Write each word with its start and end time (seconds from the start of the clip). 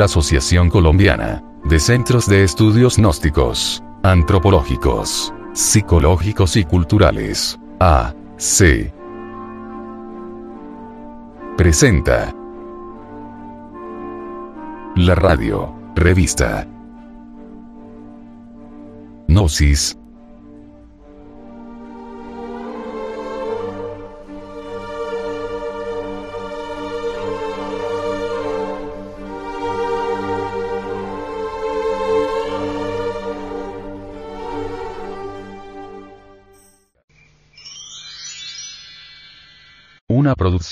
la 0.00 0.06
Asociación 0.06 0.70
Colombiana 0.70 1.44
de 1.64 1.78
Centros 1.78 2.26
de 2.26 2.42
Estudios 2.42 2.96
Gnósticos, 2.96 3.84
Antropológicos, 4.02 5.30
Psicológicos 5.52 6.56
y 6.56 6.64
Culturales, 6.64 7.60
AC. 7.80 8.94
Presenta 11.58 12.34
la 14.96 15.14
radio, 15.16 15.74
revista 15.94 16.66
Gnosis, 19.28 19.98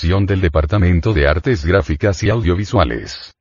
del 0.09 0.41
Departamento 0.41 1.13
de 1.13 1.27
Artes 1.27 1.63
Gráficas 1.63 2.23
y 2.23 2.31
Audiovisuales. 2.31 3.31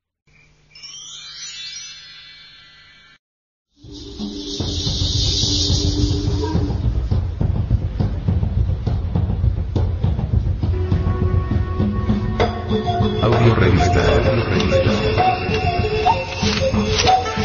Audio 13.23 13.55
revista. 13.55 14.05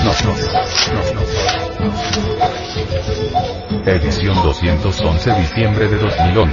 No, 0.03 0.11
no, 0.25 0.35
no. 1.13 1.23
Edición 3.85 4.35
211 4.43 5.31
diciembre 5.39 5.87
de 5.87 5.97
2011. 5.97 6.52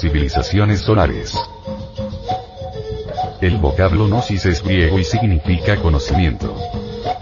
Civilizaciones 0.00 0.80
solares. 0.80 1.34
El 3.40 3.56
vocablo 3.56 4.06
gnosis 4.06 4.44
es 4.44 4.62
griego 4.62 4.98
y 4.98 5.04
significa 5.04 5.76
conocimiento. 5.76 6.54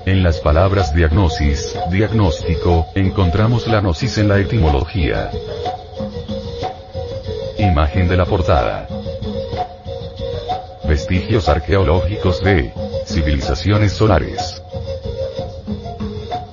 En 0.05 0.25
las 0.25 0.41
palabras 0.41 0.93
diagnosis, 0.93 1.79
diagnóstico, 1.93 2.87
encontramos 2.97 3.69
la 3.69 3.81
gnosis 3.81 4.19
en 4.19 4.27
la 4.27 4.41
etimología. 4.41 5.31
Imagen 7.59 8.09
de 8.09 8.17
la 8.17 8.25
portada. 8.25 8.89
Vestigios 10.89 11.49
arqueológicos 11.49 12.43
de 12.43 12.73
civilizaciones 13.07 13.93
solares. 13.93 14.64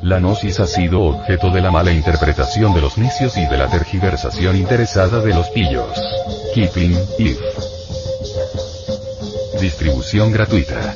La 0.02 0.20
gnosis 0.20 0.60
ha 0.60 0.66
sido 0.66 1.02
objeto 1.04 1.52
de 1.52 1.62
la 1.62 1.70
mala 1.70 1.92
interpretación 1.92 2.74
de 2.74 2.82
los 2.82 2.98
necios 2.98 3.38
y 3.38 3.46
de 3.46 3.56
la 3.56 3.68
tergiversación 3.68 4.58
interesada 4.58 5.20
de 5.20 5.32
los 5.32 5.48
pillos. 5.50 5.90
Keeping, 6.56 6.98
if. 7.20 7.40
Distribución 9.62 10.32
gratuita. 10.32 10.96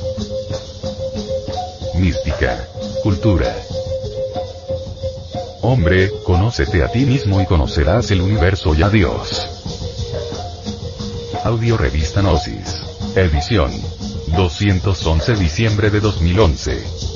Mística. 1.94 2.66
Cultura. 3.04 3.54
Hombre, 5.62 6.10
conócete 6.24 6.82
a 6.82 6.88
ti 6.88 7.06
mismo 7.06 7.40
y 7.40 7.46
conocerás 7.46 8.10
el 8.10 8.20
universo 8.20 8.74
y 8.74 8.82
a 8.82 8.88
Dios. 8.88 9.48
Audio 11.44 11.76
Revista 11.76 12.22
Gnosis. 12.22 12.82
Edición. 13.14 13.70
211 14.36 15.36
diciembre 15.36 15.90
de 15.90 16.00
2011. 16.00 17.15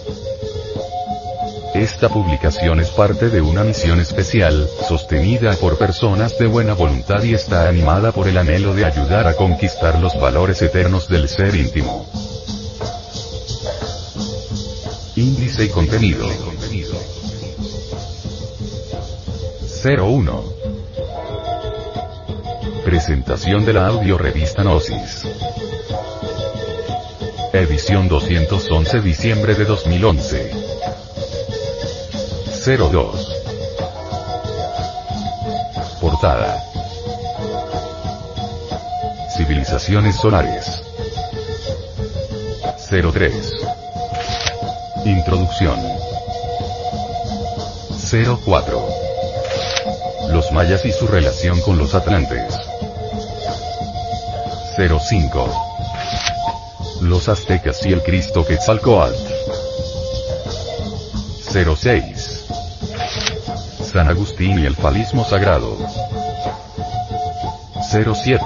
Esta 1.73 2.09
publicación 2.09 2.81
es 2.81 2.89
parte 2.89 3.29
de 3.29 3.39
una 3.41 3.63
misión 3.63 4.01
especial, 4.01 4.67
sostenida 4.89 5.53
por 5.53 5.77
personas 5.77 6.37
de 6.37 6.47
buena 6.47 6.73
voluntad 6.73 7.23
y 7.23 7.33
está 7.33 7.69
animada 7.69 8.11
por 8.11 8.27
el 8.27 8.37
anhelo 8.37 8.73
de 8.73 8.83
ayudar 8.83 9.25
a 9.25 9.35
conquistar 9.35 9.97
los 9.99 10.19
valores 10.19 10.61
eternos 10.61 11.07
del 11.07 11.29
ser 11.29 11.55
íntimo. 11.55 12.05
Índice 15.15 15.65
y 15.65 15.69
contenido. 15.69 16.27
01. 19.83 20.43
Presentación 22.83 23.65
de 23.65 23.73
la 23.73 23.87
audio 23.87 24.17
revista 24.17 24.63
Gnosis. 24.63 25.25
Edición 27.53 28.09
211 28.09 29.01
diciembre 29.01 29.55
de 29.55 29.65
2011. 29.65 30.71
02. 32.63 33.27
Portada. 35.99 36.63
Civilizaciones 39.35 40.15
solares. 40.17 40.83
03. 42.87 43.33
Introducción. 45.05 45.79
04. 48.45 48.87
Los 50.29 50.51
mayas 50.51 50.85
y 50.85 50.91
su 50.91 51.07
relación 51.07 51.59
con 51.61 51.79
los 51.79 51.95
atlantes. 51.95 52.53
05. 54.77 55.49
Los 57.01 57.27
aztecas 57.27 57.83
y 57.87 57.93
el 57.93 58.03
Cristo 58.03 58.45
Quetzalcoatl. 58.45 59.15
06. 61.75 62.20
San 63.91 64.07
Agustín 64.07 64.57
y 64.57 64.65
el 64.65 64.75
falismo 64.77 65.25
sagrado. 65.25 65.77
07. 67.89 68.41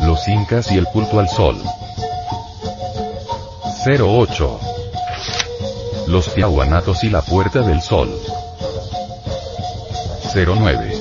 Los 0.00 0.26
incas 0.26 0.72
y 0.72 0.78
el 0.78 0.86
culto 0.86 1.20
al 1.20 1.28
sol. 1.28 1.62
08. 3.86 4.60
los 6.06 6.32
Tiahuanatos 6.32 7.04
y 7.04 7.10
la 7.10 7.20
Puerta 7.20 7.60
del 7.60 7.82
Sol. 7.82 8.08
09. 10.34 10.98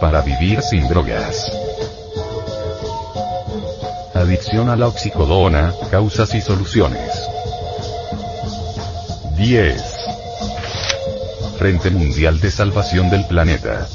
Para 0.00 0.22
vivir 0.22 0.62
sin 0.62 0.88
drogas. 0.88 1.52
Adicción 4.14 4.70
a 4.70 4.76
la 4.76 4.88
oxicodona, 4.88 5.74
causas 5.90 6.34
y 6.34 6.40
soluciones. 6.40 7.28
10. 9.36 9.93
Frente 11.64 11.90
Mundial 11.90 12.40
de 12.40 12.50
Salvación 12.50 13.08
del 13.08 13.26
Planeta. 13.26 13.88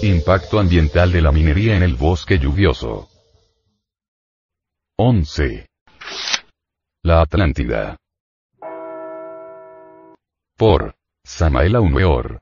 Impacto 0.00 0.60
ambiental 0.60 1.10
de 1.10 1.20
la 1.20 1.32
minería 1.32 1.76
en 1.76 1.82
el 1.82 1.96
bosque 1.96 2.38
lluvioso. 2.38 3.08
11. 4.96 5.66
La 7.02 7.22
Atlántida. 7.22 7.96
Por 10.56 10.94
Samael 11.24 11.74
Aumeor. 11.74 12.38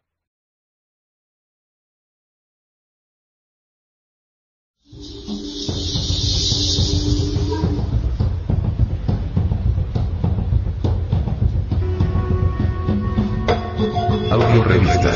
Audio 14.30 14.62
revista. 14.64 15.10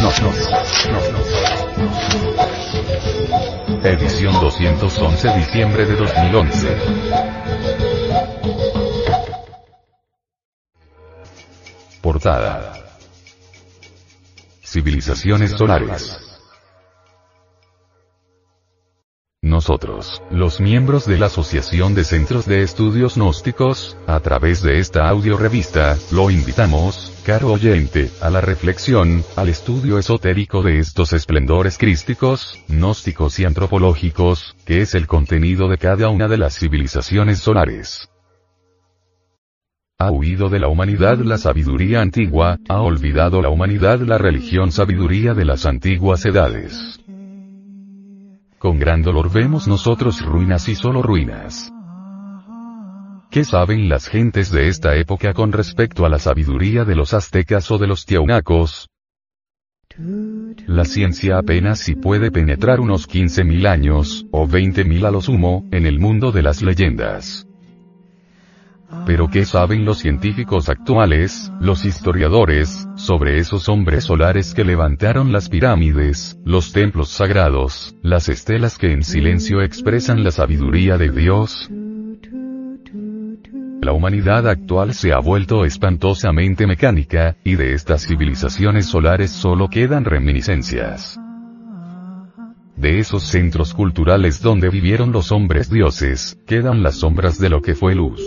No, 0.00 0.10
no, 0.20 0.30
no, 0.90 1.00
no. 1.12 1.20
Edición 3.84 4.34
211 4.40 5.28
diciembre 5.36 5.86
de 5.86 5.96
2011. 5.96 6.76
Portada. 12.02 12.72
Civilizaciones 14.62 15.52
solares. 15.52 16.29
Nosotros, 19.60 20.22
los 20.30 20.58
miembros 20.58 21.04
de 21.04 21.18
la 21.18 21.26
Asociación 21.26 21.94
de 21.94 22.04
Centros 22.04 22.46
de 22.46 22.62
Estudios 22.62 23.16
Gnósticos, 23.16 23.94
a 24.06 24.18
través 24.20 24.62
de 24.62 24.78
esta 24.78 25.06
audio 25.06 25.36
revista, 25.36 25.98
lo 26.12 26.30
invitamos, 26.30 27.12
caro 27.26 27.52
oyente, 27.52 28.10
a 28.22 28.30
la 28.30 28.40
reflexión, 28.40 29.22
al 29.36 29.50
estudio 29.50 29.98
esotérico 29.98 30.62
de 30.62 30.78
estos 30.78 31.12
esplendores 31.12 31.76
crísticos, 31.76 32.58
gnósticos 32.68 33.38
y 33.38 33.44
antropológicos, 33.44 34.56
que 34.64 34.80
es 34.80 34.94
el 34.94 35.06
contenido 35.06 35.68
de 35.68 35.76
cada 35.76 36.08
una 36.08 36.26
de 36.26 36.38
las 36.38 36.58
civilizaciones 36.58 37.40
solares. 37.40 38.08
Ha 39.98 40.10
huido 40.10 40.48
de 40.48 40.58
la 40.58 40.68
humanidad 40.68 41.18
la 41.18 41.36
sabiduría 41.36 42.00
antigua, 42.00 42.56
ha 42.66 42.80
olvidado 42.80 43.42
la 43.42 43.50
humanidad 43.50 44.00
la 44.00 44.16
religión 44.16 44.72
sabiduría 44.72 45.34
de 45.34 45.44
las 45.44 45.66
antiguas 45.66 46.24
edades. 46.24 46.98
Con 48.60 48.78
gran 48.78 49.00
dolor 49.00 49.32
vemos 49.32 49.66
nosotros 49.66 50.22
ruinas 50.22 50.68
y 50.68 50.74
solo 50.74 51.00
ruinas. 51.00 51.72
¿Qué 53.30 53.42
saben 53.42 53.88
las 53.88 54.06
gentes 54.06 54.50
de 54.52 54.68
esta 54.68 54.96
época 54.96 55.32
con 55.32 55.50
respecto 55.50 56.04
a 56.04 56.10
la 56.10 56.18
sabiduría 56.18 56.84
de 56.84 56.94
los 56.94 57.14
aztecas 57.14 57.70
o 57.70 57.78
de 57.78 57.86
los 57.86 58.04
tiaunacos? 58.04 58.86
La 60.66 60.84
ciencia 60.84 61.38
apenas 61.38 61.78
si 61.78 61.94
puede 61.94 62.30
penetrar 62.30 62.80
unos 62.80 63.08
15.000 63.08 63.66
años, 63.66 64.26
o 64.30 64.46
20.000 64.46 65.06
a 65.06 65.10
lo 65.10 65.22
sumo, 65.22 65.66
en 65.72 65.86
el 65.86 65.98
mundo 65.98 66.30
de 66.30 66.42
las 66.42 66.60
leyendas. 66.60 67.49
Pero 69.06 69.28
¿qué 69.28 69.44
saben 69.44 69.84
los 69.84 69.98
científicos 69.98 70.68
actuales, 70.68 71.52
los 71.60 71.84
historiadores, 71.84 72.88
sobre 72.96 73.38
esos 73.38 73.68
hombres 73.68 74.04
solares 74.04 74.52
que 74.52 74.64
levantaron 74.64 75.32
las 75.32 75.48
pirámides, 75.48 76.38
los 76.44 76.72
templos 76.72 77.08
sagrados, 77.08 77.94
las 78.02 78.28
estelas 78.28 78.78
que 78.78 78.92
en 78.92 79.02
silencio 79.02 79.62
expresan 79.62 80.24
la 80.24 80.30
sabiduría 80.30 80.98
de 80.98 81.10
Dios? 81.10 81.70
La 83.80 83.92
humanidad 83.92 84.46
actual 84.46 84.92
se 84.92 85.12
ha 85.12 85.18
vuelto 85.18 85.64
espantosamente 85.64 86.66
mecánica, 86.66 87.36
y 87.44 87.54
de 87.54 87.74
estas 87.74 88.06
civilizaciones 88.06 88.86
solares 88.86 89.30
solo 89.30 89.68
quedan 89.68 90.04
reminiscencias. 90.04 91.18
De 92.76 92.98
esos 92.98 93.24
centros 93.24 93.72
culturales 93.72 94.42
donde 94.42 94.68
vivieron 94.68 95.12
los 95.12 95.32
hombres 95.32 95.70
dioses, 95.70 96.38
quedan 96.46 96.82
las 96.82 96.96
sombras 96.96 97.38
de 97.38 97.50
lo 97.50 97.62
que 97.62 97.74
fue 97.74 97.94
luz. 97.94 98.20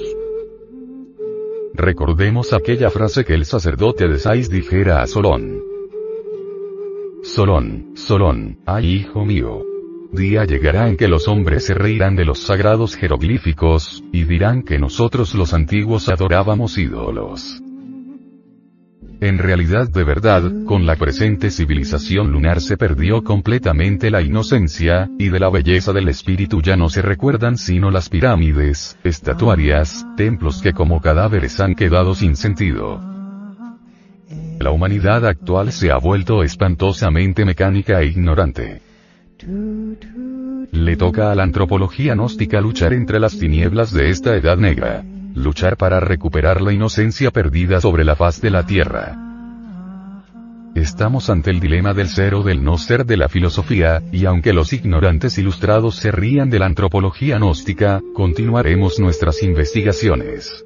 Recordemos 1.76 2.54
aquella 2.54 2.92
frase 2.92 3.26
que 3.26 3.34
el 3.34 3.46
sacerdote 3.46 4.08
de 4.08 4.20
Sais 4.20 4.50
dijera 4.50 5.02
a 5.02 5.08
Solón. 5.08 5.64
Solón, 7.24 7.94
Solón, 7.96 8.60
ay 8.66 8.94
hijo 8.94 9.26
mío. 9.26 9.64
Día 10.12 10.46
llegará 10.46 10.88
en 10.88 10.98
que 10.98 11.08
los 11.08 11.28
hombres 11.28 11.66
se 11.66 11.74
reirán 11.74 12.16
de 12.16 12.26
los 12.26 12.38
sagrados 12.38 12.96
jeroglíficos, 12.96 14.04
y 14.12 14.26
dirán 14.26 14.62
que 14.62 14.78
nosotros 14.78 15.34
los 15.34 15.56
antiguos 15.56 16.10
adorábamos 16.10 16.78
ídolos. 16.78 17.63
En 19.24 19.38
realidad 19.38 19.88
de 19.88 20.04
verdad, 20.04 20.44
con 20.66 20.86
la 20.86 20.98
presente 20.98 21.50
civilización 21.50 22.30
lunar 22.30 22.60
se 22.60 22.76
perdió 22.76 23.24
completamente 23.24 24.12
la 24.12 24.22
inocencia, 24.22 25.10
y 25.18 25.30
de 25.30 25.40
la 25.40 25.50
belleza 25.50 25.94
del 25.94 26.10
espíritu 26.10 26.62
ya 26.62 26.76
no 26.76 26.90
se 26.90 27.02
recuerdan 27.02 27.58
sino 27.58 27.90
las 27.90 28.10
pirámides, 28.10 28.98
estatuarias, 29.02 30.06
templos 30.18 30.62
que 30.62 30.74
como 30.74 31.00
cadáveres 31.00 31.62
han 31.62 31.74
quedado 31.74 32.16
sin 32.16 32.36
sentido. 32.36 33.00
La 34.60 34.72
humanidad 34.72 35.26
actual 35.26 35.72
se 35.72 35.90
ha 35.90 36.00
vuelto 36.00 36.44
espantosamente 36.44 37.46
mecánica 37.46 38.02
e 38.02 38.08
ignorante. 38.08 38.82
Le 40.74 40.98
toca 40.98 41.32
a 41.32 41.36
la 41.36 41.44
antropología 41.44 42.14
gnóstica 42.14 42.60
luchar 42.60 42.92
entre 42.92 43.22
las 43.22 43.40
tinieblas 43.40 43.94
de 43.94 44.10
esta 44.10 44.36
edad 44.36 44.58
negra 44.58 45.06
luchar 45.34 45.78
para 45.78 46.00
recuperar 46.00 46.62
la 46.62 46.74
inocencia 46.74 47.32
perdida 47.32 47.82
sobre 47.82 48.04
la 48.04 48.16
faz 48.16 48.42
de 48.42 48.50
la 48.50 48.66
Tierra. 48.66 49.18
Estamos 50.76 51.30
ante 51.30 51.52
el 51.52 51.60
dilema 51.60 51.94
del 51.94 52.08
ser 52.08 52.34
o 52.34 52.42
del 52.42 52.64
no 52.64 52.78
ser 52.80 53.06
de 53.06 53.16
la 53.16 53.30
filosofía, 53.30 54.02
y 54.12 54.26
aunque 54.26 54.54
los 54.54 54.74
ignorantes 54.74 55.38
ilustrados 55.38 55.96
se 55.98 56.12
rían 56.12 56.50
de 56.50 56.60
la 56.60 56.66
antropología 56.66 57.38
gnóstica, 57.38 58.02
continuaremos 58.16 59.00
nuestras 59.00 59.44
investigaciones. 59.44 60.66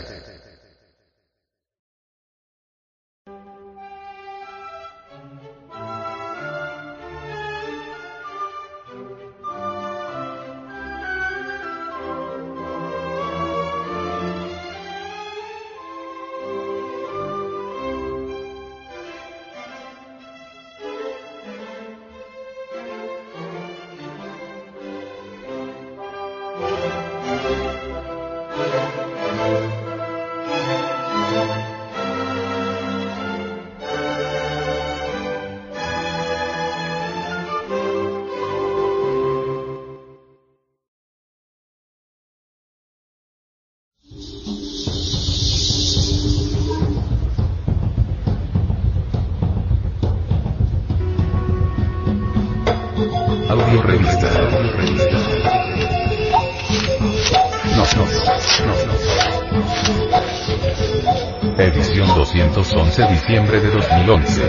211 62.91 63.13
diciembre 63.13 63.61
de 63.61 63.69
2011. 63.71 64.41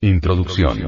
Introducción. 0.00 0.78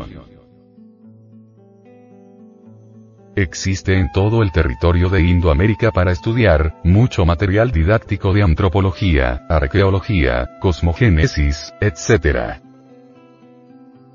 Existe 3.36 3.98
en 3.98 4.10
todo 4.12 4.42
el 4.42 4.50
territorio 4.52 5.10
de 5.10 5.20
Indoamérica 5.20 5.90
para 5.90 6.12
estudiar, 6.12 6.80
mucho 6.82 7.26
material 7.26 7.72
didáctico 7.72 8.32
de 8.32 8.42
antropología, 8.42 9.42
arqueología, 9.50 10.48
cosmogénesis, 10.60 11.74
etc 11.80 12.62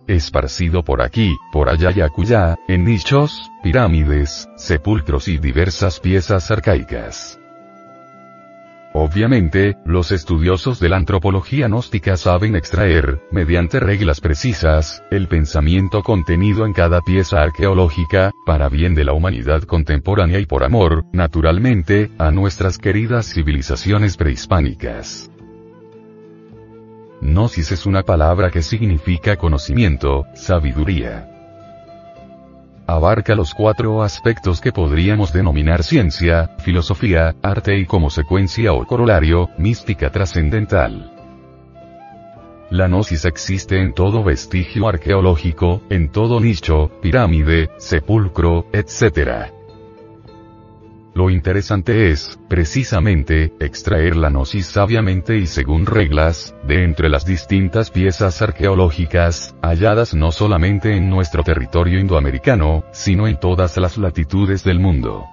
esparcido 0.06 0.84
por 0.84 1.02
aquí, 1.02 1.34
por 1.54 1.70
allá 1.70 1.90
y 1.96 2.02
acullá, 2.02 2.58
en 2.68 2.84
nichos, 2.84 3.50
pirámides, 3.64 4.50
sepulcros 4.58 5.30
y 5.30 5.38
diversas 5.38 6.02
piezas 6.02 6.52
arcaicas. 6.52 7.40
Obviamente, 8.96 9.76
los 9.86 10.12
estudiosos 10.12 10.80
de 10.80 10.88
la 10.88 10.98
antropología 10.98 11.68
gnóstica 11.68 12.16
saben 12.16 12.56
extraer, 12.56 13.24
mediante 13.32 13.80
reglas 13.80 14.22
precisas, 14.22 15.04
el 15.10 15.28
pensamiento 15.28 16.04
contenido 16.04 16.68
en 16.68 16.74
cada 16.74 17.02
pieza 17.02 17.42
arqueológica, 17.42 18.32
para 18.46 18.70
bien 18.70 18.94
de 18.94 19.04
la 19.04 19.14
humanidad 19.14 19.64
contemporánea 19.64 20.40
y 20.40 20.46
por 20.46 20.64
amor, 20.64 21.06
naturalmente, 21.12 22.12
a 22.20 22.30
nuestras 22.30 22.78
queridas 22.78 23.34
civilizaciones 23.34 24.16
prehispánicas. 24.16 25.32
Gnosis 27.20 27.72
es 27.72 27.88
una 27.88 28.04
palabra 28.04 28.52
que 28.52 28.62
significa 28.62 29.38
conocimiento, 29.38 30.28
sabiduría. 30.36 31.33
Abarca 32.86 33.34
los 33.34 33.54
cuatro 33.54 34.04
aspectos 34.04 34.60
que 34.60 34.74
podríamos 34.74 35.32
denominar 35.32 35.84
ciencia, 35.84 36.50
filosofía, 36.60 37.34
arte 37.42 37.78
y 37.78 37.86
como 37.86 38.10
secuencia 38.10 38.74
o 38.74 38.86
corolario, 38.86 39.50
mística 39.58 40.12
trascendental. 40.12 41.10
La 42.70 42.88
gnosis 42.88 43.24
existe 43.24 43.80
en 43.80 43.94
todo 43.94 44.24
vestigio 44.24 44.90
arqueológico, 44.90 45.82
en 45.90 46.12
todo 46.12 46.42
nicho, 46.42 46.92
pirámide, 47.02 47.70
sepulcro, 47.78 48.66
etc. 48.74 49.54
Lo 51.16 51.30
interesante 51.30 52.10
es, 52.10 52.40
precisamente, 52.50 53.54
extraer 53.60 54.16
la 54.16 54.30
gnosis 54.30 54.66
sabiamente 54.66 55.38
y 55.38 55.46
según 55.46 55.86
reglas, 55.86 56.56
de 56.68 56.84
entre 56.84 57.08
las 57.08 57.24
distintas 57.24 57.92
piezas 57.92 58.42
arqueológicas, 58.42 59.56
halladas 59.62 60.16
no 60.16 60.32
solamente 60.32 60.98
en 60.98 61.12
nuestro 61.12 61.44
territorio 61.44 62.00
indoamericano, 62.00 62.84
sino 62.92 63.28
en 63.28 63.40
todas 63.40 63.78
las 63.78 64.00
latitudes 64.00 64.64
del 64.64 64.80
mundo. 64.80 65.26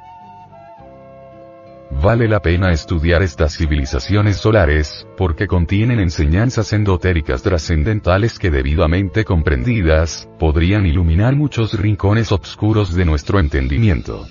Vale 1.90 2.28
la 2.28 2.40
pena 2.40 2.72
estudiar 2.72 3.22
estas 3.22 3.56
civilizaciones 3.56 4.36
solares, 4.36 5.06
porque 5.16 5.46
contienen 5.46 5.98
enseñanzas 5.98 6.74
endotéricas 6.74 7.42
trascendentales 7.42 8.38
que 8.38 8.50
debidamente 8.50 9.24
comprendidas, 9.24 10.28
podrían 10.38 10.84
iluminar 10.84 11.36
muchos 11.36 11.72
rincones 11.78 12.32
oscuros 12.32 12.94
de 12.94 13.06
nuestro 13.06 13.40
entendimiento. 13.40 14.26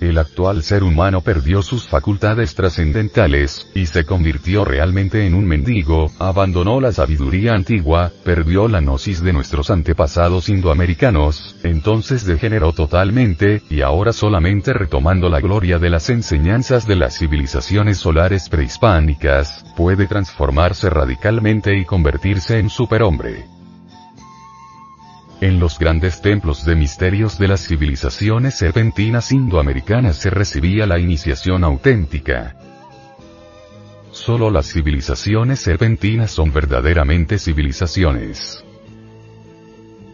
El 0.00 0.18
actual 0.18 0.62
ser 0.62 0.84
humano 0.84 1.22
perdió 1.22 1.60
sus 1.62 1.88
facultades 1.88 2.54
trascendentales, 2.54 3.68
y 3.74 3.86
se 3.86 4.04
convirtió 4.04 4.64
realmente 4.64 5.26
en 5.26 5.34
un 5.34 5.44
mendigo, 5.44 6.12
abandonó 6.20 6.80
la 6.80 6.92
sabiduría 6.92 7.54
antigua, 7.54 8.12
perdió 8.24 8.68
la 8.68 8.80
gnosis 8.80 9.22
de 9.22 9.32
nuestros 9.32 9.70
antepasados 9.70 10.48
indoamericanos, 10.48 11.56
entonces 11.64 12.24
degeneró 12.24 12.72
totalmente, 12.72 13.62
y 13.68 13.80
ahora 13.80 14.12
solamente 14.12 14.72
retomando 14.72 15.28
la 15.28 15.40
gloria 15.40 15.78
de 15.78 15.90
las 15.90 16.10
enseñanzas 16.10 16.86
de 16.86 16.94
las 16.94 17.18
civilizaciones 17.18 17.98
solares 17.98 18.48
prehispánicas, 18.48 19.64
puede 19.76 20.06
transformarse 20.06 20.90
radicalmente 20.90 21.76
y 21.76 21.84
convertirse 21.84 22.58
en 22.58 22.70
superhombre. 22.70 23.57
En 25.40 25.60
los 25.60 25.78
grandes 25.78 26.20
templos 26.20 26.64
de 26.64 26.74
misterios 26.74 27.38
de 27.38 27.46
las 27.46 27.64
civilizaciones 27.64 28.54
serpentinas 28.56 29.30
indoamericanas 29.30 30.16
se 30.16 30.30
recibía 30.30 30.84
la 30.84 30.98
iniciación 30.98 31.62
auténtica. 31.62 32.56
Solo 34.10 34.50
las 34.50 34.66
civilizaciones 34.72 35.60
serpentinas 35.60 36.32
son 36.32 36.52
verdaderamente 36.52 37.38
civilizaciones. 37.38 38.64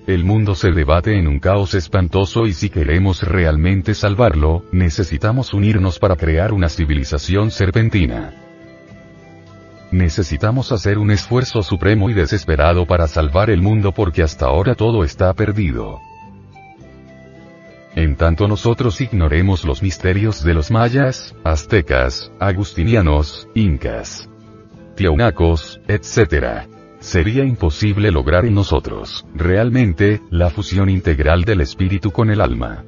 El 0.06 0.24
mundo 0.24 0.54
se 0.54 0.72
debate 0.72 1.18
en 1.18 1.26
un 1.26 1.38
caos 1.38 1.72
espantoso 1.72 2.46
y 2.46 2.52
si 2.52 2.68
queremos 2.68 3.22
realmente 3.22 3.94
salvarlo, 3.94 4.66
necesitamos 4.72 5.54
unirnos 5.54 5.98
para 5.98 6.16
crear 6.16 6.52
una 6.52 6.68
civilización 6.68 7.50
serpentina. 7.50 8.43
Necesitamos 9.94 10.72
hacer 10.72 10.98
un 10.98 11.12
esfuerzo 11.12 11.62
supremo 11.62 12.10
y 12.10 12.14
desesperado 12.14 12.84
para 12.84 13.06
salvar 13.06 13.48
el 13.48 13.62
mundo 13.62 13.92
porque 13.92 14.24
hasta 14.24 14.46
ahora 14.46 14.74
todo 14.74 15.04
está 15.04 15.32
perdido. 15.34 16.00
En 17.94 18.16
tanto 18.16 18.48
nosotros 18.48 19.00
ignoremos 19.00 19.64
los 19.64 19.84
misterios 19.84 20.42
de 20.42 20.52
los 20.52 20.72
mayas, 20.72 21.36
aztecas, 21.44 22.32
agustinianos, 22.40 23.48
incas, 23.54 24.28
tiaunacos, 24.96 25.80
etc. 25.86 26.66
Sería 26.98 27.44
imposible 27.44 28.10
lograr 28.10 28.46
en 28.46 28.54
nosotros, 28.54 29.24
realmente, 29.32 30.20
la 30.28 30.50
fusión 30.50 30.88
integral 30.88 31.44
del 31.44 31.60
espíritu 31.60 32.10
con 32.10 32.30
el 32.30 32.40
alma. 32.40 32.82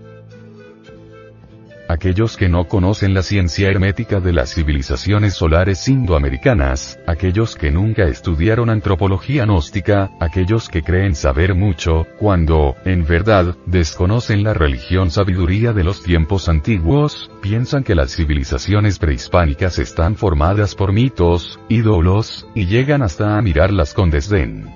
Aquellos 1.88 2.36
que 2.36 2.48
no 2.48 2.66
conocen 2.66 3.14
la 3.14 3.22
ciencia 3.22 3.68
hermética 3.70 4.18
de 4.18 4.32
las 4.32 4.52
civilizaciones 4.52 5.34
solares 5.34 5.86
indoamericanas, 5.86 6.98
aquellos 7.06 7.54
que 7.54 7.70
nunca 7.70 8.08
estudiaron 8.08 8.70
antropología 8.70 9.44
gnóstica, 9.44 10.10
aquellos 10.18 10.68
que 10.68 10.82
creen 10.82 11.14
saber 11.14 11.54
mucho, 11.54 12.08
cuando, 12.18 12.74
en 12.84 13.06
verdad, 13.06 13.54
desconocen 13.66 14.42
la 14.42 14.52
religión 14.52 15.12
sabiduría 15.12 15.72
de 15.72 15.84
los 15.84 16.02
tiempos 16.02 16.48
antiguos, 16.48 17.30
piensan 17.40 17.84
que 17.84 17.94
las 17.94 18.16
civilizaciones 18.16 18.98
prehispánicas 18.98 19.78
están 19.78 20.16
formadas 20.16 20.74
por 20.74 20.92
mitos, 20.92 21.60
ídolos, 21.68 22.48
y 22.52 22.66
llegan 22.66 23.02
hasta 23.02 23.38
a 23.38 23.42
mirarlas 23.42 23.94
con 23.94 24.10
desdén. 24.10 24.68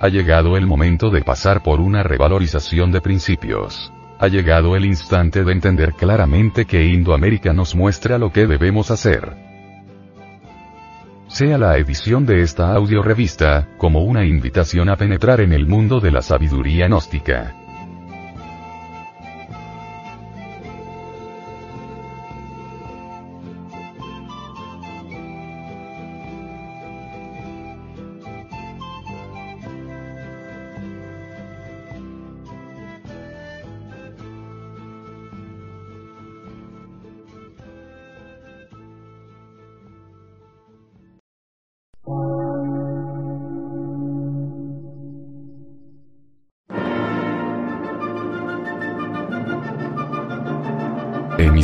Ha 0.00 0.08
llegado 0.10 0.56
el 0.56 0.64
momento 0.64 1.10
de 1.10 1.22
pasar 1.22 1.64
por 1.64 1.80
una 1.80 2.04
revalorización 2.04 2.92
de 2.92 3.00
principios. 3.00 3.92
Ha 4.18 4.28
llegado 4.28 4.74
el 4.76 4.84
instante 4.84 5.44
de 5.44 5.52
entender 5.52 5.94
claramente 5.94 6.64
que 6.64 6.84
Indoamérica 6.84 7.52
nos 7.52 7.74
muestra 7.74 8.18
lo 8.18 8.32
que 8.32 8.46
debemos 8.46 8.90
hacer. 8.90 9.36
Sea 11.28 11.58
la 11.58 11.76
edición 11.76 12.26
de 12.26 12.42
esta 12.42 12.72
audio 12.74 13.02
revista, 13.02 13.68
como 13.76 14.02
una 14.02 14.24
invitación 14.24 14.88
a 14.88 14.96
penetrar 14.96 15.40
en 15.40 15.52
el 15.52 15.66
mundo 15.66 16.00
de 16.00 16.10
la 16.10 16.22
sabiduría 16.22 16.88
gnóstica. 16.88 17.67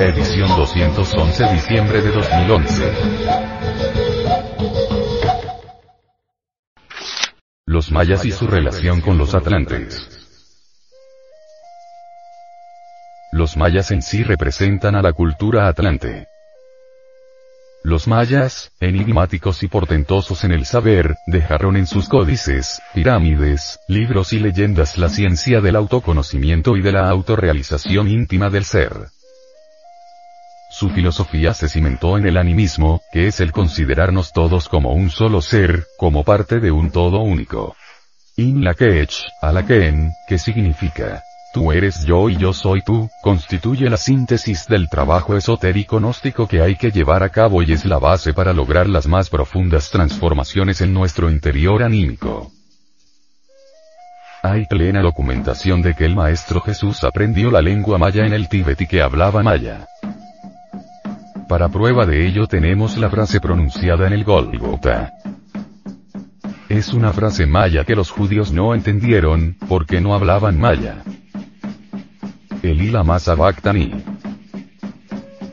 Edición 0.00 0.48
211 0.50 1.44
diciembre 1.54 2.00
de 2.00 2.12
2011. 2.12 2.92
Los 7.66 7.90
mayas 7.90 8.24
y 8.24 8.30
su 8.30 8.46
relación 8.46 9.00
con 9.00 9.18
los 9.18 9.34
atlantes. 9.34 10.08
Los 13.32 13.56
mayas 13.56 13.90
en 13.90 14.02
sí 14.02 14.22
representan 14.22 14.94
a 14.94 15.02
la 15.02 15.12
cultura 15.12 15.66
atlante. 15.66 16.28
Los 17.82 18.06
mayas, 18.06 18.70
enigmáticos 18.78 19.64
y 19.64 19.66
portentosos 19.66 20.44
en 20.44 20.52
el 20.52 20.64
saber, 20.64 21.16
dejaron 21.26 21.76
en 21.76 21.88
sus 21.88 22.08
códices, 22.08 22.80
pirámides, 22.94 23.80
libros 23.88 24.32
y 24.32 24.38
leyendas 24.38 24.96
la 24.96 25.08
ciencia 25.08 25.60
del 25.60 25.74
autoconocimiento 25.74 26.76
y 26.76 26.82
de 26.82 26.92
la 26.92 27.10
autorrealización 27.10 28.06
íntima 28.06 28.48
del 28.48 28.64
ser. 28.64 29.08
Su 30.70 30.90
filosofía 30.90 31.54
se 31.54 31.68
cimentó 31.68 32.18
en 32.18 32.26
el 32.26 32.36
animismo, 32.36 33.00
que 33.12 33.26
es 33.26 33.40
el 33.40 33.52
considerarnos 33.52 34.32
todos 34.32 34.68
como 34.68 34.92
un 34.92 35.10
solo 35.10 35.40
ser, 35.40 35.86
como 35.96 36.24
parte 36.24 36.60
de 36.60 36.70
un 36.70 36.90
todo 36.90 37.20
único. 37.20 37.74
In 38.36 38.62
la 38.62 38.74
Kech, 38.74 39.12
Alaken, 39.40 40.12
que 40.28 40.38
significa 40.38 41.22
Tú 41.52 41.72
eres 41.72 42.04
yo 42.04 42.28
y 42.28 42.36
yo 42.36 42.52
soy 42.52 42.82
tú, 42.82 43.08
constituye 43.22 43.88
la 43.88 43.96
síntesis 43.96 44.66
del 44.68 44.88
trabajo 44.90 45.34
esotérico 45.34 45.98
gnóstico 45.98 46.46
que 46.46 46.60
hay 46.60 46.76
que 46.76 46.90
llevar 46.90 47.22
a 47.22 47.30
cabo 47.30 47.62
y 47.62 47.72
es 47.72 47.86
la 47.86 47.98
base 47.98 48.34
para 48.34 48.52
lograr 48.52 48.86
las 48.86 49.06
más 49.06 49.30
profundas 49.30 49.90
transformaciones 49.90 50.82
en 50.82 50.92
nuestro 50.92 51.30
interior 51.30 51.82
anímico. 51.82 52.52
Hay 54.42 54.66
plena 54.66 55.00
documentación 55.00 55.80
de 55.80 55.94
que 55.94 56.04
el 56.04 56.14
Maestro 56.14 56.60
Jesús 56.60 57.02
aprendió 57.02 57.50
la 57.50 57.62
lengua 57.62 57.96
maya 57.98 58.24
en 58.26 58.34
el 58.34 58.48
Tíbet 58.48 58.82
y 58.82 58.86
que 58.86 59.02
hablaba 59.02 59.42
maya. 59.42 59.88
Para 61.48 61.70
prueba 61.70 62.04
de 62.04 62.26
ello 62.26 62.46
tenemos 62.46 62.98
la 62.98 63.08
frase 63.08 63.40
pronunciada 63.40 64.06
en 64.06 64.12
el 64.12 64.22
Golgota. 64.22 65.14
Es 66.68 66.92
una 66.92 67.14
frase 67.14 67.46
maya 67.46 67.84
que 67.84 67.96
los 67.96 68.10
judíos 68.10 68.52
no 68.52 68.74
entendieron, 68.74 69.56
porque 69.66 70.02
no 70.02 70.14
hablaban 70.14 70.60
maya. 70.60 71.02
Elila 72.62 73.02
Masa 73.02 73.34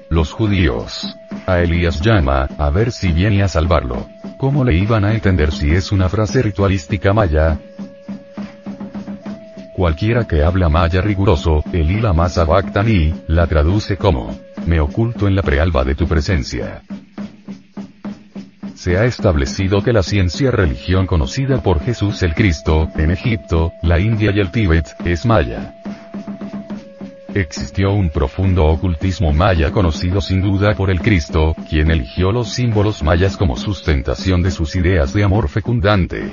Los 0.09 0.33
judíos. 0.33 1.15
A 1.47 1.59
Elías 1.59 2.01
llama, 2.01 2.49
a 2.57 2.69
ver 2.71 2.91
si 2.91 3.13
viene 3.13 3.41
a 3.41 3.47
salvarlo. 3.47 4.07
¿Cómo 4.37 4.65
le 4.65 4.75
iban 4.75 5.05
a 5.05 5.13
entender 5.13 5.53
si 5.53 5.71
es 5.71 5.93
una 5.93 6.09
frase 6.09 6.41
ritualística 6.41 7.13
maya? 7.13 7.57
Cualquiera 9.75 10.25
que 10.27 10.43
habla 10.43 10.67
maya 10.67 11.01
riguroso, 11.01 11.63
Elila 11.71 12.11
Masa 12.11 12.45
la 13.27 13.47
traduce 13.47 13.95
como, 13.95 14.37
me 14.65 14.79
oculto 14.79 15.27
en 15.27 15.35
la 15.35 15.41
prealba 15.41 15.83
de 15.83 15.95
tu 15.95 16.07
presencia. 16.07 16.81
Se 18.73 18.97
ha 18.97 19.05
establecido 19.05 19.81
que 19.81 19.93
la 19.93 20.03
ciencia 20.03 20.51
religión 20.51 21.07
conocida 21.07 21.63
por 21.63 21.79
Jesús 21.79 22.21
el 22.23 22.35
Cristo, 22.35 22.89
en 22.95 23.11
Egipto, 23.11 23.71
la 23.81 23.99
India 23.99 24.31
y 24.33 24.39
el 24.39 24.51
Tíbet, 24.51 24.85
es 25.05 25.25
maya. 25.25 25.75
Existió 27.33 27.93
un 27.93 28.09
profundo 28.09 28.65
ocultismo 28.65 29.33
maya 29.33 29.71
conocido 29.71 30.21
sin 30.21 30.41
duda 30.41 30.73
por 30.73 30.89
el 30.89 31.01
Cristo, 31.01 31.55
quien 31.69 31.91
eligió 31.91 32.31
los 32.31 32.49
símbolos 32.49 33.03
mayas 33.03 33.37
como 33.37 33.57
sustentación 33.57 34.41
de 34.41 34.51
sus 34.51 34.75
ideas 34.75 35.13
de 35.13 35.23
amor 35.23 35.49
fecundante. 35.49 36.31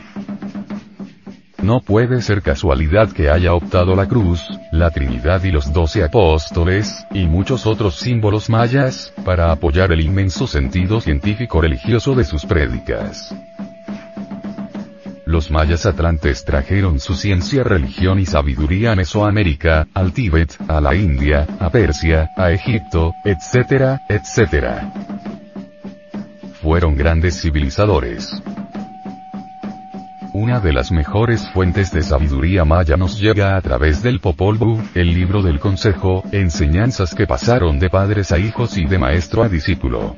No 1.62 1.80
puede 1.80 2.20
ser 2.22 2.42
casualidad 2.42 3.12
que 3.12 3.30
haya 3.30 3.54
optado 3.54 3.94
la 3.94 4.08
cruz, 4.08 4.42
la 4.72 4.90
Trinidad 4.90 5.44
y 5.44 5.52
los 5.52 5.72
doce 5.72 6.02
apóstoles, 6.02 7.06
y 7.12 7.26
muchos 7.26 7.66
otros 7.66 7.94
símbolos 7.94 8.50
mayas, 8.50 9.12
para 9.24 9.52
apoyar 9.52 9.92
el 9.92 10.00
inmenso 10.00 10.48
sentido 10.48 11.00
científico 11.00 11.60
religioso 11.60 12.16
de 12.16 12.24
sus 12.24 12.44
prédicas. 12.44 13.32
los 15.24 15.50
mayas 15.50 15.86
atlantes 15.86 16.44
trajeron 16.44 16.98
su 17.00 17.14
ciencia, 17.14 17.64
religión 17.64 18.18
y 18.18 18.26
sabiduría 18.26 18.92
a 18.92 18.96
Mesoamérica, 18.96 19.86
al 19.94 20.12
Tíbet, 20.12 20.58
a 20.68 20.78
la 20.80 20.94
India, 20.94 21.46
a 21.58 21.70
Persia, 21.70 22.28
a 22.36 22.50
Egipto, 22.50 23.14
etcétera, 23.24 24.02
etcétera. 24.10 24.92
Fueron 26.60 26.96
grandes 26.96 27.40
civilizadores. 27.40 28.42
Una 30.34 30.60
de 30.60 30.72
las 30.72 30.90
mejores 30.90 31.46
fuentes 31.50 31.92
de 31.92 32.02
sabiduría 32.02 32.64
maya 32.64 32.96
nos 32.96 33.20
llega 33.20 33.54
a 33.54 33.60
través 33.60 34.02
del 34.02 34.18
Popol 34.18 34.56
Vuh, 34.56 34.80
el 34.94 35.12
libro 35.12 35.42
del 35.42 35.60
consejo, 35.60 36.22
enseñanzas 36.32 37.14
que 37.14 37.26
pasaron 37.26 37.78
de 37.78 37.90
padres 37.90 38.32
a 38.32 38.38
hijos 38.38 38.78
y 38.78 38.86
de 38.86 38.98
maestro 38.98 39.42
a 39.42 39.50
discípulo. 39.50 40.16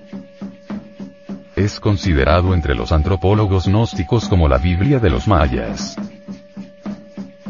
Es 1.56 1.80
considerado 1.80 2.54
entre 2.54 2.76
los 2.76 2.92
antropólogos 2.92 3.66
gnósticos 3.66 4.28
como 4.28 4.48
la 4.48 4.58
Biblia 4.58 5.00
de 5.00 5.10
los 5.10 5.26
mayas. 5.26 5.96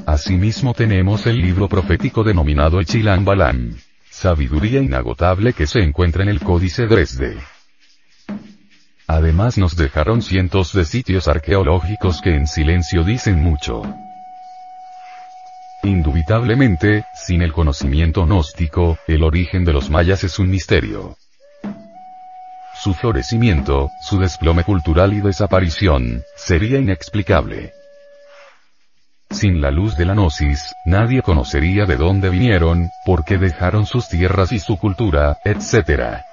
Asimismo 0.07 0.73
tenemos 0.73 1.27
el 1.27 1.43
libro 1.43 1.69
profético 1.69 2.25
denominado 2.25 2.81
Echilan 2.81 3.27
Balam. 3.27 3.77
Sabiduría 4.09 4.81
inagotable 4.81 5.53
que 5.53 5.67
se 5.67 5.81
encuentra 5.81 6.23
en 6.23 6.31
el 6.31 6.41
Códice 6.41 6.87
Dresde. 6.87 7.37
Además 9.07 9.59
nos 9.59 9.77
dejaron 9.77 10.23
cientos 10.23 10.73
de 10.73 10.85
sitios 10.85 11.29
arqueológicos 11.29 12.23
que 12.23 12.35
en 12.35 12.47
silencio 12.47 13.05
dicen 13.05 13.43
mucho. 13.43 13.83
Indubitablemente, 15.83 17.05
sin 17.15 17.43
el 17.43 17.53
conocimiento 17.53 18.25
gnóstico, 18.25 18.99
el 19.07 19.23
origen 19.23 19.67
de 19.67 19.75
los 19.75 19.91
mayas 19.91 20.25
es 20.25 20.39
un 20.39 20.49
misterio. 20.49 21.17
Su 22.75 22.95
florecimiento, 22.95 23.91
su 24.01 24.19
desplome 24.19 24.65
cultural 24.65 25.13
y 25.13 25.21
desaparición, 25.21 26.23
sería 26.37 26.79
inexplicable. 26.79 27.75
Sin 29.31 29.61
la 29.61 29.71
luz 29.71 29.97
de 29.97 30.07
la 30.07 30.15
gnosis, 30.15 30.75
nadie 30.87 31.21
conocería 31.21 31.85
de 31.85 31.97
dónde 31.97 32.31
vinieron, 32.31 32.89
por 33.05 33.25
qué 33.25 33.37
dejaron 33.37 33.85
sus 33.85 34.09
tierras 34.09 34.53
y 34.53 34.59
su 34.59 34.79
cultura, 34.79 35.39
etc. 35.45 36.25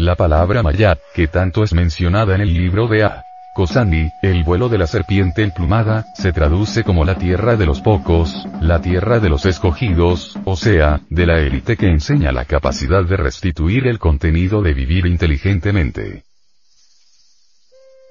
La 0.00 0.14
palabra 0.14 0.62
Mayat, 0.62 0.98
que 1.14 1.26
tanto 1.26 1.62
es 1.62 1.74
mencionada 1.74 2.34
en 2.34 2.40
el 2.40 2.54
libro 2.54 2.88
de 2.88 3.04
A. 3.04 3.22
Kosani, 3.54 4.08
el 4.22 4.44
vuelo 4.44 4.70
de 4.70 4.78
la 4.78 4.86
serpiente 4.86 5.42
emplumada, 5.42 6.06
se 6.14 6.32
traduce 6.32 6.84
como 6.84 7.04
la 7.04 7.16
tierra 7.16 7.56
de 7.56 7.66
los 7.66 7.82
pocos, 7.82 8.48
la 8.62 8.80
tierra 8.80 9.20
de 9.20 9.28
los 9.28 9.44
escogidos, 9.44 10.38
o 10.46 10.56
sea, 10.56 11.02
de 11.10 11.26
la 11.26 11.40
élite 11.40 11.76
que 11.76 11.90
enseña 11.90 12.32
la 12.32 12.46
capacidad 12.46 13.04
de 13.04 13.18
restituir 13.18 13.86
el 13.86 13.98
contenido 13.98 14.62
de 14.62 14.72
vivir 14.72 15.04
inteligentemente. 15.04 16.24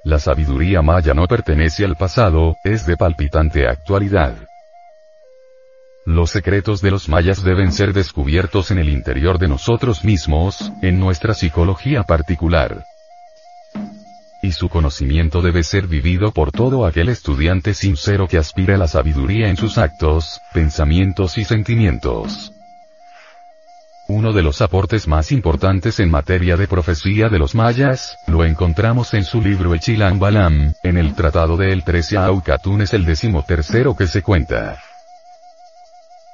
La 0.05 0.19
sabiduría 0.19 0.83
maya 0.83 1.15
no 1.15 1.25
pertenece 1.25 1.85
al 1.85 1.95
pasado, 1.95 2.55
es 2.63 2.85
de 2.85 2.97
palpitante 2.97 3.67
actualidad. 3.67 4.48
Los 6.09 6.31
secretos 6.31 6.81
de 6.81 6.89
los 6.89 7.07
mayas 7.07 7.43
deben 7.43 7.71
ser 7.71 7.93
descubiertos 7.93 8.71
en 8.71 8.79
el 8.79 8.89
interior 8.89 9.37
de 9.37 9.47
nosotros 9.47 10.03
mismos, 10.03 10.71
en 10.81 10.99
nuestra 10.99 11.35
psicología 11.35 12.01
particular. 12.01 12.83
Y 14.41 14.53
su 14.53 14.69
conocimiento 14.69 15.43
debe 15.43 15.61
ser 15.61 15.85
vivido 15.85 16.31
por 16.31 16.51
todo 16.51 16.87
aquel 16.87 17.09
estudiante 17.09 17.75
sincero 17.75 18.27
que 18.27 18.39
aspira 18.39 18.73
a 18.73 18.79
la 18.79 18.87
sabiduría 18.87 19.49
en 19.49 19.55
sus 19.55 19.77
actos, 19.77 20.41
pensamientos 20.51 21.37
y 21.37 21.43
sentimientos. 21.43 22.53
Uno 24.07 24.33
de 24.33 24.41
los 24.41 24.63
aportes 24.63 25.07
más 25.07 25.31
importantes 25.31 25.99
en 25.99 26.09
materia 26.09 26.57
de 26.57 26.67
profecía 26.67 27.29
de 27.29 27.37
los 27.37 27.53
mayas, 27.53 28.17
lo 28.25 28.43
encontramos 28.45 29.13
en 29.13 29.25
su 29.25 29.43
libro 29.43 29.75
Echilan 29.75 30.17
Balam, 30.17 30.73
en 30.81 30.97
el 30.97 31.13
tratado 31.13 31.55
de 31.55 31.71
El 31.71 31.83
13 31.83 32.17
Aucatún 32.17 32.81
es 32.81 32.95
el 32.95 33.05
decimotercero 33.05 33.95
que 33.95 34.07
se 34.07 34.23
cuenta. 34.23 34.79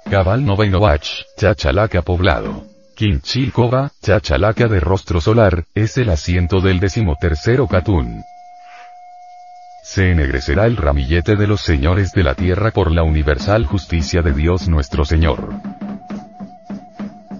Cabal 0.10 0.46
Novainovach, 0.46 1.08
Chachalaca 1.36 2.04
poblado. 2.04 2.64
Quinchilcova, 2.96 3.92
Chachalaca 4.04 4.68
de 4.68 4.80
rostro 4.80 5.20
solar, 5.20 5.66
es 5.74 5.98
el 5.98 6.12
asiento 6.12 6.62
del 6.62 6.80
decimotercero 6.80 7.68
Catún. 7.68 8.24
Se 9.84 10.12
ennegrecerá 10.12 10.68
el 10.68 10.78
ramillete 10.78 11.36
de 11.36 11.48
los 11.48 11.62
señores 11.62 12.12
de 12.14 12.24
la 12.24 12.36
tierra 12.36 12.70
por 12.70 12.92
la 12.92 13.02
universal 13.02 13.66
justicia 13.66 14.22
de 14.22 14.34
Dios 14.34 14.68
nuestro 14.70 15.06
Señor. 15.06 15.50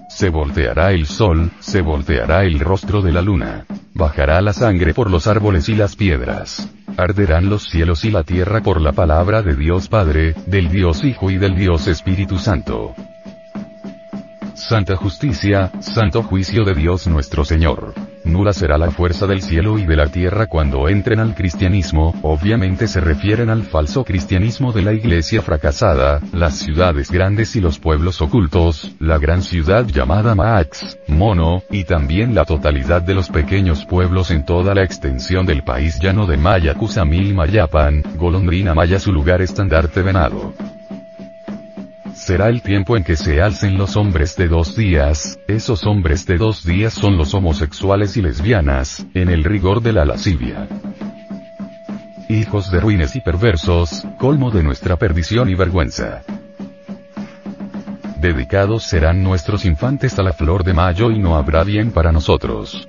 Se 0.10 0.30
volteará 0.30 0.92
el 0.92 1.06
sol, 1.06 1.52
se 1.60 1.82
volteará 1.82 2.46
el 2.46 2.60
rostro 2.60 3.04
de 3.04 3.12
la 3.12 3.22
luna. 3.22 3.66
Bajará 3.98 4.42
la 4.42 4.52
sangre 4.52 4.94
por 4.94 5.10
los 5.10 5.26
árboles 5.26 5.70
y 5.70 5.74
las 5.74 5.96
piedras. 5.96 6.70
Arderán 6.98 7.50
los 7.50 7.64
cielos 7.64 8.04
y 8.04 8.12
la 8.12 8.24
tierra 8.24 8.62
por 8.62 8.82
la 8.82 8.92
palabra 8.92 9.42
de 9.42 9.56
Dios 9.56 9.88
Padre, 9.88 10.36
del 10.48 10.68
Dios 10.70 11.06
Hijo 11.06 11.32
y 11.32 11.38
del 11.38 11.56
Dios 11.56 11.88
Espíritu 11.88 12.38
Santo. 12.38 12.94
Santa 14.56 14.96
justicia, 14.96 15.70
santo 15.82 16.24
juicio 16.24 16.64
de 16.64 16.74
Dios 16.74 17.08
nuestro 17.08 17.44
Señor. 17.44 17.94
Nula 18.24 18.54
será 18.54 18.78
la 18.78 18.90
fuerza 18.90 19.28
del 19.28 19.42
cielo 19.42 19.78
y 19.78 19.86
de 19.86 19.98
la 19.98 20.08
tierra 20.08 20.48
cuando 20.48 20.88
entren 20.88 21.20
al 21.20 21.36
cristianismo, 21.36 22.16
obviamente 22.22 22.88
se 22.88 23.02
refieren 23.02 23.50
al 23.50 23.64
falso 23.64 24.06
cristianismo 24.06 24.72
de 24.72 24.82
la 24.82 24.94
iglesia 24.94 25.42
fracasada, 25.42 26.22
las 26.32 26.56
ciudades 26.56 27.12
grandes 27.12 27.58
y 27.58 27.62
los 27.62 27.80
pueblos 27.80 28.22
ocultos, 28.22 28.96
la 29.00 29.18
gran 29.18 29.42
ciudad 29.42 29.86
llamada 29.88 30.36
Maax, 30.36 31.00
Mono, 31.10 31.62
y 31.70 31.84
también 31.84 32.34
la 32.34 32.46
totalidad 32.46 33.02
de 33.02 33.14
los 33.14 33.30
pequeños 33.30 33.86
pueblos 33.86 34.32
en 34.32 34.46
toda 34.46 34.74
la 34.74 34.84
extensión 34.84 35.46
del 35.46 35.64
país 35.64 36.00
llano 36.00 36.26
de 36.28 36.38
Maya 36.38 36.76
Kusamil 36.76 37.36
Mayapan, 37.36 38.04
Golondrina 38.16 38.74
Maya 38.74 39.00
su 39.00 39.12
lugar 39.12 39.42
estandarte 39.42 40.02
venado 40.02 40.54
será 42.16 42.48
el 42.48 42.62
tiempo 42.62 42.96
en 42.96 43.04
que 43.04 43.16
se 43.16 43.42
alcen 43.42 43.78
los 43.78 43.98
hombres 43.98 44.36
de 44.38 44.48
dos 44.48 44.76
días, 44.76 45.38
esos 45.48 45.86
hombres 45.86 46.26
de 46.26 46.38
dos 46.38 46.64
días 46.64 46.94
son 46.94 47.18
los 47.18 47.34
homosexuales 47.34 48.16
y 48.18 48.22
lesbianas, 48.22 49.06
en 49.14 49.30
el 49.30 49.44
rigor 49.44 49.82
de 49.82 49.94
la 49.94 50.06
lascivia. 50.06 50.68
Hijos 52.30 52.72
de 52.72 52.80
ruines 52.80 53.16
y 53.16 53.22
perversos, 53.22 54.04
colmo 54.18 54.50
de 54.50 54.64
nuestra 54.64 54.96
perdición 54.96 55.50
y 55.50 55.56
vergüenza. 55.56 56.24
Dedicados 58.20 58.84
serán 58.84 59.22
nuestros 59.22 59.66
infantes 59.66 60.18
a 60.18 60.24
la 60.24 60.34
flor 60.34 60.64
de 60.64 60.74
mayo 60.74 61.12
y 61.12 61.20
no 61.20 61.36
habrá 61.36 61.64
bien 61.64 61.92
para 61.92 62.12
nosotros. 62.12 62.88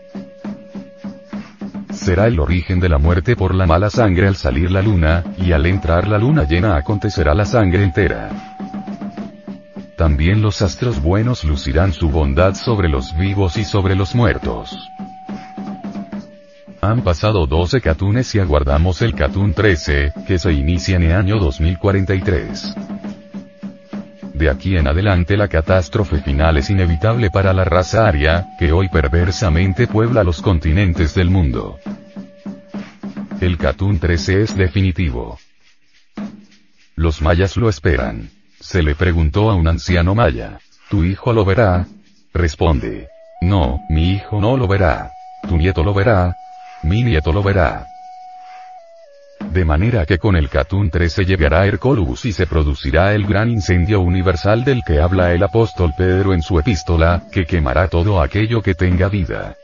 Será 1.92 2.28
el 2.28 2.38
origen 2.38 2.78
de 2.78 2.88
la 2.88 2.98
muerte 2.98 3.34
por 3.34 3.54
la 3.54 3.66
mala 3.66 3.90
sangre 3.90 4.28
al 4.28 4.36
salir 4.36 4.70
la 4.70 4.80
luna, 4.80 5.24
y 5.36 5.52
al 5.52 5.66
entrar 5.66 6.06
la 6.06 6.18
luna 6.18 6.44
llena 6.44 6.76
acontecerá 6.76 7.34
la 7.34 7.44
sangre 7.44 7.82
entera. 7.82 8.55
También 9.96 10.42
los 10.42 10.60
astros 10.60 11.00
buenos 11.00 11.42
lucirán 11.44 11.94
su 11.94 12.10
bondad 12.10 12.54
sobre 12.54 12.88
los 12.88 13.16
vivos 13.16 13.56
y 13.56 13.64
sobre 13.64 13.94
los 13.94 14.14
muertos. 14.14 14.76
Han 16.82 17.02
pasado 17.02 17.46
12 17.46 17.80
catunes 17.80 18.34
y 18.34 18.38
aguardamos 18.38 19.00
el 19.00 19.14
catún 19.14 19.54
13, 19.54 20.12
que 20.26 20.38
se 20.38 20.52
inicia 20.52 20.96
en 20.96 21.04
el 21.04 21.12
año 21.12 21.38
2043. 21.38 22.74
De 24.34 24.50
aquí 24.50 24.76
en 24.76 24.86
adelante 24.86 25.34
la 25.34 25.48
catástrofe 25.48 26.20
final 26.20 26.58
es 26.58 26.68
inevitable 26.68 27.30
para 27.30 27.54
la 27.54 27.64
raza 27.64 28.06
aria, 28.06 28.48
que 28.58 28.72
hoy 28.72 28.90
perversamente 28.90 29.86
puebla 29.86 30.22
los 30.22 30.42
continentes 30.42 31.14
del 31.14 31.30
mundo. 31.30 31.78
El 33.40 33.56
catún 33.56 33.98
13 33.98 34.42
es 34.42 34.56
definitivo. 34.56 35.38
Los 36.96 37.22
mayas 37.22 37.56
lo 37.56 37.70
esperan. 37.70 38.35
Se 38.60 38.82
le 38.82 38.94
preguntó 38.94 39.50
a 39.50 39.54
un 39.54 39.68
anciano 39.68 40.14
maya. 40.14 40.58
¿Tu 40.90 41.04
hijo 41.04 41.32
lo 41.32 41.44
verá? 41.44 41.86
Responde. 42.32 43.08
No, 43.40 43.80
mi 43.88 44.12
hijo 44.12 44.40
no 44.40 44.56
lo 44.56 44.66
verá. 44.66 45.10
¿Tu 45.48 45.56
nieto 45.56 45.84
lo 45.84 45.94
verá? 45.94 46.34
Mi 46.82 47.02
nieto 47.02 47.32
lo 47.32 47.42
verá. 47.42 47.86
De 49.40 49.64
manera 49.64 50.06
que 50.06 50.18
con 50.18 50.36
el 50.36 50.48
Catún 50.48 50.90
13 50.90 51.24
llegará 51.24 51.66
Hercolus 51.66 52.24
y 52.24 52.32
se 52.32 52.46
producirá 52.46 53.14
el 53.14 53.26
gran 53.26 53.50
incendio 53.50 54.00
universal 54.00 54.64
del 54.64 54.82
que 54.84 55.00
habla 55.00 55.32
el 55.32 55.42
apóstol 55.42 55.92
Pedro 55.96 56.32
en 56.32 56.42
su 56.42 56.58
epístola, 56.58 57.22
que 57.30 57.44
quemará 57.44 57.88
todo 57.88 58.20
aquello 58.20 58.62
que 58.62 58.74
tenga 58.74 59.08
vida. 59.08 59.56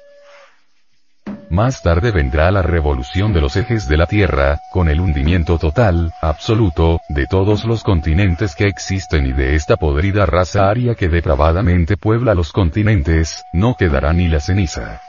Más 1.52 1.82
tarde 1.82 2.12
vendrá 2.12 2.50
la 2.50 2.62
revolución 2.62 3.34
de 3.34 3.42
los 3.42 3.56
ejes 3.56 3.86
de 3.86 3.98
la 3.98 4.06
Tierra, 4.06 4.62
con 4.70 4.88
el 4.88 5.00
hundimiento 5.00 5.58
total, 5.58 6.10
absoluto, 6.22 7.02
de 7.10 7.26
todos 7.26 7.66
los 7.66 7.84
continentes 7.84 8.54
que 8.54 8.64
existen 8.64 9.26
y 9.26 9.32
de 9.34 9.54
esta 9.54 9.76
podrida 9.76 10.24
raza 10.24 10.70
aria 10.70 10.94
que 10.94 11.10
depravadamente 11.10 11.98
puebla 11.98 12.34
los 12.34 12.52
continentes, 12.52 13.44
no 13.52 13.74
quedará 13.74 14.14
ni 14.14 14.28
la 14.28 14.40
ceniza. 14.40 15.02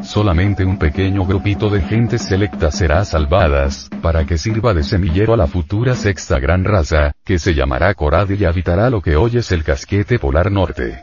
Solamente 0.00 0.64
un 0.64 0.78
pequeño 0.78 1.26
grupito 1.26 1.68
de 1.68 1.80
gentes 1.80 2.22
selectas 2.22 2.76
será 2.76 3.04
salvadas, 3.04 3.90
para 4.00 4.26
que 4.26 4.38
sirva 4.38 4.74
de 4.74 4.84
semillero 4.84 5.34
a 5.34 5.36
la 5.36 5.48
futura 5.48 5.96
sexta 5.96 6.38
gran 6.38 6.62
raza, 6.62 7.14
que 7.24 7.40
se 7.40 7.54
llamará 7.54 7.94
Corade 7.94 8.36
y 8.36 8.44
habitará 8.44 8.90
lo 8.90 9.02
que 9.02 9.16
hoy 9.16 9.38
es 9.38 9.50
el 9.50 9.64
casquete 9.64 10.20
polar 10.20 10.52
norte. 10.52 11.02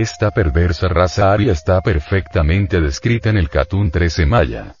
Esta 0.00 0.30
perversa 0.30 0.86
raza 0.86 1.32
aria 1.32 1.50
está 1.50 1.80
perfectamente 1.80 2.80
descrita 2.80 3.30
en 3.30 3.36
el 3.36 3.50
Catún 3.50 3.90
13 3.90 4.26
Maya. 4.26 4.76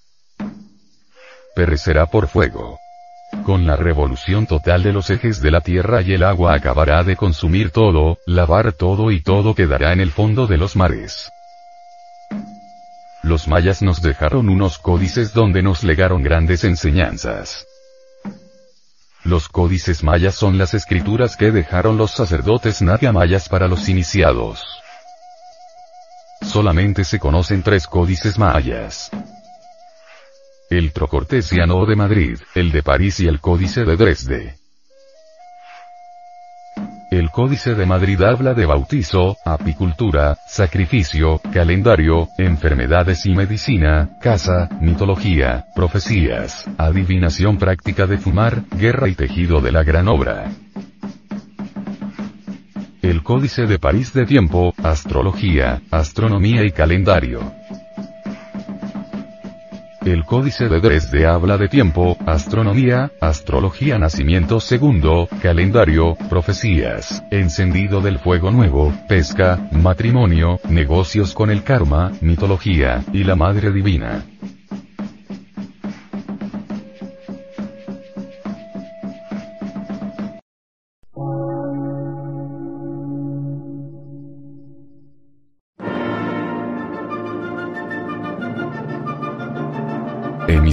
perecerá 1.56 2.06
por 2.06 2.28
fuego. 2.28 2.78
Con 3.44 3.66
la 3.66 3.74
revolución 3.74 4.46
total 4.46 4.84
de 4.84 4.92
los 4.92 5.10
ejes 5.10 5.42
de 5.42 5.50
la 5.50 5.60
Tierra 5.60 6.02
y 6.02 6.12
el 6.12 6.22
agua 6.22 6.54
acabará 6.54 7.02
de 7.02 7.16
consumir 7.16 7.72
todo, 7.72 8.18
lavar 8.26 8.72
todo 8.74 9.10
y 9.10 9.20
todo 9.20 9.56
quedará 9.56 9.92
en 9.92 9.98
el 9.98 10.12
fondo 10.12 10.46
de 10.46 10.56
los 10.56 10.76
mares. 10.76 11.28
Los 13.24 13.48
mayas 13.48 13.82
nos 13.82 14.00
dejaron 14.00 14.48
unos 14.48 14.78
códices 14.78 15.32
donde 15.32 15.64
nos 15.64 15.82
legaron 15.82 16.22
grandes 16.22 16.62
enseñanzas. 16.62 17.66
Los 19.24 19.48
códices 19.48 20.04
mayas 20.04 20.36
son 20.36 20.58
las 20.58 20.74
escrituras 20.74 21.36
que 21.36 21.50
dejaron 21.50 21.96
los 21.96 22.12
sacerdotes 22.12 22.82
naga 22.82 23.10
mayas 23.10 23.48
para 23.48 23.66
los 23.66 23.88
iniciados. 23.88 24.77
Solamente 26.42 27.04
se 27.04 27.18
conocen 27.18 27.62
tres 27.62 27.86
códices 27.86 28.38
mayas. 28.38 29.10
El 30.70 30.92
Trocortesiano 30.92 31.86
de 31.86 31.96
Madrid, 31.96 32.38
el 32.54 32.72
de 32.72 32.82
París 32.82 33.20
y 33.20 33.26
el 33.26 33.40
Códice 33.40 33.84
de 33.84 33.96
Dresde. 33.96 34.58
El 37.10 37.30
Códice 37.30 37.74
de 37.74 37.86
Madrid 37.86 38.22
habla 38.22 38.52
de 38.52 38.66
bautizo, 38.66 39.38
apicultura, 39.46 40.36
sacrificio, 40.46 41.40
calendario, 41.54 42.28
enfermedades 42.36 43.24
y 43.24 43.34
medicina, 43.34 44.10
casa, 44.20 44.68
mitología, 44.82 45.64
profecías, 45.74 46.68
adivinación 46.76 47.56
práctica 47.56 48.06
de 48.06 48.18
fumar, 48.18 48.62
guerra 48.76 49.08
y 49.08 49.14
tejido 49.14 49.62
de 49.62 49.72
la 49.72 49.84
gran 49.84 50.06
obra. 50.06 50.50
El 53.02 53.22
Códice 53.22 53.66
de 53.66 53.78
París 53.78 54.12
de 54.12 54.26
tiempo, 54.26 54.74
astrología, 54.82 55.80
astronomía 55.90 56.64
y 56.64 56.72
calendario. 56.72 57.40
El 60.04 60.24
Códice 60.24 60.68
de 60.68 60.80
Dresde 60.80 61.24
habla 61.24 61.58
de 61.58 61.68
tiempo, 61.68 62.16
astronomía, 62.26 63.12
astrología 63.20 63.98
nacimiento 63.98 64.58
segundo, 64.58 65.28
calendario, 65.40 66.16
profecías, 66.28 67.22
encendido 67.30 68.00
del 68.00 68.18
fuego 68.18 68.50
nuevo, 68.50 68.92
pesca, 69.06 69.68
matrimonio, 69.70 70.58
negocios 70.68 71.34
con 71.34 71.50
el 71.50 71.62
karma, 71.62 72.12
mitología, 72.20 73.04
y 73.12 73.22
la 73.22 73.36
Madre 73.36 73.70
Divina. 73.70 74.24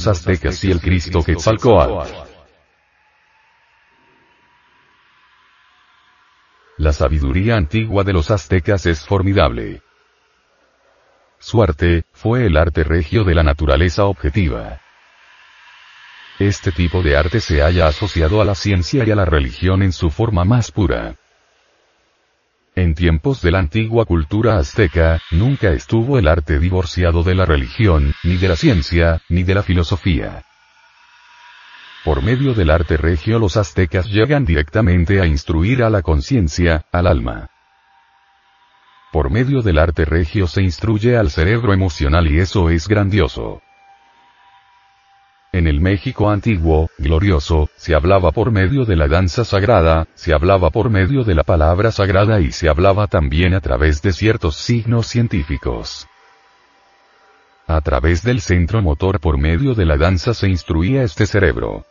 Los 0.00 0.06
aztecas 0.06 0.64
y 0.64 0.70
el 0.70 0.80
Cristo 0.80 1.22
Quetzalcoatl. 1.22 2.10
La 6.78 6.94
sabiduría 6.94 7.58
antigua 7.58 8.02
de 8.02 8.14
los 8.14 8.30
aztecas 8.30 8.86
es 8.86 9.04
formidable. 9.04 9.82
Su 11.38 11.62
arte, 11.62 12.04
fue 12.14 12.46
el 12.46 12.56
arte 12.56 12.82
regio 12.82 13.24
de 13.24 13.34
la 13.34 13.42
naturaleza 13.42 14.06
objetiva. 14.06 14.80
Este 16.38 16.72
tipo 16.72 17.02
de 17.02 17.18
arte 17.18 17.38
se 17.40 17.62
haya 17.62 17.86
asociado 17.86 18.40
a 18.40 18.46
la 18.46 18.54
ciencia 18.54 19.04
y 19.04 19.10
a 19.10 19.16
la 19.16 19.26
religión 19.26 19.82
en 19.82 19.92
su 19.92 20.08
forma 20.08 20.46
más 20.46 20.72
pura. 20.72 21.19
En 22.76 22.94
tiempos 22.94 23.42
de 23.42 23.50
la 23.50 23.58
antigua 23.58 24.04
cultura 24.04 24.56
azteca, 24.56 25.20
nunca 25.32 25.72
estuvo 25.72 26.18
el 26.18 26.28
arte 26.28 26.58
divorciado 26.58 27.22
de 27.24 27.34
la 27.34 27.44
religión, 27.44 28.14
ni 28.22 28.36
de 28.36 28.48
la 28.48 28.56
ciencia, 28.56 29.20
ni 29.28 29.42
de 29.42 29.54
la 29.54 29.62
filosofía. 29.62 30.44
Por 32.04 32.22
medio 32.22 32.54
del 32.54 32.70
arte 32.70 32.96
regio 32.96 33.38
los 33.38 33.56
aztecas 33.56 34.06
llegan 34.06 34.44
directamente 34.44 35.20
a 35.20 35.26
instruir 35.26 35.82
a 35.82 35.90
la 35.90 36.02
conciencia, 36.02 36.86
al 36.92 37.06
alma. 37.06 37.50
Por 39.12 39.30
medio 39.30 39.60
del 39.60 39.78
arte 39.78 40.04
regio 40.04 40.46
se 40.46 40.62
instruye 40.62 41.16
al 41.16 41.30
cerebro 41.30 41.72
emocional 41.72 42.30
y 42.30 42.38
eso 42.38 42.70
es 42.70 42.86
grandioso. 42.86 43.60
En 45.52 45.66
el 45.66 45.80
México 45.80 46.30
antiguo, 46.30 46.90
glorioso, 46.96 47.70
se 47.76 47.96
hablaba 47.96 48.30
por 48.30 48.52
medio 48.52 48.84
de 48.84 48.94
la 48.94 49.08
danza 49.08 49.44
sagrada, 49.44 50.06
se 50.14 50.32
hablaba 50.32 50.70
por 50.70 50.90
medio 50.90 51.24
de 51.24 51.34
la 51.34 51.42
palabra 51.42 51.90
sagrada 51.90 52.40
y 52.40 52.52
se 52.52 52.68
hablaba 52.68 53.08
también 53.08 53.54
a 53.54 53.60
través 53.60 54.00
de 54.00 54.12
ciertos 54.12 54.54
signos 54.54 55.08
científicos. 55.08 56.06
A 57.66 57.80
través 57.80 58.22
del 58.22 58.40
centro 58.40 58.80
motor 58.80 59.18
por 59.18 59.38
medio 59.38 59.74
de 59.74 59.86
la 59.86 59.96
danza 59.96 60.34
se 60.34 60.48
instruía 60.48 61.02
este 61.02 61.26
cerebro. 61.26 61.84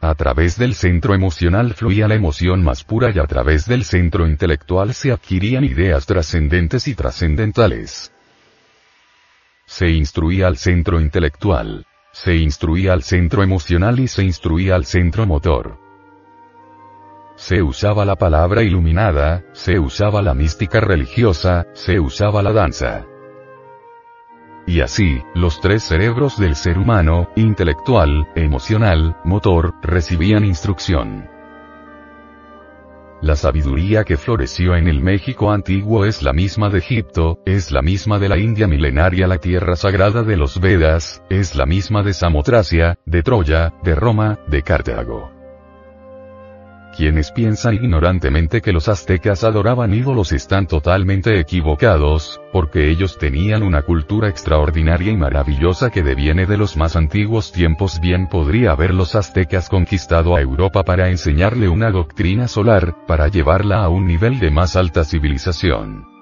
A 0.00 0.14
través 0.14 0.56
del 0.56 0.74
centro 0.74 1.14
emocional 1.14 1.74
fluía 1.74 2.08
la 2.08 2.14
emoción 2.14 2.64
más 2.64 2.84
pura 2.84 3.10
y 3.14 3.18
a 3.18 3.26
través 3.26 3.66
del 3.66 3.84
centro 3.84 4.26
intelectual 4.26 4.94
se 4.94 5.12
adquirían 5.12 5.64
ideas 5.64 6.06
trascendentes 6.06 6.88
y 6.88 6.94
trascendentales. 6.94 8.12
Se 9.66 9.90
instruía 9.90 10.46
al 10.46 10.56
centro 10.56 11.00
intelectual. 11.00 11.84
Se 12.24 12.34
instruía 12.34 12.94
al 12.94 13.04
centro 13.04 13.44
emocional 13.44 14.00
y 14.00 14.08
se 14.08 14.24
instruía 14.24 14.74
al 14.74 14.84
centro 14.86 15.24
motor. 15.24 15.78
Se 17.36 17.62
usaba 17.62 18.04
la 18.04 18.16
palabra 18.16 18.64
iluminada, 18.64 19.44
se 19.52 19.78
usaba 19.78 20.20
la 20.20 20.34
mística 20.34 20.80
religiosa, 20.80 21.68
se 21.74 22.00
usaba 22.00 22.42
la 22.42 22.52
danza. 22.52 23.06
Y 24.66 24.80
así, 24.80 25.22
los 25.36 25.60
tres 25.60 25.84
cerebros 25.84 26.40
del 26.40 26.56
ser 26.56 26.76
humano, 26.76 27.30
intelectual, 27.36 28.28
emocional, 28.34 29.16
motor, 29.24 29.74
recibían 29.80 30.44
instrucción. 30.44 31.37
La 33.20 33.34
sabiduría 33.34 34.04
que 34.04 34.16
floreció 34.16 34.76
en 34.76 34.86
el 34.86 35.00
México 35.00 35.50
antiguo 35.50 36.04
es 36.04 36.22
la 36.22 36.32
misma 36.32 36.68
de 36.68 36.78
Egipto, 36.78 37.40
es 37.44 37.72
la 37.72 37.82
misma 37.82 38.18
de 38.20 38.28
la 38.28 38.38
India 38.38 38.68
milenaria, 38.68 39.26
la 39.26 39.38
tierra 39.38 39.74
sagrada 39.74 40.22
de 40.22 40.36
los 40.36 40.60
Vedas, 40.60 41.22
es 41.28 41.56
la 41.56 41.66
misma 41.66 42.04
de 42.04 42.14
Samotracia, 42.14 42.98
de 43.06 43.22
Troya, 43.24 43.74
de 43.82 43.94
Roma, 43.96 44.38
de 44.46 44.62
Cartago. 44.62 45.37
Quienes 46.98 47.30
piensan 47.30 47.74
ignorantemente 47.74 48.60
que 48.60 48.72
los 48.72 48.88
aztecas 48.88 49.44
adoraban 49.44 49.94
ídolos 49.94 50.32
están 50.32 50.66
totalmente 50.66 51.38
equivocados, 51.38 52.40
porque 52.52 52.90
ellos 52.90 53.18
tenían 53.18 53.62
una 53.62 53.82
cultura 53.82 54.28
extraordinaria 54.28 55.12
y 55.12 55.16
maravillosa 55.16 55.90
que 55.90 56.02
deviene 56.02 56.44
de 56.44 56.56
los 56.56 56.76
más 56.76 56.96
antiguos 56.96 57.52
tiempos. 57.52 58.00
Bien 58.00 58.26
podría 58.26 58.72
haber 58.72 58.92
los 58.94 59.14
aztecas 59.14 59.68
conquistado 59.68 60.34
a 60.34 60.40
Europa 60.40 60.82
para 60.82 61.08
enseñarle 61.08 61.68
una 61.68 61.92
doctrina 61.92 62.48
solar, 62.48 62.96
para 63.06 63.28
llevarla 63.28 63.84
a 63.84 63.88
un 63.88 64.04
nivel 64.04 64.40
de 64.40 64.50
más 64.50 64.74
alta 64.74 65.04
civilización. 65.04 66.17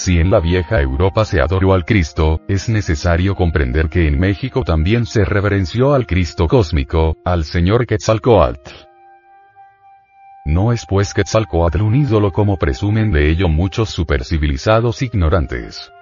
Si 0.00 0.18
en 0.18 0.30
la 0.30 0.40
vieja 0.40 0.80
Europa 0.80 1.26
se 1.26 1.42
adoró 1.42 1.74
al 1.74 1.84
Cristo, 1.84 2.40
es 2.48 2.70
necesario 2.70 3.34
comprender 3.34 3.90
que 3.90 4.08
en 4.08 4.18
México 4.18 4.64
también 4.64 5.04
se 5.04 5.26
reverenció 5.26 5.92
al 5.92 6.06
Cristo 6.06 6.48
cósmico, 6.48 7.18
al 7.22 7.44
Señor 7.44 7.86
Quetzalcoatl. 7.86 8.70
No 10.46 10.72
es 10.72 10.86
pues 10.86 11.12
Quetzalcoatl 11.12 11.82
un 11.82 11.96
ídolo 11.96 12.32
como 12.32 12.56
presumen 12.56 13.12
de 13.12 13.28
ello 13.28 13.50
muchos 13.50 13.90
supercivilizados 13.90 15.02
ignorantes. 15.02 15.92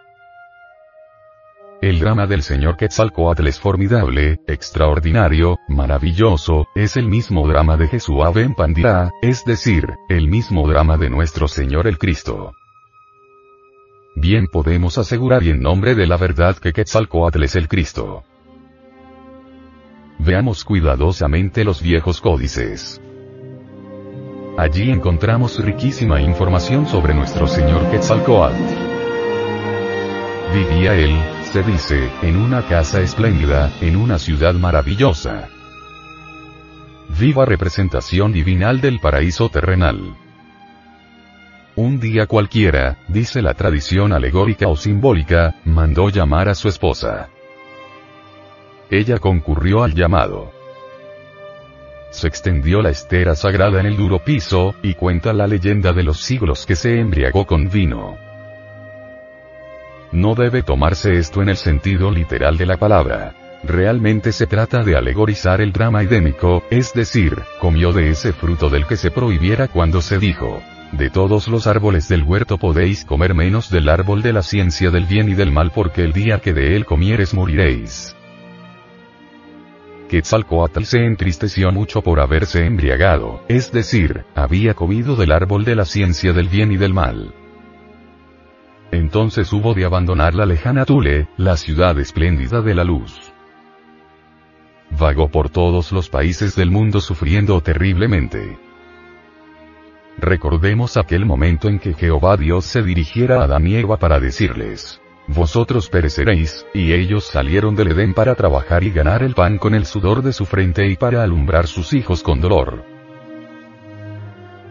El 1.82 1.98
drama 1.98 2.28
del 2.28 2.42
señor 2.42 2.76
Quetzalcoatl 2.76 3.48
es 3.48 3.58
formidable, 3.58 4.38
extraordinario, 4.46 5.58
maravilloso, 5.66 6.68
es 6.76 6.96
el 6.96 7.08
mismo 7.08 7.48
drama 7.48 7.76
de 7.76 7.88
Jesús 7.88 8.22
en 8.37 8.54
Pandira, 8.54 9.11
es 9.22 9.44
decir, 9.44 9.88
el 10.08 10.28
mismo 10.28 10.68
drama 10.68 10.96
de 10.96 11.11
nuestro 11.11 11.48
Señor 11.48 11.88
el 11.88 11.98
Cristo. 11.98 12.52
Bien 14.20 14.48
podemos 14.48 14.98
asegurar 14.98 15.44
y 15.44 15.50
en 15.50 15.61
nombre 15.61 15.94
de 15.94 16.04
la 16.04 16.16
verdad 16.16 16.57
que 16.57 16.72
Quetzalcoatl 16.72 17.44
es 17.44 17.54
el 17.54 17.68
Cristo. 17.68 18.24
Veamos 20.18 20.64
cuidadosamente 20.64 21.62
los 21.62 21.81
viejos 21.81 22.20
códices. 22.20 23.00
Allí 24.57 24.90
encontramos 24.90 25.64
riquísima 25.64 26.20
información 26.20 26.88
sobre 26.88 27.14
nuestro 27.14 27.46
señor 27.46 27.88
Quetzalcoatl. 27.92 28.61
Vivía 30.52 30.96
él, 30.96 31.16
se 31.52 31.62
dice, 31.62 32.11
en 32.22 32.38
una 32.38 32.66
casa 32.66 33.00
espléndida, 33.00 33.70
en 33.81 33.94
una 33.94 34.18
ciudad 34.18 34.54
maravillosa. 34.54 35.48
Viva 37.20 37.44
representación 37.44 38.33
divinal 38.33 38.81
del 38.81 38.98
paraíso 38.98 39.48
terrenal. 39.48 40.16
Un 41.79 42.01
día 42.01 42.27
cualquiera, 42.27 42.99
dice 43.07 43.41
la 43.41 43.55
tradición 43.55 44.12
alegórica 44.12 44.67
o 44.67 44.75
simbólica, 44.75 45.55
mandó 45.64 46.09
llamar 46.09 46.49
a 46.49 46.57
su 46.57 46.67
esposa. 46.67 47.29
Ella 48.91 49.21
concurrió 49.21 49.85
al 49.85 49.95
llamado. 49.95 50.51
Se 52.11 52.27
extendió 52.27 52.83
la 52.83 52.91
estera 52.91 53.37
sagrada 53.37 53.79
en 53.79 53.87
el 53.87 53.97
duro 53.97 54.19
piso, 54.19 54.75
y 54.83 54.95
cuenta 54.95 55.33
la 55.33 55.47
leyenda 55.47 55.93
de 55.93 56.03
los 56.03 56.19
siglos 56.19 56.67
que 56.67 56.75
se 56.75 56.99
embriagó 56.99 57.47
con 57.47 57.71
vino. 57.71 58.17
No 60.11 60.35
debe 60.35 60.64
tomarse 60.64 61.17
esto 61.17 61.43
en 61.43 61.49
el 61.49 61.57
sentido 61.57 62.11
literal 62.11 62.57
de 62.57 62.67
la 62.67 62.77
palabra. 62.77 63.37
Realmente 63.62 64.33
se 64.33 64.49
trata 64.49 64.83
de 64.83 64.97
alegorizar 64.97 65.61
el 65.61 65.71
drama 65.73 66.03
idémico, 66.03 66.64
es 66.71 66.93
decir, 66.93 67.38
comió 67.61 67.93
de 67.93 68.11
ese 68.11 68.33
fruto 68.33 68.69
del 68.69 68.85
que 68.85 68.97
se 68.97 69.12
prohibiera 69.12 69.69
cuando 69.69 70.03
se 70.03 70.19
dijo, 70.19 70.61
de 70.92 71.11
todos 71.11 71.48
los 71.48 71.66
árboles 71.66 72.09
del 72.09 72.22
huerto 72.22 72.57
podéis 72.59 73.05
comer 73.05 73.35
menos 73.35 73.70
del 73.70 73.88
árbol 73.88 74.22
de 74.22 74.33
la 74.33 74.42
ciencia 74.42 74.90
del 74.90 75.05
bien 75.05 75.29
y 75.29 75.35
del 75.35 75.53
mal 75.53 75.70
porque 75.70 76.03
el 76.03 76.12
día 76.12 76.40
que 76.40 76.55
de 76.55 76.77
él 76.77 76.87
comieres 76.87 77.35
moriréis. 77.35 78.16
Quetzalcoatl 80.09 80.85
se 80.85 81.05
entristeció 81.05 81.70
mucho 81.70 82.01
por 82.01 82.20
haberse 82.20 82.64
embriagado, 82.64 83.42
es 83.48 83.70
decir, 83.72 84.24
había 84.35 84.72
comido 84.72 85.16
del 85.16 85.33
árbol 85.33 85.64
de 85.64 85.77
la 85.77 85.85
ciencia 85.85 86.33
del 86.33 86.48
bien 86.48 86.72
y 86.72 86.79
del 86.79 86.94
mal. 86.94 87.35
Entonces 88.90 89.53
hubo 89.53 89.74
de 89.74 89.85
abandonar 89.85 90.35
la 90.35 90.46
lejana 90.46 90.87
Tule, 90.87 91.29
la 91.37 91.59
ciudad 91.59 91.98
espléndida 91.98 92.62
de 92.62 92.74
la 92.74 92.85
luz. 92.85 93.33
Vagó 94.98 95.29
por 95.29 95.51
todos 95.51 95.92
los 95.92 96.09
países 96.09 96.57
del 96.57 96.70
mundo 96.70 97.03
sufriendo 97.03 97.61
terriblemente. 97.61 98.67
Recordemos 100.20 100.96
aquel 100.96 101.24
momento 101.24 101.68
en 101.68 101.78
que 101.78 101.94
Jehová 101.94 102.37
Dios 102.37 102.64
se 102.64 102.83
dirigiera 102.83 103.40
a 103.40 103.44
Adán 103.44 103.66
y 103.68 103.76
Eva 103.76 103.98
para 103.98 104.18
decirles, 104.18 105.00
Vosotros 105.28 105.88
pereceréis, 105.90 106.66
y 106.74 106.92
ellos 106.92 107.24
salieron 107.24 107.76
del 107.76 107.92
Edén 107.92 108.14
para 108.14 108.35
trabajar 108.35 108.83
y 108.83 108.90
ganar 108.90 109.22
el 109.22 109.35
pan 109.35 109.59
con 109.59 109.74
el 109.74 109.87
sudor 109.87 110.22
de 110.22 110.33
su 110.33 110.44
frente 110.44 110.88
y 110.88 110.96
para 110.96 111.22
alumbrar 111.22 111.66
sus 111.66 111.92
hijos 111.92 112.22
con 112.22 112.40
dolor. 112.40 112.83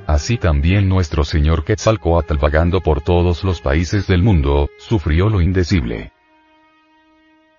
Así 0.06 0.38
también 0.38 0.90
nuestro 0.90 1.24
Señor 1.24 1.64
Quetzalcoatl 1.64 2.38
vagando 2.38 2.82
por 2.82 3.02
todos 3.02 3.44
los 3.44 3.62
países 3.62 4.08
del 4.08 4.24
mundo, 4.24 4.70
sufrió 4.78 5.30
lo 5.30 5.42
indecible. 5.42 6.12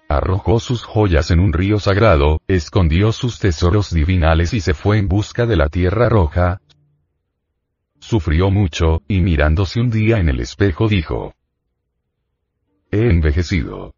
Arrojó 0.08 0.58
sus 0.58 0.82
joyas 0.82 1.30
en 1.30 1.40
un 1.40 1.52
río 1.52 1.78
sagrado, 1.78 2.40
escondió 2.48 3.12
sus 3.12 3.38
tesoros 3.38 3.92
divinales 3.92 4.54
y 4.54 4.60
se 4.60 4.74
fue 4.74 4.98
en 4.98 5.06
busca 5.06 5.46
de 5.46 5.56
la 5.56 5.68
tierra 5.68 6.08
roja, 6.08 6.60
Sufrió 8.00 8.50
mucho, 8.50 9.02
y 9.08 9.20
mirándose 9.20 9.80
un 9.80 9.90
día 9.90 10.18
en 10.18 10.28
el 10.28 10.40
espejo 10.40 10.88
dijo, 10.88 11.34
He 12.90 13.10
envejecido. 13.10 13.94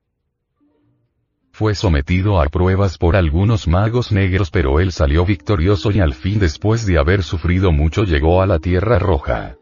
Fue 1.52 1.74
sometido 1.74 2.40
a 2.40 2.46
pruebas 2.46 2.96
por 2.96 3.16
algunos 3.16 3.68
magos 3.68 4.12
negros 4.12 4.50
pero 4.50 4.80
él 4.80 4.92
salió 4.92 5.24
victorioso 5.26 5.90
y 5.90 6.00
al 6.00 6.14
fin 6.14 6.38
después 6.38 6.86
de 6.86 6.98
haber 6.98 7.22
sufrido 7.22 7.70
mucho 7.70 8.04
llegó 8.04 8.40
a 8.40 8.46
la 8.46 8.58
Tierra 8.58 8.98
Roja. 8.98 9.56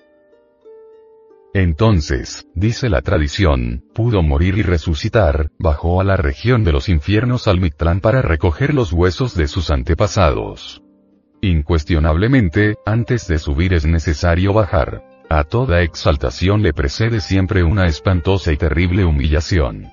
Entonces, 1.55 2.47
dice 2.55 2.89
la 2.89 3.03
tradición, 3.03 3.83
pudo 3.95 4.23
morir 4.23 4.59
y 4.59 4.63
resucitar, 4.63 5.51
bajó 5.59 6.01
a 6.01 6.05
la 6.05 6.17
región 6.17 6.63
de 6.63 6.73
los 6.73 6.89
infiernos 6.89 7.49
al 7.49 7.59
Mictlán 7.59 8.01
para 8.01 8.23
recoger 8.23 8.75
los 8.75 8.93
huesos 8.93 9.35
de 9.35 9.49
sus 9.49 9.71
antepasados. 9.71 10.83
Incuestionablemente, 11.41 12.77
antes 12.85 13.29
de 13.29 13.39
subir 13.39 13.73
es 13.73 13.87
necesario 13.87 14.53
bajar. 14.53 15.05
A 15.31 15.45
toda 15.45 15.83
exaltación 15.83 16.63
le 16.63 16.73
precede 16.73 17.21
siempre 17.21 17.63
una 17.63 17.87
espantosa 17.87 18.53
y 18.53 18.57
terrible 18.57 19.05
humillación. 19.05 19.87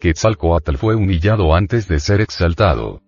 Quetzalcoatl 0.00 0.76
fue 0.76 0.96
humillado 0.96 1.54
antes 1.54 1.86
de 1.86 2.00
ser 2.00 2.20
exaltado. 2.20 3.02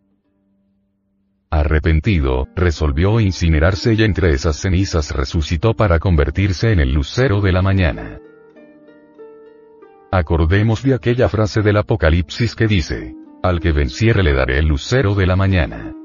Arrepentido, 1.51 2.47
resolvió 2.55 3.19
incinerarse 3.19 3.95
y 3.95 4.03
entre 4.03 4.33
esas 4.33 4.57
cenizas 4.57 5.11
resucitó 5.11 5.75
para 5.75 5.99
convertirse 5.99 6.71
en 6.73 6.81
el 6.81 6.93
lucero 6.93 7.41
de 7.41 7.53
la 7.53 7.63
mañana. 7.63 8.21
Acordemos 10.13 10.83
de 10.83 10.95
aquella 10.95 11.29
frase 11.29 11.63
del 11.63 11.79
Apocalipsis 11.79 12.55
que 12.55 12.67
dice, 12.67 13.15
al 13.43 13.61
que 13.61 13.73
venciere 13.73 14.23
le 14.23 14.35
daré 14.35 14.59
el 14.59 14.67
lucero 14.67 15.15
de 15.15 15.27
la 15.27 15.37
mañana. 15.37 15.98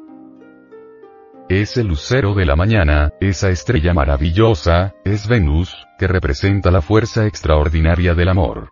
Ese 1.53 1.83
lucero 1.83 2.33
de 2.33 2.47
la 2.47 2.55
mañana, 2.55 3.11
esa 3.19 3.51
estrella 3.51 3.93
maravillosa, 3.93 4.95
es 5.05 5.27
Venus, 5.27 5.85
que 5.99 6.07
representa 6.07 6.71
la 6.71 6.81
fuerza 6.81 7.27
extraordinaria 7.27 8.15
del 8.15 8.29
amor. 8.29 8.71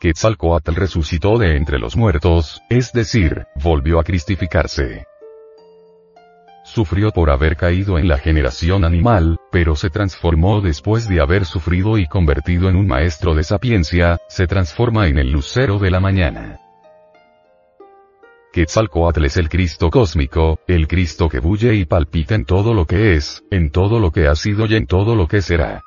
Quetzalcoatl 0.00 0.74
resucitó 0.74 1.36
de 1.36 1.58
entre 1.58 1.78
los 1.78 1.94
muertos, 1.94 2.62
es 2.70 2.90
decir, 2.94 3.44
volvió 3.62 4.00
a 4.00 4.02
cristificarse. 4.02 5.04
Sufrió 6.64 7.10
por 7.10 7.28
haber 7.28 7.58
caído 7.58 7.98
en 7.98 8.08
la 8.08 8.16
generación 8.16 8.82
animal, 8.86 9.36
pero 9.52 9.76
se 9.76 9.90
transformó 9.90 10.62
después 10.62 11.06
de 11.06 11.20
haber 11.20 11.44
sufrido 11.44 11.98
y 11.98 12.06
convertido 12.06 12.70
en 12.70 12.76
un 12.76 12.86
maestro 12.86 13.34
de 13.34 13.44
sapiencia, 13.44 14.20
se 14.30 14.46
transforma 14.46 15.06
en 15.06 15.18
el 15.18 15.32
lucero 15.32 15.78
de 15.78 15.90
la 15.90 16.00
mañana. 16.00 16.67
Quetzalcoatl 18.58 19.24
es 19.24 19.36
el 19.36 19.48
Cristo 19.48 19.88
cósmico, 19.88 20.58
el 20.66 20.88
Cristo 20.88 21.28
que 21.28 21.38
bulle 21.38 21.76
y 21.76 21.84
palpita 21.84 22.34
en 22.34 22.44
todo 22.44 22.74
lo 22.74 22.86
que 22.86 23.14
es, 23.14 23.44
en 23.52 23.70
todo 23.70 24.00
lo 24.00 24.10
que 24.10 24.26
ha 24.26 24.34
sido 24.34 24.66
y 24.66 24.74
en 24.74 24.86
todo 24.86 25.14
lo 25.14 25.28
que 25.28 25.42
será. 25.42 25.84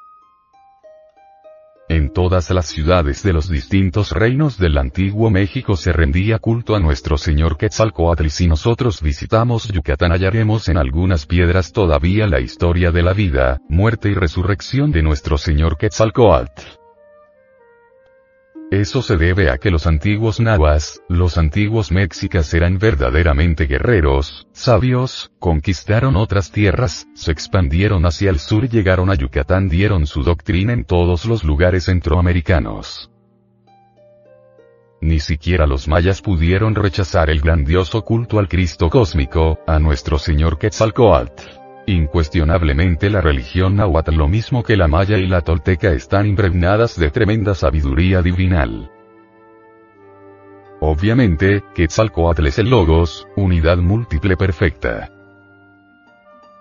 En 1.90 2.14
todas 2.14 2.50
las 2.52 2.68
ciudades 2.68 3.24
de 3.24 3.34
los 3.34 3.50
distintos 3.50 4.14
reinos 4.14 4.58
del 4.58 4.78
antiguo 4.78 5.30
México 5.30 5.76
se 5.76 5.92
rendía 5.92 6.40
culto 6.40 6.74
a 6.74 6.80
nuestro 6.80 7.18
Señor 7.18 7.58
Quetzalcoatl 7.58 8.28
y 8.28 8.30
si 8.30 8.48
nosotros 8.48 9.02
visitamos 9.02 9.68
Yucatán 9.68 10.14
hallaremos 10.14 10.70
en 10.70 10.78
algunas 10.78 11.26
piedras 11.26 11.74
todavía 11.74 12.26
la 12.26 12.40
historia 12.40 12.92
de 12.92 13.04
la 13.04 13.12
vida, 13.12 13.60
muerte 13.68 14.08
y 14.08 14.14
resurrección 14.14 14.94
de 14.94 15.04
nuestro 15.04 15.38
Señor 15.38 15.78
Quetzalcoatl. 15.78 16.81
Eso 18.72 19.02
se 19.02 19.18
debe 19.18 19.52
a 19.52 19.58
que 19.58 19.70
los 19.70 19.86
antiguos 19.86 20.40
nahuas, 20.40 21.02
los 21.10 21.38
antiguos 21.38 21.92
mexicas 21.92 22.54
eran 22.54 22.80
verdaderamente 22.80 23.66
guerreros, 23.66 24.48
sabios, 24.54 25.30
conquistaron 25.40 26.16
otras 26.16 26.54
tierras, 26.54 27.06
se 27.14 27.34
expandieron 27.34 28.06
hacia 28.06 28.30
el 28.30 28.40
sur 28.40 28.64
y 28.64 28.70
llegaron 28.70 29.10
a 29.12 29.16
Yucatán 29.16 29.68
dieron 29.68 30.08
su 30.08 30.24
doctrina 30.24 30.72
en 30.72 30.86
todos 30.86 31.26
los 31.26 31.44
lugares 31.44 31.84
centroamericanos. 31.84 33.12
Ni 35.02 35.20
siquiera 35.20 35.68
los 35.68 35.90
mayas 35.90 36.22
pudieron 36.22 36.74
rechazar 36.74 37.30
el 37.30 37.42
grandioso 37.42 38.04
culto 38.06 38.40
al 38.40 38.48
Cristo 38.48 38.90
cósmico, 38.90 39.60
a 39.68 39.80
nuestro 39.80 40.18
Señor 40.18 40.58
Quetzalcoatl. 40.58 41.61
Incuestionablemente 41.88 43.10
la 43.10 43.22
religión 43.22 43.76
náhuatl 43.76 44.16
lo 44.16 44.28
mismo 44.28 44.64
que 44.64 44.78
la 44.78 44.88
maya 44.88 45.18
y 45.18 45.28
la 45.28 45.42
tolteca 45.42 45.92
están 45.92 46.28
impregnadas 46.28 46.98
de 46.98 47.10
tremenda 47.10 47.56
sabiduría 47.56 48.22
divinal. 48.22 48.92
Obviamente, 50.80 51.64
Quetzalcoatl 51.76 52.48
es 52.48 52.60
el 52.60 52.70
Logos, 52.70 53.28
unidad 53.36 53.78
múltiple 53.78 54.38
perfecta. 54.38 55.10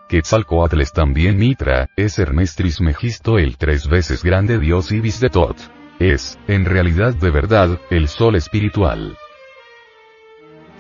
Quetzalcoatl 0.09 0.81
es 0.81 0.93
también 0.93 1.39
Mitra, 1.39 1.89
es 1.97 2.19
Hermestris 2.19 2.81
Megisto 2.81 3.39
el 3.39 3.57
tres 3.57 3.89
veces 3.89 4.23
grande 4.23 4.59
dios 4.59 4.91
Ibis 4.91 5.21
de 5.21 5.31
Tot. 5.31 5.57
Es, 5.99 6.39
en 6.49 6.65
realidad 6.65 7.15
de 7.15 7.31
verdad, 7.31 7.79
el 7.91 8.09
sol 8.09 8.37
espiritual. 8.37 9.17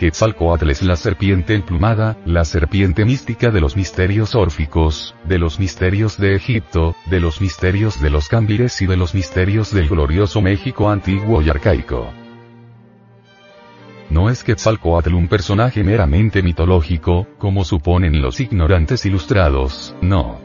Quetzalcoatl 0.01 0.71
es 0.71 0.81
la 0.81 0.97
serpiente 0.97 1.53
emplumada, 1.53 2.17
la 2.25 2.47
serpiente 2.47 3.05
mística 3.05 3.51
de 3.51 3.61
los 3.61 3.77
misterios 3.77 4.35
órficos, 4.35 5.15
de 5.25 5.39
los 5.39 5.61
misterios 5.61 6.17
de 6.17 6.35
Egipto, 6.35 6.97
de 7.11 7.21
los 7.21 7.43
misterios 7.43 8.01
de 8.01 8.09
los 8.09 8.27
cámbires 8.27 8.81
y 8.81 8.87
de 8.87 8.97
los 8.97 9.15
misterios 9.15 9.75
del 9.75 9.91
glorioso 9.91 10.41
México 10.41 10.89
antiguo 10.89 11.43
y 11.43 11.51
arcaico. 11.51 12.11
No 14.09 14.31
es 14.31 14.43
Quetzalcoatl 14.43 15.13
un 15.13 15.29
personaje 15.29 15.85
meramente 15.85 16.43
mitológico, 16.43 17.27
como 17.37 17.63
suponen 17.67 18.23
los 18.23 18.41
ignorantes 18.41 19.05
ilustrados, 19.05 19.95
no. 20.01 20.41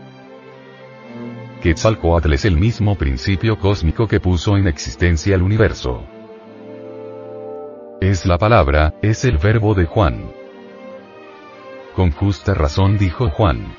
Quetzalcoatl 1.62 2.34
es 2.34 2.44
el 2.44 2.58
mismo 2.58 2.96
principio 2.96 3.58
cósmico 3.58 4.06
que 4.06 4.20
puso 4.20 4.58
en 4.58 4.68
existencia 4.68 5.34
el 5.34 5.44
universo. 5.44 6.06
Es 8.06 8.28
la 8.28 8.38
palabra, 8.38 8.94
es 9.02 9.26
el 9.26 9.40
verbo 9.40 9.74
de 9.74 9.86
Juan. 9.86 10.32
Con 11.96 12.12
justa 12.12 12.54
razón 12.54 13.00
dijo 13.00 13.32
Juan. 13.32 13.76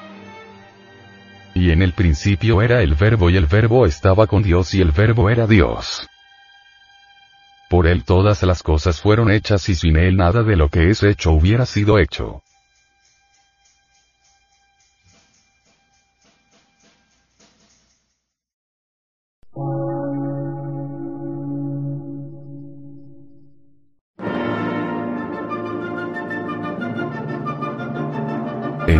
Y 1.54 1.70
en 1.70 1.80
el 1.80 1.92
principio 1.92 2.60
era 2.60 2.82
el 2.82 2.96
verbo 2.96 3.30
y 3.30 3.36
el 3.36 3.46
verbo 3.46 3.86
estaba 3.86 4.26
con 4.26 4.42
Dios 4.42 4.74
y 4.74 4.80
el 4.80 4.90
verbo 4.90 5.30
era 5.30 5.46
Dios. 5.46 6.08
Por 7.70 7.86
él 7.86 8.02
todas 8.02 8.42
las 8.42 8.64
cosas 8.64 9.00
fueron 9.00 9.30
hechas 9.30 9.68
y 9.68 9.76
sin 9.76 9.96
él 9.96 10.16
nada 10.16 10.42
de 10.42 10.56
lo 10.56 10.70
que 10.70 10.90
es 10.90 11.04
hecho 11.04 11.30
hubiera 11.30 11.64
sido 11.64 11.96
hecho. 12.00 12.42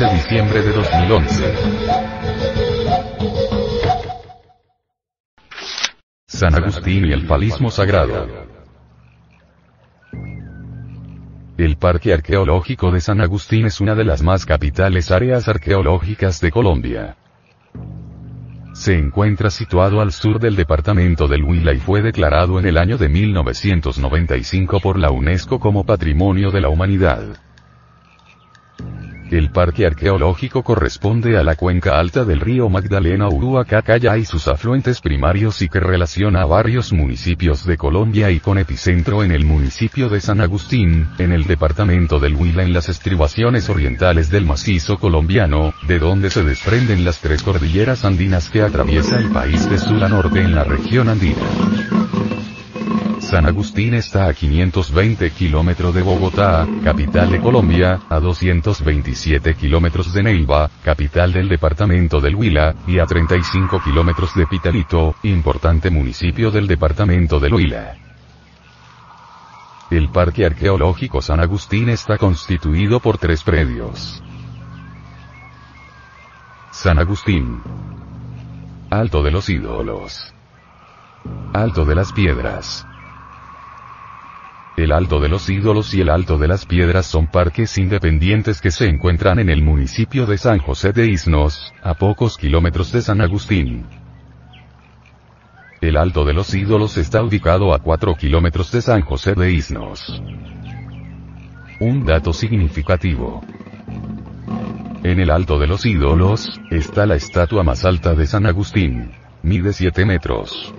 211 0.00 0.14
diciembre 0.14 0.62
de 0.62 0.72
2011. 0.72 1.54
San 6.26 6.54
Agustín 6.54 7.04
y 7.04 7.12
el 7.12 7.26
palismo 7.26 7.70
sagrado. 7.70 8.26
El 11.58 11.76
Parque 11.76 12.14
Arqueológico 12.14 12.90
de 12.90 13.02
San 13.02 13.20
Agustín 13.20 13.66
es 13.66 13.82
una 13.82 13.94
de 13.94 14.04
las 14.04 14.22
más 14.22 14.46
capitales 14.46 15.10
áreas 15.10 15.48
arqueológicas 15.48 16.40
de 16.40 16.50
Colombia. 16.50 17.16
Se 18.72 18.96
encuentra 18.96 19.50
situado 19.50 20.00
al 20.00 20.12
sur 20.12 20.40
del 20.40 20.56
departamento 20.56 21.28
del 21.28 21.44
Huila 21.44 21.74
y 21.74 21.78
fue 21.78 22.00
declarado 22.00 22.58
en 22.58 22.64
el 22.64 22.78
año 22.78 22.96
de 22.96 23.10
1995 23.10 24.80
por 24.80 24.98
la 24.98 25.10
UNESCO 25.10 25.60
como 25.60 25.84
Patrimonio 25.84 26.50
de 26.50 26.62
la 26.62 26.70
Humanidad. 26.70 27.49
El 29.30 29.50
parque 29.50 29.86
arqueológico 29.86 30.64
corresponde 30.64 31.38
a 31.38 31.44
la 31.44 31.54
cuenca 31.54 32.00
alta 32.00 32.24
del 32.24 32.40
río 32.40 32.68
Magdalena 32.68 33.28
Uruacacaya 33.28 34.16
y 34.16 34.24
sus 34.24 34.48
afluentes 34.48 35.00
primarios 35.00 35.62
y 35.62 35.68
que 35.68 35.78
relaciona 35.78 36.42
a 36.42 36.46
varios 36.46 36.92
municipios 36.92 37.64
de 37.64 37.76
Colombia 37.76 38.32
y 38.32 38.40
con 38.40 38.58
epicentro 38.58 39.22
en 39.22 39.30
el 39.30 39.44
municipio 39.44 40.08
de 40.08 40.20
San 40.20 40.40
Agustín, 40.40 41.06
en 41.18 41.30
el 41.30 41.44
departamento 41.44 42.18
del 42.18 42.34
Huila 42.34 42.64
en 42.64 42.72
las 42.72 42.88
estribaciones 42.88 43.68
orientales 43.68 44.30
del 44.30 44.46
macizo 44.46 44.98
colombiano, 44.98 45.74
de 45.86 46.00
donde 46.00 46.28
se 46.30 46.42
desprenden 46.42 47.04
las 47.04 47.20
tres 47.20 47.44
cordilleras 47.44 48.04
andinas 48.04 48.48
que 48.48 48.62
atraviesa 48.62 49.16
el 49.20 49.30
país 49.30 49.70
de 49.70 49.78
sur 49.78 50.02
a 50.02 50.08
norte 50.08 50.40
en 50.40 50.56
la 50.56 50.64
región 50.64 51.08
andina. 51.08 52.39
San 53.30 53.46
Agustín 53.46 53.94
está 53.94 54.26
a 54.26 54.34
520 54.34 55.30
kilómetros 55.30 55.94
de 55.94 56.02
Bogotá, 56.02 56.66
capital 56.82 57.30
de 57.30 57.40
Colombia, 57.40 58.00
a 58.08 58.18
227 58.18 59.54
kilómetros 59.54 60.12
de 60.12 60.24
Neiva, 60.24 60.68
capital 60.82 61.32
del 61.32 61.48
departamento 61.48 62.20
del 62.20 62.34
Huila, 62.34 62.74
y 62.88 62.98
a 62.98 63.06
35 63.06 63.82
kilómetros 63.84 64.34
de 64.34 64.48
Pitalito, 64.48 65.14
importante 65.22 65.90
municipio 65.90 66.50
del 66.50 66.66
departamento 66.66 67.38
del 67.38 67.54
Huila. 67.54 67.94
El 69.92 70.08
Parque 70.08 70.44
Arqueológico 70.44 71.22
San 71.22 71.38
Agustín 71.38 71.88
está 71.88 72.18
constituido 72.18 72.98
por 72.98 73.18
tres 73.18 73.44
predios. 73.44 74.20
San 76.72 76.98
Agustín. 76.98 77.62
Alto 78.90 79.22
de 79.22 79.30
los 79.30 79.48
ídolos. 79.48 80.34
Alto 81.52 81.84
de 81.84 81.94
las 81.94 82.12
piedras. 82.12 82.88
El 84.80 84.92
Alto 84.92 85.20
de 85.20 85.28
los 85.28 85.50
Ídolos 85.50 85.92
y 85.92 86.00
el 86.00 86.08
Alto 86.08 86.38
de 86.38 86.48
las 86.48 86.64
Piedras 86.64 87.04
son 87.04 87.26
parques 87.26 87.76
independientes 87.76 88.62
que 88.62 88.70
se 88.70 88.88
encuentran 88.88 89.38
en 89.38 89.50
el 89.50 89.62
municipio 89.62 90.24
de 90.24 90.38
San 90.38 90.58
José 90.58 90.94
de 90.94 91.06
Isnos, 91.06 91.74
a 91.82 91.92
pocos 91.92 92.38
kilómetros 92.38 92.90
de 92.90 93.02
San 93.02 93.20
Agustín. 93.20 93.84
El 95.82 95.98
Alto 95.98 96.24
de 96.24 96.32
los 96.32 96.54
Ídolos 96.54 96.96
está 96.96 97.22
ubicado 97.22 97.74
a 97.74 97.80
4 97.80 98.14
kilómetros 98.14 98.72
de 98.72 98.80
San 98.80 99.02
José 99.02 99.34
de 99.34 99.52
Isnos. 99.52 100.22
Un 101.78 102.06
dato 102.06 102.32
significativo. 102.32 103.42
En 105.02 105.20
el 105.20 105.30
Alto 105.30 105.58
de 105.58 105.66
los 105.66 105.84
Ídolos, 105.84 106.58
está 106.70 107.04
la 107.04 107.16
estatua 107.16 107.62
más 107.62 107.84
alta 107.84 108.14
de 108.14 108.26
San 108.26 108.46
Agustín. 108.46 109.10
Mide 109.42 109.74
7 109.74 110.06
metros. 110.06 110.72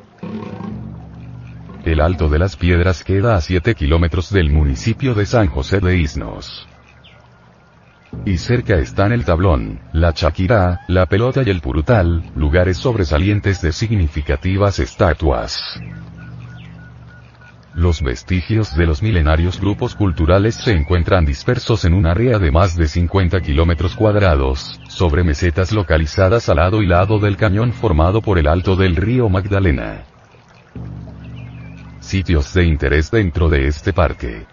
El 1.83 1.99
Alto 1.99 2.29
de 2.29 2.37
las 2.37 2.57
Piedras 2.57 3.03
queda 3.03 3.35
a 3.35 3.41
7 3.41 3.73
kilómetros 3.73 4.31
del 4.31 4.51
municipio 4.51 5.15
de 5.15 5.25
San 5.25 5.47
José 5.47 5.79
de 5.79 5.97
Isnos. 5.97 6.67
Y 8.23 8.37
cerca 8.37 8.75
están 8.75 9.11
el 9.11 9.25
Tablón, 9.25 9.79
la 9.91 10.13
Chaquirá, 10.13 10.81
la 10.87 11.07
Pelota 11.07 11.41
y 11.43 11.49
el 11.49 11.59
Purutal, 11.59 12.31
lugares 12.35 12.77
sobresalientes 12.77 13.63
de 13.63 13.71
significativas 13.71 14.77
estatuas. 14.77 15.59
Los 17.73 18.03
vestigios 18.03 18.75
de 18.75 18.85
los 18.85 19.01
milenarios 19.01 19.59
grupos 19.59 19.95
culturales 19.95 20.55
se 20.55 20.73
encuentran 20.73 21.25
dispersos 21.25 21.83
en 21.85 21.95
un 21.95 22.05
área 22.05 22.37
de 22.37 22.51
más 22.51 22.75
de 22.75 22.87
50 22.87 23.41
kilómetros 23.41 23.95
cuadrados, 23.95 24.79
sobre 24.87 25.23
mesetas 25.23 25.71
localizadas 25.71 26.47
al 26.47 26.57
lado 26.57 26.83
y 26.83 26.85
lado 26.85 27.17
del 27.17 27.37
cañón 27.37 27.73
formado 27.73 28.21
por 28.21 28.37
el 28.37 28.47
alto 28.47 28.75
del 28.75 28.95
río 28.95 29.29
Magdalena 29.29 30.10
sitios 32.01 32.53
de 32.53 32.65
interés 32.65 33.11
dentro 33.11 33.47
de 33.47 33.67
este 33.67 33.93
parque. 33.93 34.45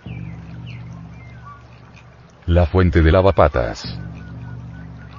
La 2.46 2.66
fuente 2.66 3.02
de 3.02 3.10
lavapatas. 3.10 3.98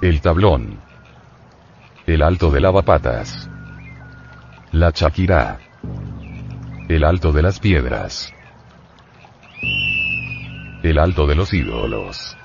El 0.00 0.20
tablón. 0.20 0.80
El 2.06 2.22
alto 2.22 2.50
de 2.50 2.60
lavapatas. 2.60 3.50
La 4.72 4.92
chaquirá. 4.92 5.58
El 6.88 7.04
alto 7.04 7.32
de 7.32 7.42
las 7.42 7.60
piedras. 7.60 8.32
El 10.82 10.98
alto 10.98 11.26
de 11.26 11.34
los 11.34 11.52
ídolos. 11.52 12.36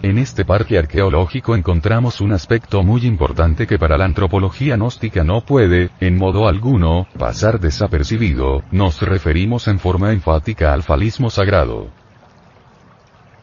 En 0.00 0.16
este 0.16 0.44
parque 0.44 0.78
arqueológico 0.78 1.56
encontramos 1.56 2.20
un 2.20 2.32
aspecto 2.32 2.84
muy 2.84 3.04
importante 3.04 3.66
que 3.66 3.80
para 3.80 3.98
la 3.98 4.04
antropología 4.04 4.76
gnóstica 4.76 5.24
no 5.24 5.40
puede, 5.40 5.90
en 5.98 6.16
modo 6.16 6.46
alguno, 6.46 7.08
pasar 7.18 7.58
desapercibido, 7.58 8.62
nos 8.70 9.02
referimos 9.02 9.66
en 9.66 9.80
forma 9.80 10.12
enfática 10.12 10.72
al 10.72 10.84
falismo 10.84 11.30
sagrado. 11.30 11.97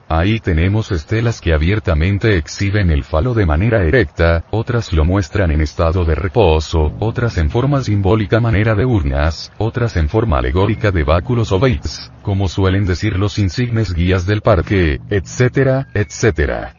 Ahí 0.08 0.40
tenemos 0.40 0.92
estelas 0.92 1.42
que 1.42 1.52
abiertamente 1.52 2.38
exhiben 2.38 2.92
el 2.92 3.04
falo 3.04 3.34
de 3.34 3.48
manera 3.48 3.84
erecta, 3.84 4.44
otras 4.52 4.94
lo 4.94 5.04
muestran 5.04 5.50
en 5.50 5.62
estado 5.62 6.06
de 6.06 6.14
reposo, 6.14 6.94
otras 7.00 7.40
en 7.40 7.50
forma 7.50 7.82
simbólica 7.82 8.40
manera 8.40 8.76
de 8.76 8.86
urnas, 8.86 9.52
otras 9.58 9.98
en 9.98 10.08
forma 10.08 10.38
alegórica 10.38 10.92
de 10.92 11.04
báculos 11.04 11.52
o 11.52 11.60
baits, 11.60 12.12
como 12.22 12.48
suelen 12.48 12.86
decir 12.86 13.18
los 13.18 13.40
insignes 13.40 13.96
guías 13.96 14.28
del 14.28 14.42
parque, 14.42 15.00
etcétera, 15.10 15.88
etcétera. 15.96 16.76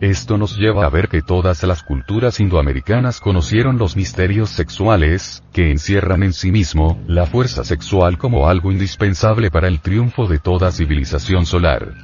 Esto 0.00 0.36
nos 0.36 0.58
lleva 0.58 0.84
a 0.84 0.90
ver 0.90 1.08
que 1.08 1.22
todas 1.22 1.62
las 1.62 1.82
culturas 1.82 2.38
indoamericanas 2.38 3.18
conocieron 3.18 3.78
los 3.78 3.96
misterios 3.96 4.50
sexuales, 4.50 5.42
que 5.54 5.70
encierran 5.70 6.22
en 6.22 6.34
sí 6.34 6.52
mismo, 6.52 7.02
la 7.06 7.24
fuerza 7.24 7.64
sexual 7.64 8.18
como 8.18 8.46
algo 8.46 8.70
indispensable 8.70 9.50
para 9.50 9.68
el 9.68 9.80
triunfo 9.80 10.26
de 10.26 10.38
toda 10.38 10.70
civilización 10.70 11.46
solar. 11.46 11.94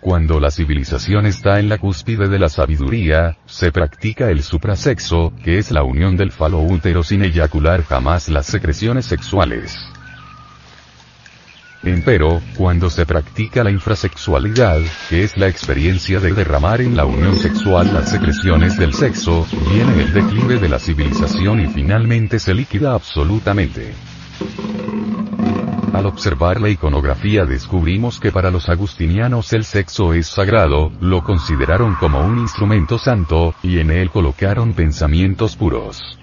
Cuando 0.00 0.40
la 0.40 0.50
civilización 0.50 1.26
está 1.26 1.60
en 1.60 1.68
la 1.68 1.76
cúspide 1.76 2.26
de 2.26 2.38
la 2.38 2.48
sabiduría, 2.48 3.36
se 3.44 3.70
practica 3.70 4.30
el 4.30 4.42
suprasexo, 4.42 5.34
que 5.44 5.58
es 5.58 5.70
la 5.70 5.82
unión 5.82 6.16
del 6.16 6.32
falo 6.32 6.60
útero 6.60 7.02
sin 7.02 7.22
eyacular 7.22 7.84
jamás 7.84 8.30
las 8.30 8.46
secreciones 8.46 9.04
sexuales. 9.04 9.76
Empero, 11.82 12.42
cuando 12.58 12.90
se 12.90 13.06
practica 13.06 13.64
la 13.64 13.70
infrasexualidad, 13.70 14.80
que 15.08 15.24
es 15.24 15.38
la 15.38 15.48
experiencia 15.48 16.20
de 16.20 16.34
derramar 16.34 16.82
en 16.82 16.94
la 16.94 17.06
unión 17.06 17.38
sexual 17.38 17.94
las 17.94 18.10
secreciones 18.10 18.76
del 18.76 18.92
sexo, 18.92 19.46
viene 19.72 20.02
el 20.02 20.12
declive 20.12 20.58
de 20.58 20.68
la 20.68 20.78
civilización 20.78 21.60
y 21.60 21.68
finalmente 21.68 22.38
se 22.38 22.52
liquida 22.52 22.92
absolutamente. 22.92 23.94
Al 25.94 26.04
observar 26.04 26.60
la 26.60 26.68
iconografía 26.68 27.46
descubrimos 27.46 28.20
que 28.20 28.30
para 28.30 28.50
los 28.50 28.68
agustinianos 28.68 29.50
el 29.54 29.64
sexo 29.64 30.12
es 30.12 30.26
sagrado, 30.26 30.92
lo 31.00 31.24
consideraron 31.24 31.94
como 31.94 32.20
un 32.20 32.40
instrumento 32.40 32.98
santo, 32.98 33.54
y 33.62 33.78
en 33.78 33.90
él 33.90 34.10
colocaron 34.10 34.74
pensamientos 34.74 35.56
puros. 35.56 36.19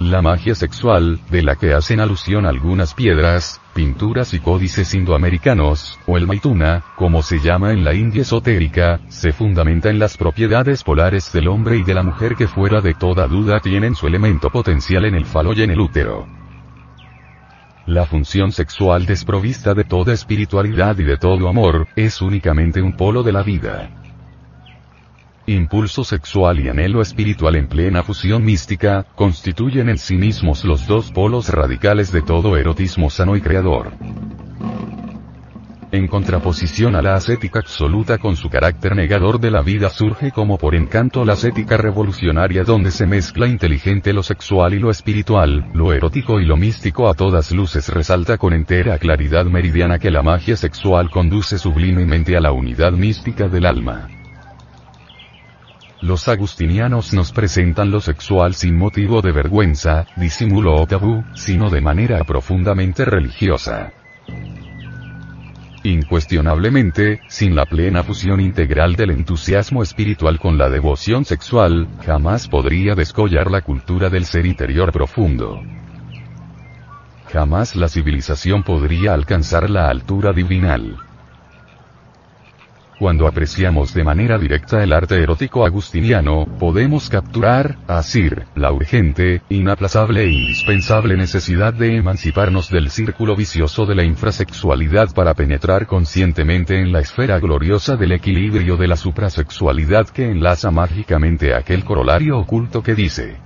La 0.00 0.22
magia 0.22 0.54
sexual, 0.54 1.18
de 1.28 1.42
la 1.42 1.56
que 1.56 1.74
hacen 1.74 1.98
alusión 1.98 2.46
algunas 2.46 2.94
piedras, 2.94 3.60
pinturas 3.74 4.32
y 4.32 4.38
códices 4.38 4.94
indoamericanos, 4.94 5.98
o 6.06 6.16
el 6.16 6.24
maituna, 6.24 6.84
como 6.94 7.20
se 7.20 7.40
llama 7.40 7.72
en 7.72 7.82
la 7.82 7.94
India 7.94 8.22
esotérica, 8.22 9.00
se 9.08 9.32
fundamenta 9.32 9.90
en 9.90 9.98
las 9.98 10.16
propiedades 10.16 10.84
polares 10.84 11.32
del 11.32 11.48
hombre 11.48 11.78
y 11.78 11.82
de 11.82 11.94
la 11.94 12.04
mujer 12.04 12.36
que 12.36 12.46
fuera 12.46 12.80
de 12.80 12.94
toda 12.94 13.26
duda 13.26 13.58
tienen 13.58 13.96
su 13.96 14.06
elemento 14.06 14.50
potencial 14.50 15.04
en 15.04 15.16
el 15.16 15.26
falo 15.26 15.52
y 15.52 15.62
en 15.62 15.70
el 15.70 15.80
útero. 15.80 16.28
La 17.86 18.06
función 18.06 18.52
sexual 18.52 19.04
desprovista 19.04 19.74
de 19.74 19.82
toda 19.82 20.12
espiritualidad 20.12 20.96
y 20.98 21.04
de 21.04 21.16
todo 21.16 21.48
amor, 21.48 21.88
es 21.96 22.22
únicamente 22.22 22.80
un 22.80 22.96
polo 22.96 23.24
de 23.24 23.32
la 23.32 23.42
vida 23.42 23.97
impulso 25.54 26.04
sexual 26.04 26.60
y 26.60 26.68
anhelo 26.68 27.00
espiritual 27.00 27.56
en 27.56 27.68
plena 27.68 28.02
fusión 28.02 28.44
mística, 28.44 29.06
constituyen 29.14 29.88
en 29.88 29.98
sí 29.98 30.16
mismos 30.16 30.64
los 30.64 30.86
dos 30.86 31.10
polos 31.10 31.48
radicales 31.48 32.12
de 32.12 32.22
todo 32.22 32.56
erotismo 32.56 33.08
sano 33.10 33.36
y 33.36 33.40
creador. 33.40 33.92
En 35.90 36.06
contraposición 36.06 36.96
a 36.96 37.00
la 37.00 37.14
ascética 37.14 37.60
absoluta 37.60 38.18
con 38.18 38.36
su 38.36 38.50
carácter 38.50 38.94
negador 38.94 39.40
de 39.40 39.50
la 39.50 39.62
vida 39.62 39.88
surge 39.88 40.32
como 40.32 40.58
por 40.58 40.74
encanto 40.74 41.24
la 41.24 41.32
ascética 41.32 41.78
revolucionaria 41.78 42.62
donde 42.62 42.90
se 42.90 43.06
mezcla 43.06 43.46
inteligente 43.46 44.12
lo 44.12 44.22
sexual 44.22 44.74
y 44.74 44.80
lo 44.80 44.90
espiritual, 44.90 45.70
lo 45.72 45.94
erótico 45.94 46.40
y 46.40 46.44
lo 46.44 46.58
místico 46.58 47.08
a 47.08 47.14
todas 47.14 47.52
luces 47.52 47.88
resalta 47.88 48.36
con 48.36 48.52
entera 48.52 48.98
claridad 48.98 49.46
meridiana 49.46 49.98
que 49.98 50.10
la 50.10 50.22
magia 50.22 50.56
sexual 50.56 51.08
conduce 51.08 51.56
sublimemente 51.56 52.36
a 52.36 52.40
la 52.40 52.52
unidad 52.52 52.92
mística 52.92 53.48
del 53.48 53.64
alma. 53.64 54.17
Los 56.00 56.28
agustinianos 56.28 57.12
nos 57.12 57.32
presentan 57.32 57.90
lo 57.90 58.00
sexual 58.00 58.54
sin 58.54 58.76
motivo 58.76 59.20
de 59.20 59.32
vergüenza, 59.32 60.06
disimulo 60.16 60.76
o 60.76 60.86
tabú, 60.86 61.24
sino 61.34 61.70
de 61.70 61.80
manera 61.80 62.22
profundamente 62.22 63.04
religiosa. 63.04 63.92
Incuestionablemente, 65.82 67.20
sin 67.28 67.56
la 67.56 67.64
plena 67.66 68.04
fusión 68.04 68.40
integral 68.40 68.94
del 68.94 69.10
entusiasmo 69.10 69.82
espiritual 69.82 70.38
con 70.38 70.56
la 70.56 70.68
devoción 70.68 71.24
sexual, 71.24 71.88
jamás 72.04 72.46
podría 72.46 72.94
descollar 72.94 73.50
la 73.50 73.62
cultura 73.62 74.08
del 74.08 74.24
ser 74.24 74.46
interior 74.46 74.92
profundo. 74.92 75.60
Jamás 77.32 77.74
la 77.74 77.88
civilización 77.88 78.62
podría 78.62 79.14
alcanzar 79.14 79.68
la 79.68 79.88
altura 79.88 80.32
divinal. 80.32 81.07
Cuando 82.98 83.28
apreciamos 83.28 83.94
de 83.94 84.02
manera 84.02 84.38
directa 84.38 84.82
el 84.82 84.92
arte 84.92 85.22
erótico 85.22 85.64
agustiniano, 85.64 86.46
podemos 86.58 87.08
capturar, 87.08 87.76
asir, 87.86 88.46
la 88.56 88.72
urgente, 88.72 89.40
inaplazable 89.48 90.24
e 90.24 90.30
indispensable 90.30 91.16
necesidad 91.16 91.72
de 91.72 91.94
emanciparnos 91.94 92.70
del 92.70 92.90
círculo 92.90 93.36
vicioso 93.36 93.86
de 93.86 93.94
la 93.94 94.02
infrasexualidad 94.02 95.14
para 95.14 95.34
penetrar 95.34 95.86
conscientemente 95.86 96.80
en 96.80 96.90
la 96.90 96.98
esfera 96.98 97.38
gloriosa 97.38 97.94
del 97.94 98.10
equilibrio 98.10 98.76
de 98.76 98.88
la 98.88 98.96
suprasexualidad 98.96 100.08
que 100.08 100.28
enlaza 100.28 100.72
mágicamente 100.72 101.54
aquel 101.54 101.84
corolario 101.84 102.36
oculto 102.36 102.82
que 102.82 102.96
dice, 102.96 103.36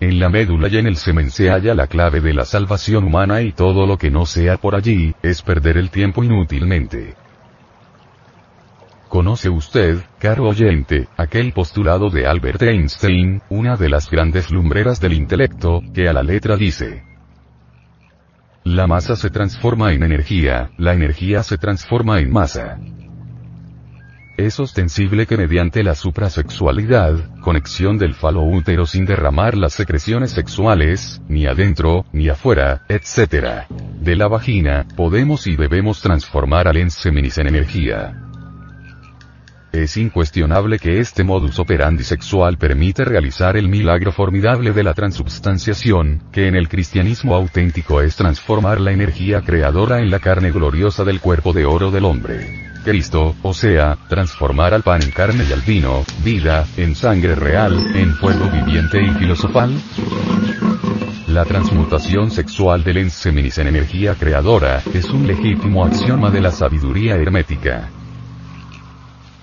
en 0.00 0.20
la 0.20 0.28
médula 0.28 0.68
y 0.68 0.76
en 0.76 0.86
el 0.86 0.96
semen 0.96 1.30
se 1.30 1.48
halla 1.48 1.74
la 1.74 1.86
clave 1.86 2.20
de 2.20 2.34
la 2.34 2.44
salvación 2.44 3.04
humana 3.04 3.40
y 3.40 3.52
todo 3.52 3.86
lo 3.86 3.96
que 3.96 4.10
no 4.10 4.26
sea 4.26 4.58
por 4.58 4.74
allí, 4.74 5.14
es 5.22 5.40
perder 5.40 5.78
el 5.78 5.88
tiempo 5.88 6.22
inútilmente. 6.22 7.14
¿Conoce 9.16 9.48
usted, 9.48 10.02
caro 10.18 10.46
oyente, 10.46 11.08
aquel 11.16 11.54
postulado 11.54 12.10
de 12.10 12.26
Albert 12.26 12.60
Einstein, 12.60 13.40
una 13.48 13.74
de 13.78 13.88
las 13.88 14.10
grandes 14.10 14.50
lumbreras 14.50 15.00
del 15.00 15.14
intelecto, 15.14 15.80
que 15.94 16.06
a 16.06 16.12
la 16.12 16.22
letra 16.22 16.54
dice, 16.54 17.02
la 18.62 18.86
masa 18.86 19.16
se 19.16 19.30
transforma 19.30 19.94
en 19.94 20.02
energía, 20.02 20.70
la 20.76 20.92
energía 20.92 21.42
se 21.42 21.56
transforma 21.56 22.20
en 22.20 22.30
masa. 22.30 22.78
Es 24.36 24.60
ostensible 24.60 25.24
que 25.24 25.38
mediante 25.38 25.82
la 25.82 25.94
suprasexualidad, 25.94 27.40
conexión 27.40 27.96
del 27.96 28.12
falo 28.12 28.42
útero 28.42 28.84
sin 28.84 29.06
derramar 29.06 29.56
las 29.56 29.72
secreciones 29.72 30.32
sexuales, 30.32 31.22
ni 31.26 31.46
adentro, 31.46 32.04
ni 32.12 32.28
afuera, 32.28 32.82
etc. 32.90 33.64
de 33.98 34.14
la 34.14 34.28
vagina, 34.28 34.86
podemos 34.94 35.46
y 35.46 35.56
debemos 35.56 36.02
transformar 36.02 36.68
al 36.68 36.76
enseminis 36.76 37.38
en 37.38 37.46
energía. 37.46 38.25
Es 39.76 39.98
incuestionable 39.98 40.78
que 40.78 41.00
este 41.00 41.22
modus 41.22 41.58
operandi 41.58 42.02
sexual 42.02 42.56
permite 42.56 43.04
realizar 43.04 43.58
el 43.58 43.68
milagro 43.68 44.10
formidable 44.10 44.72
de 44.72 44.82
la 44.82 44.94
transubstanciación, 44.94 46.22
que 46.32 46.48
en 46.48 46.56
el 46.56 46.70
cristianismo 46.70 47.34
auténtico 47.34 48.00
es 48.00 48.16
transformar 48.16 48.80
la 48.80 48.92
energía 48.92 49.42
creadora 49.42 50.00
en 50.00 50.10
la 50.10 50.18
carne 50.18 50.50
gloriosa 50.50 51.04
del 51.04 51.20
cuerpo 51.20 51.52
de 51.52 51.66
oro 51.66 51.90
del 51.90 52.06
hombre. 52.06 52.70
Cristo, 52.84 53.36
o 53.42 53.52
sea, 53.52 53.98
transformar 54.08 54.72
al 54.72 54.82
pan 54.82 55.02
en 55.02 55.10
carne 55.10 55.44
y 55.46 55.52
al 55.52 55.60
vino, 55.60 56.06
vida, 56.24 56.66
en 56.78 56.94
sangre 56.94 57.34
real, 57.34 57.76
en 57.94 58.14
fuego 58.14 58.48
viviente 58.48 59.02
y 59.02 59.10
filosofal? 59.18 59.78
La 61.28 61.44
transmutación 61.44 62.30
sexual 62.30 62.82
del 62.82 62.96
enseminis 62.96 63.58
en 63.58 63.66
energía 63.66 64.14
creadora, 64.14 64.82
es 64.94 65.10
un 65.10 65.26
legítimo 65.26 65.84
axioma 65.84 66.30
de 66.30 66.40
la 66.40 66.50
sabiduría 66.50 67.16
hermética. 67.16 67.90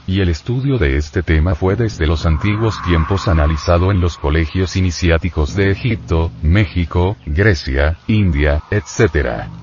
Y 0.05 0.19
el 0.19 0.29
estudio 0.29 0.77
de 0.77 0.97
este 0.97 1.23
tema 1.23 1.55
fue 1.55 1.75
desde 1.75 2.05
los 2.05 2.25
antiguos 2.25 2.81
tiempos 2.83 3.27
analizado 3.27 3.89
en 3.89 4.01
los 4.01 4.17
colegios 4.17 4.75
iniciáticos 4.75 5.55
de 5.55 5.71
Egipto, 5.71 6.31
México, 6.41 7.15
Grecia, 7.25 7.97
India, 8.07 8.63
etc. 8.69 9.62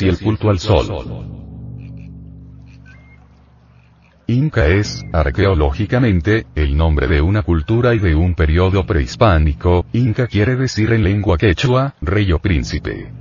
Y 0.00 0.08
el 0.08 0.18
culto 0.18 0.50
al 0.50 0.58
sol. 0.58 1.32
Inca 4.28 4.66
es, 4.66 5.04
arqueológicamente, 5.12 6.46
el 6.56 6.76
nombre 6.76 7.06
de 7.06 7.20
una 7.20 7.42
cultura 7.42 7.94
y 7.94 8.00
de 8.00 8.16
un 8.16 8.34
periodo 8.34 8.84
prehispánico, 8.84 9.86
Inca 9.92 10.26
quiere 10.26 10.56
decir 10.56 10.92
en 10.92 11.04
lengua 11.04 11.38
quechua, 11.38 11.94
rey 12.00 12.32
o 12.32 12.40
príncipe. 12.40 13.12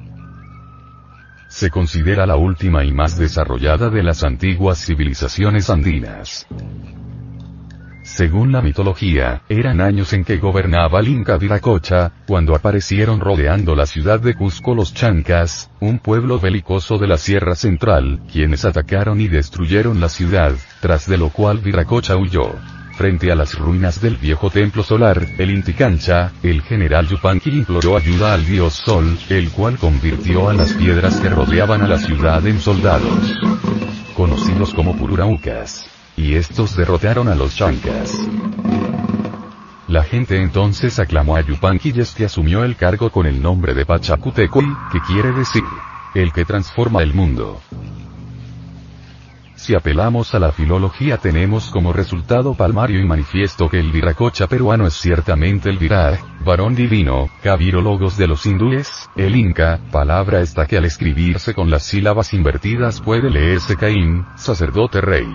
se 1.48 1.70
considera 1.70 2.26
la 2.26 2.36
última 2.36 2.84
y 2.84 2.92
más 2.92 3.18
desarrollada 3.18 3.90
de 3.90 4.04
las 4.04 4.24
antiguas 4.24 4.84
civilizaciones 4.84 5.70
andinas. 5.70 6.48
Según 8.06 8.52
la 8.52 8.62
mitología, 8.62 9.42
eran 9.50 9.82
años 9.82 10.14
en 10.14 10.24
que 10.24 10.38
gobernaba 10.38 11.00
el 11.00 11.08
Inca 11.08 11.38
Viracocha, 11.38 12.12
cuando 12.28 12.56
aparecieron 12.56 13.20
rodeando 13.20 13.76
la 13.76 13.88
ciudad 13.88 14.20
de 14.20 14.36
Cusco 14.36 14.76
los 14.76 14.94
Chancas, 14.94 15.72
un 15.80 15.98
pueblo 15.98 16.40
belicoso 16.40 17.00
de 17.00 17.08
la 17.08 17.18
Sierra 17.18 17.56
Central, 17.56 18.22
quienes 18.32 18.64
atacaron 18.64 19.20
y 19.20 19.28
destruyeron 19.28 20.00
la 20.00 20.10
ciudad, 20.10 20.54
tras 20.82 21.08
de 21.08 21.18
lo 21.18 21.30
cual 21.30 21.58
Viracocha 21.58 22.16
huyó. 22.16 22.54
Frente 22.94 23.32
a 23.32 23.36
las 23.36 23.58
ruinas 23.58 24.00
del 24.00 24.18
viejo 24.18 24.52
templo 24.52 24.84
solar, 24.84 25.26
el 25.40 25.50
Inticancha, 25.50 26.32
el 26.44 26.62
general 26.62 27.08
Yupanqui 27.08 27.50
imploró 27.50 27.98
ayuda 27.98 28.36
al 28.36 28.46
dios 28.46 28.76
Sol, 28.76 29.18
el 29.30 29.50
cual 29.50 29.80
convirtió 29.80 30.48
a 30.48 30.54
las 30.54 30.74
piedras 30.74 31.20
que 31.20 31.30
rodeaban 31.30 31.82
a 31.82 31.88
la 31.88 31.98
ciudad 31.98 32.46
en 32.46 32.60
soldados. 32.60 33.34
Conocidos 34.16 34.76
como 34.76 34.96
Pururaucas 34.96 35.90
y 36.18 36.36
estos 36.36 36.76
derrotaron 36.76 37.28
a 37.28 37.36
los 37.36 37.56
chancas. 37.56 38.14
La 39.88 40.04
gente 40.04 40.42
entonces 40.42 41.00
aclamó 41.00 41.36
a 41.36 41.42
Yupanqui 41.42 41.94
y 41.96 42.00
este 42.00 42.26
asumió 42.26 42.64
el 42.64 42.76
cargo 42.76 43.12
con 43.12 43.26
el 43.28 43.42
nombre 43.42 43.74
de 43.74 43.86
Pachacutecoy, 43.86 44.66
que 44.92 45.00
quiere 45.02 45.32
decir, 45.32 45.64
el 46.16 46.34
que 46.34 46.44
transforma 46.44 47.04
el 47.04 47.14
mundo. 47.14 47.62
Si 49.56 49.74
apelamos 49.74 50.36
a 50.36 50.40
la 50.40 50.52
filología 50.52 51.18
tenemos 51.18 51.70
como 51.70 51.94
resultado 51.94 52.56
palmario 52.56 53.00
y 53.00 53.06
manifiesto 53.06 53.70
que 53.70 53.80
el 53.80 53.92
viracocha 53.92 54.48
peruano 54.48 54.86
es 54.86 54.94
ciertamente 54.94 55.70
el 55.70 55.78
viraj, 55.78 56.20
varón 56.44 56.76
divino, 56.76 57.30
cavirólogos 57.42 58.18
de 58.18 58.28
los 58.28 58.46
hindúes, 58.46 59.10
el 59.16 59.36
inca, 59.36 59.80
palabra 59.92 60.42
esta 60.42 60.66
que 60.66 60.78
al 60.78 60.86
escribirse 60.86 61.54
con 61.54 61.70
las 61.70 61.84
sílabas 61.84 62.34
invertidas 62.34 63.02
puede 63.02 63.30
leerse 63.30 63.76
Caín, 63.76 64.26
sacerdote 64.36 65.02
rey. 65.02 65.28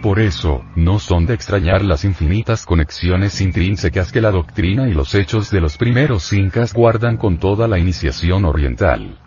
Por 0.00 0.18
eso, 0.18 0.64
no 0.74 0.98
son 0.98 1.26
de 1.26 1.34
extrañar 1.34 1.84
las 1.84 2.04
infinitas 2.04 2.64
conexiones 2.64 3.40
intrínsecas 3.42 4.10
que 4.10 4.22
la 4.22 4.30
doctrina 4.30 4.88
y 4.88 4.94
los 4.94 5.14
hechos 5.14 5.50
de 5.50 5.60
los 5.60 5.76
primeros 5.76 6.32
incas 6.32 6.72
guardan 6.72 7.18
con 7.18 7.38
toda 7.38 7.68
la 7.68 7.78
iniciación 7.78 8.46
oriental. 8.46 9.18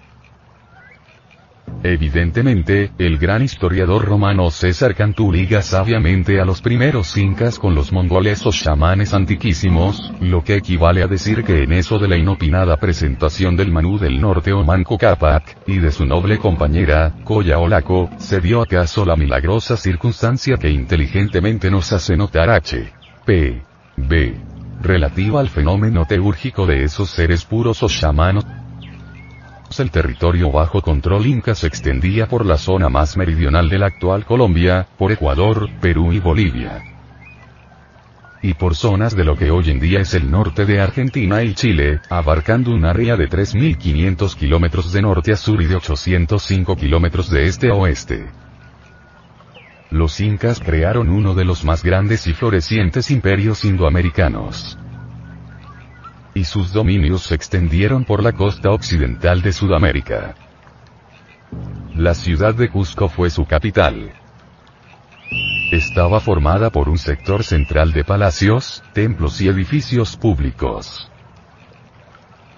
Evidentemente, 1.84 2.91
el 2.97 3.18
gran 3.18 3.43
historiador 3.43 4.05
romano 4.05 4.49
César 4.51 4.95
Cantú 4.95 5.34
liga 5.34 5.61
sabiamente 5.61 6.39
a 6.39 6.45
los 6.45 6.61
primeros 6.61 7.18
incas 7.18 7.59
con 7.59 7.76
los 7.76 7.91
mongoles 7.91 8.45
o 8.45 8.51
chamanes 8.51 9.14
antiquísimos, 9.14 10.14
lo 10.22 10.43
que 10.43 10.55
equivale 10.55 11.03
a 11.03 11.07
decir 11.07 11.43
que 11.43 11.64
en 11.64 11.74
eso 11.74 11.99
de 11.99 12.07
la 12.07 12.16
inopinada 12.16 12.78
presentación 12.78 13.57
del 13.57 13.72
Manú 13.72 13.99
del 13.99 14.22
Norte 14.22 14.53
o 14.53 14.64
Manco 14.64 14.97
Capac, 14.97 15.57
y 15.68 15.80
de 15.80 15.91
su 15.91 16.05
noble 16.05 16.38
compañera, 16.38 17.16
Coya 17.26 17.59
Olaco, 17.59 18.09
se 18.18 18.39
dio 18.39 18.61
acaso 18.61 19.03
la 19.05 19.18
milagrosa 19.18 19.76
circunstancia 19.76 20.55
que 20.55 20.70
inteligentemente 20.70 21.70
nos 21.70 21.91
hace 21.91 22.16
notar 22.16 22.49
H. 22.49 22.93
P. 23.26 23.61
B. 23.97 24.38
Relativa 24.82 25.39
al 25.39 25.49
fenómeno 25.49 26.05
teúrgico 26.05 26.66
de 26.66 26.84
esos 26.84 27.09
seres 27.09 27.45
puros 27.45 27.84
o 27.84 27.88
chamanos, 27.88 28.45
el 29.80 29.91
territorio 29.91 30.51
bajo 30.51 30.82
control 30.82 31.26
inca 31.26 31.55
se 31.55 31.68
extendía 31.68 32.28
por 32.28 32.45
la 32.45 32.57
zona 32.57 32.89
más 32.89 33.18
meridional 33.18 33.70
de 33.70 33.80
la 33.80 33.88
actual 33.88 34.26
Colombia, 34.26 34.88
por 34.97 35.11
Ecuador, 35.11 35.70
Perú 35.82 36.14
y 36.14 36.20
Bolivia. 36.20 36.84
Y 38.41 38.53
por 38.53 38.76
zonas 38.76 39.16
de 39.16 39.24
lo 39.24 39.36
que 39.36 39.49
hoy 39.51 39.72
en 39.72 39.80
día 39.80 40.01
es 40.01 40.14
el 40.14 40.30
norte 40.30 40.66
de 40.66 40.82
Argentina 40.82 41.41
y 41.43 41.53
Chile, 41.53 42.01
abarcando 42.09 42.72
un 42.72 42.86
área 42.86 43.16
de 43.16 43.30
3.500 43.30 44.36
kilómetros 44.36 44.91
de 44.91 45.01
norte 45.01 45.32
a 45.32 45.38
sur 45.38 45.61
y 45.61 45.66
de 45.66 45.76
805 45.76 46.76
kilómetros 46.76 47.30
de 47.30 47.45
este 47.45 47.70
a 47.70 47.74
oeste. 47.74 48.30
Los 49.89 50.20
incas 50.20 50.59
crearon 50.59 51.09
uno 51.09 51.34
de 51.36 51.45
los 51.45 51.64
más 51.64 51.84
grandes 51.84 52.28
y 52.28 52.34
florecientes 52.34 53.09
imperios 53.11 53.64
indoamericanos 53.64 54.78
y 56.34 56.45
sus 56.45 56.73
dominios 56.73 57.23
se 57.23 57.36
extendieron 57.36 58.05
por 58.05 58.23
la 58.23 58.31
costa 58.31 58.71
occidental 58.71 59.41
de 59.41 59.53
Sudamérica. 59.53 60.36
La 61.95 62.13
ciudad 62.13 62.55
de 62.55 62.69
Cusco 62.69 63.07
fue 63.07 63.29
su 63.29 63.45
capital. 63.45 64.13
Estaba 65.71 66.19
formada 66.19 66.69
por 66.69 66.89
un 66.89 66.97
sector 66.97 67.43
central 67.43 67.93
de 67.93 68.03
palacios, 68.03 68.84
templos 68.93 69.41
y 69.41 69.47
edificios 69.47 70.17
públicos. 70.17 71.09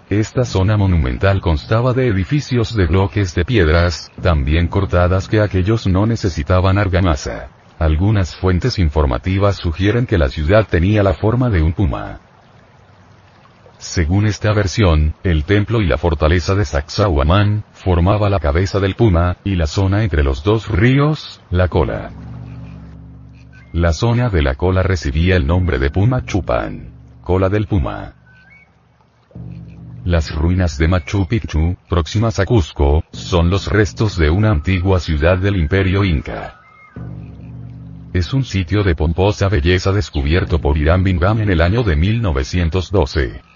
Esta 0.09 0.45
zona 0.45 0.77
monumental 0.77 1.41
constaba 1.41 1.93
de 1.93 2.07
edificios 2.07 2.75
de 2.75 2.85
bloques 2.85 3.33
de 3.33 3.43
piedras, 3.43 4.11
tan 4.21 4.45
bien 4.45 4.67
cortadas 4.67 5.27
que 5.27 5.41
aquellos 5.41 5.87
no 5.87 6.05
necesitaban 6.05 6.77
argamasa. 6.77 7.49
Algunas 7.79 8.35
fuentes 8.35 8.79
informativas 8.79 9.57
sugieren 9.57 10.05
que 10.05 10.17
la 10.17 10.29
ciudad 10.29 10.67
tenía 10.69 11.01
la 11.01 11.13
forma 11.13 11.49
de 11.49 11.61
un 11.61 11.73
puma. 11.73 12.19
Según 13.85 14.25
esta 14.25 14.51
versión, 14.51 15.13
el 15.23 15.43
templo 15.45 15.79
y 15.79 15.85
la 15.85 15.99
fortaleza 15.99 16.55
de 16.55 16.65
Sacsayhuamán, 16.65 17.63
formaba 17.71 18.31
la 18.31 18.39
cabeza 18.39 18.79
del 18.79 18.95
Puma, 18.95 19.37
y 19.43 19.55
la 19.55 19.67
zona 19.67 20.03
entre 20.03 20.23
los 20.23 20.43
dos 20.43 20.67
ríos, 20.67 21.39
la 21.51 21.67
cola. 21.67 22.09
La 23.73 23.93
zona 23.93 24.29
de 24.29 24.41
la 24.41 24.55
cola 24.55 24.81
recibía 24.81 25.35
el 25.35 25.45
nombre 25.45 25.77
de 25.77 25.91
Puma 25.91 26.25
Chupan. 26.25 26.89
Cola 27.21 27.47
del 27.47 27.67
Puma. 27.67 28.15
Las 30.03 30.33
ruinas 30.33 30.79
de 30.79 30.87
Machu 30.87 31.27
Picchu, 31.27 31.77
próximas 31.87 32.39
a 32.39 32.45
Cusco, 32.45 33.03
son 33.11 33.51
los 33.51 33.67
restos 33.67 34.17
de 34.17 34.31
una 34.31 34.49
antigua 34.49 34.99
ciudad 34.99 35.37
del 35.37 35.57
imperio 35.57 36.03
inca. 36.03 36.59
Es 38.13 38.33
un 38.33 38.43
sitio 38.43 38.83
de 38.83 38.95
pomposa 38.95 39.47
belleza 39.47 39.91
descubierto 39.91 40.59
por 40.59 40.75
Irán 40.75 41.03
Bingham 41.03 41.39
en 41.39 41.51
el 41.51 41.61
año 41.61 41.83
de 41.83 41.95
1912. 41.95 43.54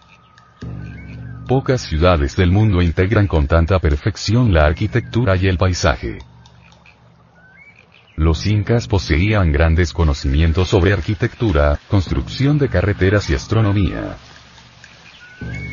Pocas 1.48 1.82
ciudades 1.82 2.36
del 2.36 2.52
mundo 2.52 2.82
integran 2.82 3.26
con 3.26 3.48
tanta 3.48 3.80
perfección 3.80 4.54
la 4.54 4.66
arquitectura 4.66 5.36
y 5.36 5.48
el 5.48 5.58
paisaje. 5.58 6.20
Los 8.16 8.46
incas 8.46 8.88
poseían 8.88 9.52
grandes 9.52 9.94
conocimientos 9.94 10.68
sobre 10.68 10.94
arquitectura, 10.94 11.80
construcción 11.88 12.58
de 12.58 12.70
carreteras 12.70 13.30
y 13.30 13.34
astronomía. 13.34 14.18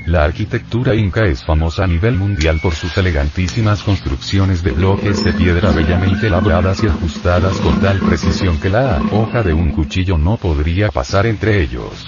La 0.06 0.22
arquitectura 0.22 0.94
inca 0.94 1.26
es 1.26 1.44
famosa 1.44 1.82
a 1.82 1.86
nivel 1.88 2.14
mundial 2.14 2.60
por 2.62 2.74
sus 2.74 2.96
elegantísimas 2.96 3.82
construcciones 3.82 4.62
de 4.62 4.70
bloques 4.70 5.24
de 5.24 5.32
piedra 5.32 5.72
bellamente 5.72 6.30
labradas 6.30 6.84
y 6.84 6.86
ajustadas 6.86 7.58
con 7.58 7.80
tal 7.80 7.98
precisión 7.98 8.60
que 8.60 8.70
la 8.70 9.02
hoja 9.10 9.42
de 9.42 9.52
un 9.52 9.72
cuchillo 9.72 10.16
no 10.16 10.36
podría 10.36 10.90
pasar 10.90 11.26
entre 11.26 11.60
ellos. 11.60 12.06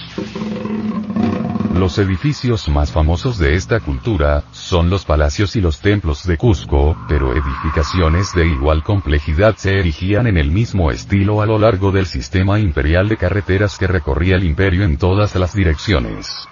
Los 1.79 1.97
edificios 1.99 2.69
más 2.69 2.91
famosos 2.91 3.39
de 3.39 3.55
esta 3.55 3.79
cultura, 3.79 4.43
son 4.51 4.91
los 4.91 5.05
palacios 5.05 5.55
y 5.55 5.61
los 5.61 5.81
templos 5.81 6.27
de 6.27 6.37
Cusco, 6.37 6.97
pero 7.07 7.33
edificaciones 7.33 8.35
de 8.35 8.49
igual 8.49 8.83
complejidad 8.83 9.55
se 9.55 9.79
erigían 9.79 10.27
en 10.27 10.39
el 10.39 10.51
mismo 10.51 10.91
estilo 10.91 11.41
a 11.41 11.47
lo 11.47 11.57
largo 11.57 11.93
del 11.93 12.07
sistema 12.07 12.59
imperial 12.59 13.09
de 13.09 13.17
carreteras 13.17 13.79
que 13.79 13.87
recorría 13.87 14.35
el 14.35 14.43
imperio 14.43 14.83
en 14.83 14.97
todas 14.97 15.37
las 15.37 15.55
direcciones. 15.55 16.49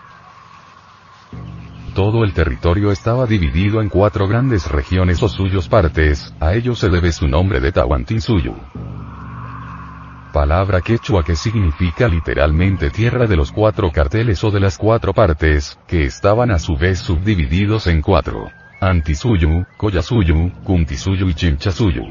Todo 1.92 2.22
el 2.22 2.32
territorio 2.32 2.92
estaba 2.92 3.26
dividido 3.26 3.82
en 3.82 3.88
cuatro 3.88 4.28
grandes 4.28 4.70
regiones 4.70 5.20
o 5.24 5.28
suyos 5.28 5.66
partes, 5.68 6.32
a 6.38 6.54
ello 6.54 6.76
se 6.76 6.88
debe 6.88 7.10
su 7.10 7.26
nombre 7.26 7.58
de 7.58 7.72
Tahuantinsuyo 7.72 8.54
palabra 10.36 10.82
quechua 10.82 11.24
que 11.24 11.34
significa 11.34 12.06
literalmente 12.06 12.90
tierra 12.90 13.26
de 13.26 13.36
los 13.36 13.50
cuatro 13.50 13.90
carteles 13.90 14.44
o 14.44 14.50
de 14.50 14.60
las 14.60 14.76
cuatro 14.76 15.14
partes, 15.14 15.78
que 15.86 16.04
estaban 16.04 16.50
a 16.50 16.58
su 16.58 16.76
vez 16.76 16.98
subdivididos 16.98 17.86
en 17.86 18.02
cuatro. 18.02 18.50
Antisuyu, 18.78 19.64
Koyasuyu, 19.78 20.52
Kuntisuyu 20.62 21.26
y 21.30 21.32
Chimchasuyu. 21.32 22.04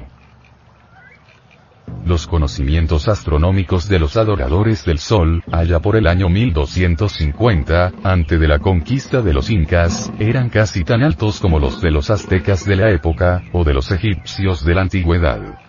Los 2.04 2.26
conocimientos 2.26 3.08
astronómicos 3.08 3.88
de 3.88 4.00
los 4.00 4.18
adoradores 4.18 4.84
del 4.86 4.98
Sol, 4.98 5.44
allá 5.52 5.80
por 5.80 5.96
el 5.96 6.08
año 6.08 6.28
1250, 6.28 7.92
antes 8.04 8.40
de 8.40 8.48
la 8.48 8.58
conquista 8.58 9.22
de 9.22 9.34
los 9.34 9.52
incas, 9.52 10.12
eran 10.18 10.50
casi 10.50 10.84
tan 10.84 11.04
altos 11.04 11.40
como 11.40 11.60
los 11.60 11.80
de 11.80 11.92
los 11.92 12.10
aztecas 12.10 12.66
de 12.66 12.76
la 12.76 12.90
época, 12.90 13.44
o 13.54 13.64
de 13.64 13.76
los 13.76 13.92
egipcios 13.92 14.66
de 14.66 14.74
la 14.74 14.82
antigüedad. 14.82 15.60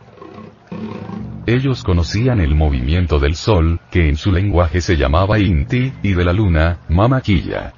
Ellos 1.46 1.84
conocían 1.84 2.40
el 2.40 2.56
movimiento 2.56 3.20
del 3.20 3.36
sol, 3.36 3.78
que 3.90 4.08
en 4.08 4.16
su 4.16 4.32
lenguaje 4.32 4.80
se 4.80 4.96
llamaba 4.96 5.38
Inti, 5.38 5.92
y 6.02 6.12
de 6.12 6.24
la 6.24 6.32
luna, 6.32 6.80
Mamaquilla. 6.88 7.72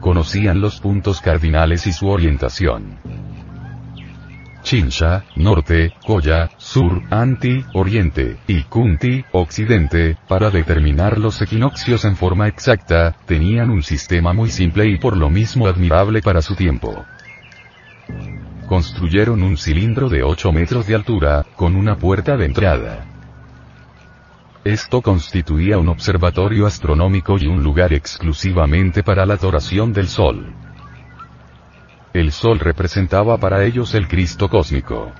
Conocían 0.00 0.60
los 0.60 0.80
puntos 0.80 1.20
cardinales 1.20 1.86
y 1.86 1.92
su 1.92 2.08
orientación. 2.08 2.98
Chincha, 4.62 5.24
norte, 5.36 5.92
Koya, 6.04 6.50
sur, 6.56 7.00
Anti, 7.10 7.64
oriente, 7.74 8.38
y 8.48 8.64
Kunti, 8.64 9.24
occidente, 9.30 10.16
para 10.26 10.50
determinar 10.50 11.16
los 11.16 11.40
equinoccios 11.40 12.04
en 12.04 12.16
forma 12.16 12.48
exacta, 12.48 13.14
tenían 13.24 13.70
un 13.70 13.84
sistema 13.84 14.32
muy 14.32 14.50
simple 14.50 14.86
y 14.86 14.98
por 14.98 15.16
lo 15.16 15.30
mismo 15.30 15.68
admirable 15.68 16.22
para 16.22 16.42
su 16.42 16.56
tiempo. 16.56 17.04
Construyeron 18.70 19.42
un 19.42 19.56
cilindro 19.56 20.08
de 20.08 20.22
8 20.22 20.52
metros 20.52 20.86
de 20.86 20.94
altura, 20.94 21.44
con 21.56 21.74
una 21.74 21.96
puerta 21.96 22.36
de 22.36 22.44
entrada. 22.44 23.04
Esto 24.62 25.02
constituía 25.02 25.76
un 25.76 25.88
observatorio 25.88 26.66
astronómico 26.66 27.36
y 27.36 27.48
un 27.48 27.64
lugar 27.64 27.92
exclusivamente 27.92 29.02
para 29.02 29.26
la 29.26 29.34
adoración 29.34 29.92
del 29.92 30.06
Sol. 30.06 30.54
El 32.12 32.30
Sol 32.30 32.60
representaba 32.60 33.38
para 33.38 33.64
ellos 33.64 33.92
el 33.94 34.06
Cristo 34.06 34.48
cósmico. 34.48 35.10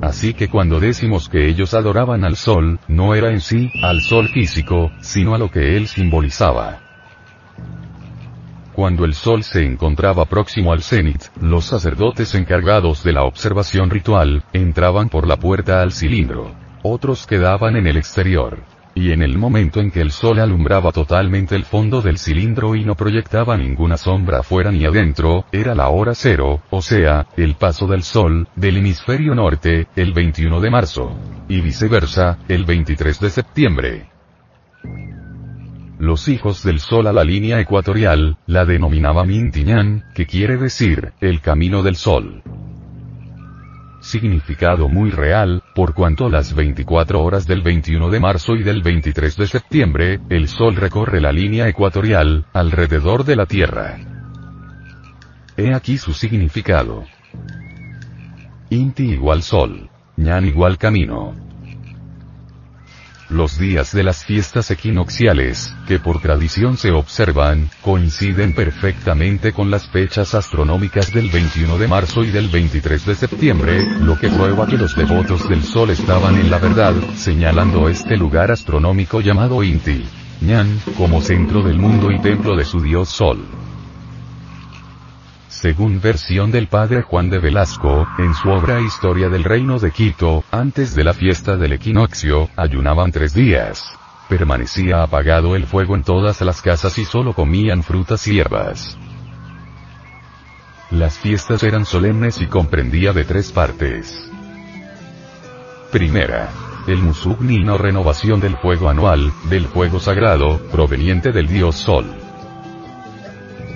Así 0.00 0.34
que 0.34 0.48
cuando 0.48 0.78
decimos 0.78 1.28
que 1.28 1.48
ellos 1.48 1.74
adoraban 1.74 2.22
al 2.22 2.36
Sol, 2.36 2.78
no 2.86 3.16
era 3.16 3.32
en 3.32 3.40
sí, 3.40 3.72
al 3.82 4.02
Sol 4.02 4.28
físico, 4.28 4.92
sino 5.00 5.34
a 5.34 5.38
lo 5.38 5.50
que 5.50 5.76
él 5.76 5.88
simbolizaba. 5.88 6.87
Cuando 8.78 9.04
el 9.04 9.14
Sol 9.14 9.42
se 9.42 9.64
encontraba 9.64 10.26
próximo 10.26 10.72
al 10.72 10.84
cenit, 10.84 11.20
los 11.40 11.64
sacerdotes 11.64 12.36
encargados 12.36 13.02
de 13.02 13.12
la 13.12 13.24
observación 13.24 13.90
ritual, 13.90 14.44
entraban 14.52 15.08
por 15.08 15.26
la 15.26 15.36
puerta 15.36 15.82
al 15.82 15.90
cilindro. 15.90 16.54
Otros 16.84 17.26
quedaban 17.26 17.74
en 17.74 17.88
el 17.88 17.96
exterior. 17.96 18.60
Y 18.94 19.10
en 19.10 19.22
el 19.22 19.36
momento 19.36 19.80
en 19.80 19.90
que 19.90 20.00
el 20.00 20.12
sol 20.12 20.38
alumbraba 20.38 20.92
totalmente 20.92 21.56
el 21.56 21.64
fondo 21.64 22.02
del 22.02 22.18
cilindro 22.18 22.76
y 22.76 22.84
no 22.84 22.94
proyectaba 22.94 23.56
ninguna 23.56 23.96
sombra 23.96 24.38
afuera 24.38 24.70
ni 24.70 24.84
adentro, 24.84 25.44
era 25.50 25.74
la 25.74 25.88
hora 25.88 26.14
cero, 26.14 26.62
o 26.70 26.80
sea, 26.80 27.26
el 27.36 27.56
paso 27.56 27.88
del 27.88 28.04
sol, 28.04 28.46
del 28.54 28.76
hemisferio 28.76 29.34
norte, 29.34 29.88
el 29.96 30.12
21 30.12 30.60
de 30.60 30.70
marzo. 30.70 31.18
Y 31.48 31.62
viceversa, 31.62 32.38
el 32.46 32.64
23 32.64 33.18
de 33.18 33.30
septiembre. 33.30 34.17
Los 35.98 36.28
hijos 36.28 36.62
del 36.62 36.80
sol 36.80 37.06
a 37.06 37.12
la 37.12 37.24
línea 37.24 37.60
ecuatorial, 37.60 38.38
la 38.46 38.64
denominaba 38.64 39.24
Mintiñán, 39.24 40.04
que 40.14 40.26
quiere 40.26 40.56
decir, 40.56 41.12
el 41.20 41.40
camino 41.40 41.82
del 41.82 41.96
sol 41.96 42.42
significado 44.08 44.88
muy 44.88 45.10
real, 45.10 45.62
por 45.74 45.94
cuanto 45.94 46.28
las 46.28 46.54
24 46.54 47.22
horas 47.22 47.46
del 47.46 47.62
21 47.62 48.10
de 48.10 48.20
marzo 48.20 48.54
y 48.54 48.62
del 48.62 48.82
23 48.82 49.36
de 49.36 49.46
septiembre, 49.46 50.20
el 50.28 50.48
Sol 50.48 50.76
recorre 50.76 51.20
la 51.20 51.32
línea 51.32 51.68
ecuatorial, 51.68 52.46
alrededor 52.52 53.24
de 53.24 53.36
la 53.36 53.46
Tierra. 53.46 53.98
He 55.56 55.74
aquí 55.74 55.98
su 55.98 56.14
significado. 56.14 57.04
Inti 58.70 59.10
igual 59.10 59.42
Sol. 59.42 59.90
Ñan 60.16 60.46
igual 60.46 60.78
camino. 60.78 61.47
Los 63.30 63.58
días 63.58 63.92
de 63.92 64.02
las 64.02 64.24
fiestas 64.24 64.70
equinocciales, 64.70 65.74
que 65.86 65.98
por 65.98 66.18
tradición 66.22 66.78
se 66.78 66.92
observan, 66.92 67.68
coinciden 67.82 68.54
perfectamente 68.54 69.52
con 69.52 69.70
las 69.70 69.86
fechas 69.86 70.34
astronómicas 70.34 71.12
del 71.12 71.28
21 71.28 71.76
de 71.76 71.88
marzo 71.88 72.24
y 72.24 72.30
del 72.30 72.48
23 72.48 73.04
de 73.04 73.14
septiembre, 73.14 73.84
lo 74.00 74.18
que 74.18 74.30
prueba 74.30 74.66
que 74.66 74.78
los 74.78 74.96
devotos 74.96 75.46
del 75.46 75.62
Sol 75.62 75.90
estaban 75.90 76.36
en 76.36 76.50
la 76.50 76.58
verdad, 76.58 76.94
señalando 77.16 77.90
este 77.90 78.16
lugar 78.16 78.50
astronómico 78.50 79.20
llamado 79.20 79.62
Inti. 79.62 80.06
Ñan, 80.40 80.80
como 80.96 81.20
centro 81.20 81.62
del 81.62 81.78
mundo 81.78 82.10
y 82.10 82.18
templo 82.20 82.56
de 82.56 82.64
su 82.64 82.80
dios 82.80 83.10
Sol. 83.10 83.44
Según 85.60 86.00
versión 86.00 86.52
del 86.52 86.68
padre 86.68 87.02
Juan 87.02 87.30
de 87.30 87.40
Velasco, 87.40 88.06
en 88.18 88.32
su 88.32 88.48
obra 88.48 88.80
Historia 88.80 89.28
del 89.28 89.42
Reino 89.42 89.80
de 89.80 89.90
Quito, 89.90 90.44
antes 90.52 90.94
de 90.94 91.02
la 91.02 91.12
fiesta 91.12 91.56
del 91.56 91.72
equinoccio, 91.72 92.48
ayunaban 92.54 93.10
tres 93.10 93.34
días. 93.34 93.84
Permanecía 94.28 95.02
apagado 95.02 95.56
el 95.56 95.66
fuego 95.66 95.96
en 95.96 96.04
todas 96.04 96.40
las 96.42 96.62
casas 96.62 96.96
y 96.98 97.04
solo 97.04 97.32
comían 97.32 97.82
frutas 97.82 98.24
y 98.28 98.34
hierbas. 98.34 98.96
Las 100.92 101.18
fiestas 101.18 101.64
eran 101.64 101.84
solemnes 101.84 102.40
y 102.40 102.46
comprendía 102.46 103.12
de 103.12 103.24
tres 103.24 103.50
partes. 103.50 104.30
Primera. 105.90 106.50
El 106.86 106.98
Musugni 106.98 107.68
o 107.68 107.76
renovación 107.76 108.38
del 108.38 108.56
fuego 108.58 108.88
anual, 108.88 109.32
del 109.50 109.66
fuego 109.66 109.98
sagrado, 109.98 110.58
proveniente 110.70 111.32
del 111.32 111.48
dios 111.48 111.74
Sol. 111.74 112.06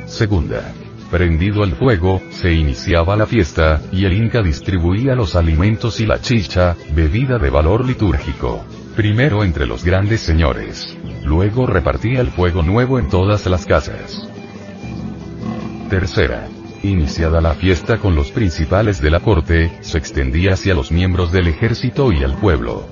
Segunda 0.07 0.73
Prendido 1.13 1.63
el 1.63 1.75
fuego, 1.75 2.23
se 2.31 2.55
iniciaba 2.55 3.17
la 3.17 3.27
fiesta, 3.27 3.83
y 3.93 4.07
el 4.07 4.15
Inca 4.15 4.43
distribuía 4.43 5.15
los 5.15 5.37
alimentos 5.37 6.01
y 6.01 6.07
la 6.07 6.23
chicha, 6.23 6.75
bebida 6.95 7.39
de 7.39 7.51
valor 7.51 7.85
litúrgico. 7.85 8.65
Primero 8.97 9.45
entre 9.45 9.67
los 9.67 9.85
grandes 9.85 10.23
señores. 10.23 10.97
Luego 11.23 11.67
repartía 11.67 12.23
el 12.23 12.29
fuego 12.29 12.63
nuevo 12.63 12.99
en 12.99 13.11
todas 13.11 13.45
las 13.45 13.67
casas. 13.67 14.27
Tercera. 15.91 16.49
Iniciada 16.83 17.43
la 17.43 17.53
fiesta 17.53 17.99
con 17.99 18.15
los 18.15 18.31
principales 18.31 19.03
de 19.03 19.11
la 19.11 19.21
corte, 19.21 19.71
se 19.83 19.99
extendía 19.99 20.55
hacia 20.55 20.75
los 20.75 20.91
miembros 20.91 21.31
del 21.31 21.47
ejército 21.47 22.11
y 22.11 22.25
al 22.25 22.37
pueblo. 22.39 22.87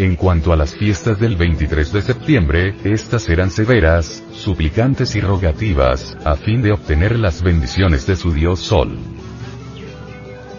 En 0.00 0.16
cuanto 0.16 0.54
a 0.54 0.56
las 0.56 0.74
fiestas 0.74 1.20
del 1.20 1.36
23 1.36 1.92
de 1.92 2.00
septiembre, 2.00 2.74
estas 2.84 3.28
eran 3.28 3.50
severas, 3.50 4.24
suplicantes 4.32 5.14
y 5.14 5.20
rogativas, 5.20 6.16
a 6.24 6.36
fin 6.36 6.62
de 6.62 6.72
obtener 6.72 7.18
las 7.18 7.42
bendiciones 7.42 8.06
de 8.06 8.16
su 8.16 8.32
dios 8.32 8.60
Sol. 8.60 8.96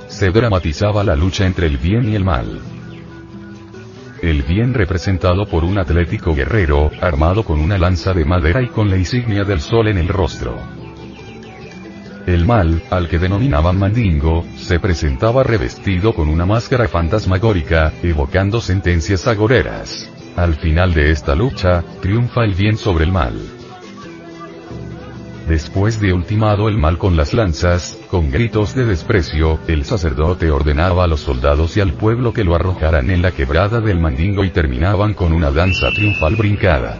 Se 0.10 0.30
dramatizaba 0.30 1.04
la 1.04 1.16
lucha 1.16 1.48
entre 1.48 1.66
el 1.66 1.80
bien 1.80 2.08
y 2.08 2.16
el 2.16 2.24
mal. 2.24 2.62
El 4.22 4.44
bien 4.44 4.76
representado 4.76 5.48
por 5.48 5.64
un 5.64 5.80
atlético 5.80 6.36
guerrero, 6.36 6.92
armado 7.02 7.44
con 7.44 7.60
una 7.60 7.80
lanza 7.80 8.14
de 8.14 8.26
madera 8.26 8.62
y 8.62 8.68
con 8.68 8.92
la 8.92 8.98
insignia 8.98 9.44
del 9.44 9.60
sol 9.60 9.88
en 9.88 9.98
el 9.98 10.08
rostro. 10.08 10.81
El 12.28 12.46
mal, 12.46 12.84
al 12.92 13.08
que 13.10 13.18
denominaban 13.18 13.80
Mandingo, 13.80 14.46
se 14.56 14.80
presentaba 14.80 15.44
revestido 15.44 16.14
con 16.14 16.30
una 16.30 16.46
máscara 16.46 16.88
fantasmagórica, 16.88 17.92
evocando 18.04 18.62
sentencias 18.62 19.28
agoreras. 19.28 20.10
Al 20.36 20.56
final 20.56 20.94
de 20.94 21.12
esta 21.12 21.36
lucha, 21.36 21.84
triunfa 22.02 22.44
el 22.44 22.54
bien 22.54 22.78
sobre 22.78 23.06
el 23.06 23.12
mal. 23.12 23.34
Después 25.48 26.00
de 26.00 26.14
ultimado 26.14 26.70
el 26.70 26.78
mal 26.78 26.98
con 26.98 27.18
las 27.18 27.34
lanzas, 27.34 27.98
con 28.10 28.32
gritos 28.32 28.76
de 28.76 28.86
desprecio, 28.86 29.60
el 29.68 29.84
sacerdote 29.84 30.52
ordenaba 30.52 31.04
a 31.04 31.08
los 31.08 31.22
soldados 31.22 31.76
y 31.76 31.82
al 31.82 31.94
pueblo 31.94 32.32
que 32.32 32.44
lo 32.44 32.56
arrojaran 32.56 33.10
en 33.10 33.22
la 33.22 33.32
quebrada 33.32 33.82
del 33.82 34.00
Mandingo 34.00 34.46
y 34.46 34.52
terminaban 34.52 35.14
con 35.14 35.34
una 35.34 35.52
danza 35.52 35.90
triunfal 35.90 36.36
brincada. 36.36 37.00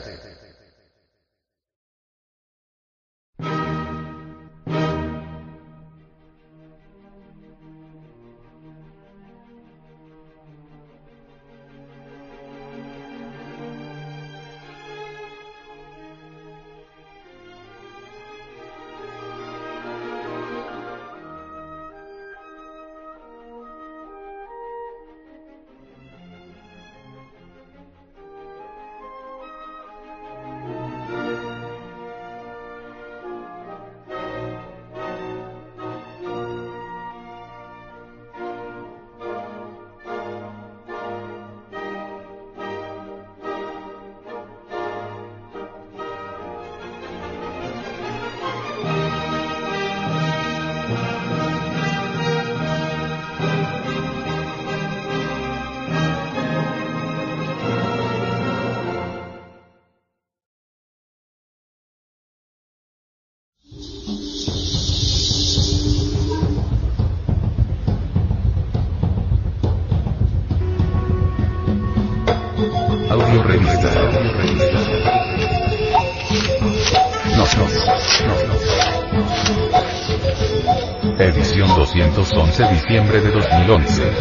1911 81.93 82.71
diciembre 82.71 83.19
de 83.19 83.31
2011. 83.31 84.11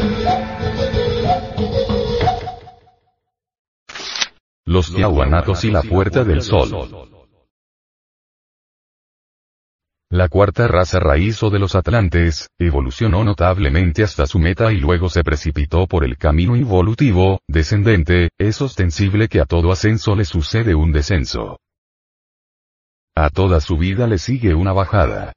Los 4.66 4.92
Tiahuanatos 4.92 5.64
y 5.64 5.70
la 5.70 5.82
Puerta 5.82 6.24
del 6.24 6.42
Sol. 6.42 6.70
La 10.10 10.28
cuarta 10.28 10.66
raza 10.66 10.98
raíz 10.98 11.40
o 11.44 11.50
de 11.50 11.60
los 11.60 11.76
atlantes, 11.76 12.48
evolucionó 12.58 13.22
notablemente 13.22 14.02
hasta 14.02 14.26
su 14.26 14.40
meta 14.40 14.72
y 14.72 14.78
luego 14.78 15.08
se 15.08 15.22
precipitó 15.22 15.86
por 15.86 16.04
el 16.04 16.18
camino 16.18 16.56
involutivo, 16.56 17.38
descendente, 17.46 18.30
es 18.36 18.60
ostensible 18.60 19.28
que 19.28 19.40
a 19.40 19.44
todo 19.44 19.70
ascenso 19.70 20.16
le 20.16 20.24
sucede 20.24 20.74
un 20.74 20.90
descenso. 20.90 21.60
A 23.14 23.30
toda 23.30 23.60
su 23.60 23.76
vida 23.76 24.08
le 24.08 24.18
sigue 24.18 24.54
una 24.54 24.72
bajada. 24.72 25.32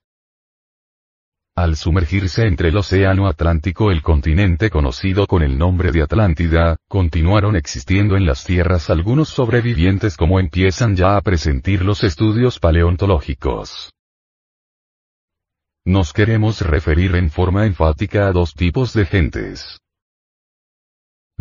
Al 1.56 1.76
sumergirse 1.76 2.48
entre 2.48 2.70
el 2.70 2.78
océano 2.78 3.28
Atlántico 3.28 3.92
el 3.92 4.02
continente 4.02 4.72
conocido 4.72 5.28
con 5.28 5.44
el 5.44 5.56
nombre 5.56 5.92
de 5.92 6.02
Atlántida, 6.02 6.78
continuaron 6.88 7.56
existiendo 7.56 8.18
en 8.18 8.26
las 8.26 8.44
tierras 8.44 8.90
algunos 8.90 9.30
sobrevivientes 9.30 10.18
como 10.18 10.40
empiezan 10.40 10.96
ya 10.96 11.16
a 11.16 11.22
presentir 11.22 11.86
los 11.86 12.04
estudios 12.04 12.58
paleontológicos. 12.58 13.92
Nos 15.86 16.12
queremos 16.12 16.62
referir 16.62 17.16
en 17.16 17.30
forma 17.30 17.68
enfática 17.68 18.28
a 18.28 18.32
dos 18.32 18.56
tipos 18.56 18.94
de 18.94 19.06
gentes. 19.06 19.83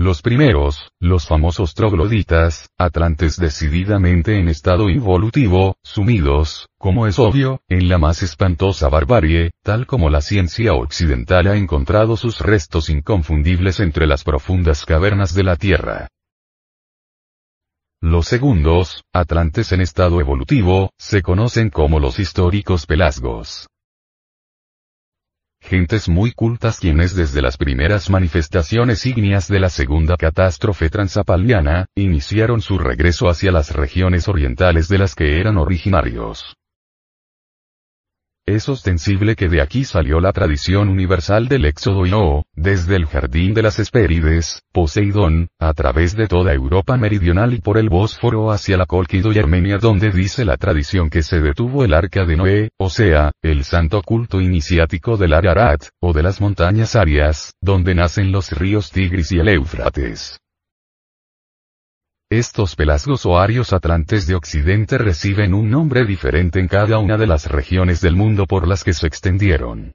Los 0.03 0.20
primeros, 0.20 0.90
los 0.98 1.28
famosos 1.28 1.74
trogloditas, 1.74 2.70
atlantes 2.76 3.36
decididamente 3.36 4.36
en 4.36 4.48
estado 4.48 4.90
involutivo, 4.90 5.76
sumidos, 5.84 6.66
como 6.76 7.07
es 7.07 7.20
obvio, 7.20 7.61
en 7.68 7.88
la 7.88 7.98
más 7.98 8.24
espantosa 8.24 8.88
barbarie, 8.88 9.53
tal 9.62 9.86
como 9.86 10.11
la 10.11 10.20
ciencia 10.20 10.72
occidental 10.72 11.46
ha 11.46 11.57
encontrado 11.57 12.16
sus 12.16 12.40
restos 12.40 12.90
inconfundibles 12.90 13.78
entre 13.78 14.09
las 14.09 14.24
profundas 14.24 14.84
cavernas 14.84 15.36
de 15.36 15.44
la 15.44 15.55
Tierra. 15.55 16.09
Los 18.00 18.26
segundos, 18.26 19.05
atlantes 19.14 19.70
en 19.70 19.82
estado 19.82 20.20
evolutivo, 20.20 20.90
se 20.98 21.22
conocen 21.22 21.70
como 21.70 22.00
los 22.00 22.18
históricos 22.18 22.86
pelasgos 22.86 23.68
gentes 25.63 26.09
muy 26.09 26.33
cultas 26.33 26.79
quienes 26.79 27.15
desde 27.15 27.41
las 27.41 27.57
primeras 27.57 28.11
manifestaciones 28.11 29.07
ígneas 29.07 29.49
de 29.49 29.61
la 29.61 29.71
segunda 29.71 30.17
catástrofe 30.17 30.91
transapaliana, 30.91 31.87
iniciaron 31.95 32.61
su 32.61 32.79
regreso 32.79 33.29
hacia 33.29 33.53
las 33.53 33.73
regiones 33.73 34.29
orientales 34.29 34.89
de 34.89 34.99
las 34.99 35.15
que 35.15 35.41
eran 35.41 35.57
originarios. 35.57 36.57
Es 38.45 38.68
ostensible 38.68 39.36
que 39.36 39.49
de 39.49 39.62
aquí 39.62 39.84
salió 39.84 40.18
la 40.18 40.32
tradición 40.32 40.88
universal 40.88 41.47
del 41.47 41.64
éxodo 41.64 42.07
y 42.07 42.11
no, 42.11 42.45
desde 42.57 42.97
el 42.97 43.07
jardín 43.07 43.55
de 43.55 43.62
las 43.62 43.78
Hespérides, 43.78 44.62
Poseidón, 44.72 45.47
a 45.61 45.72
través 45.74 46.16
de 46.16 46.26
toda 46.26 46.53
Europa 46.53 46.97
meridional 46.97 47.55
y 47.55 47.61
por 47.61 47.78
el 47.78 47.88
Bósforo 47.88 48.51
hacia 48.51 48.76
la 48.76 48.86
Colquido 48.86 49.32
y 49.32 49.38
Armenia 49.38 49.78
donde 49.78 50.11
dice 50.11 50.45
la 50.45 50.57
tradición 50.57 51.09
que 51.09 51.22
se 51.22 51.40
detuvo 51.40 51.84
el 51.84 51.95
arca 51.95 52.24
de 52.24 52.36
Noé, 52.36 52.70
o 52.78 52.90
sea, 52.90 53.30
el 53.43 53.62
santo 53.62 54.03
culto 54.03 54.40
iniciático 54.40 55.16
del 55.16 55.34
Ararat, 55.34 55.84
o 56.01 56.12
de 56.12 56.24
las 56.24 56.40
montañas 56.40 56.97
Arias, 56.97 57.55
donde 57.61 57.95
nacen 57.95 58.32
los 58.32 58.51
ríos 58.51 58.90
Tigris 58.90 59.30
y 59.30 59.38
el 59.38 59.51
Éufrates. 59.51 60.41
Estos 62.33 62.76
pelasgos 62.76 63.26
o 63.26 63.39
arios 63.39 63.74
atlantes 63.74 64.26
de 64.26 64.35
Occidente 64.35 64.97
reciben 64.97 65.53
un 65.53 65.68
nombre 65.68 66.07
diferente 66.07 66.61
en 66.61 66.66
cada 66.66 66.99
una 66.99 67.18
de 67.18 67.26
las 67.26 67.45
regiones 67.45 68.01
del 68.01 68.16
mundo 68.16 68.47
por 68.47 68.66
las 68.66 68.85
que 68.85 68.95
se 68.95 69.07
extendieron. 69.07 69.93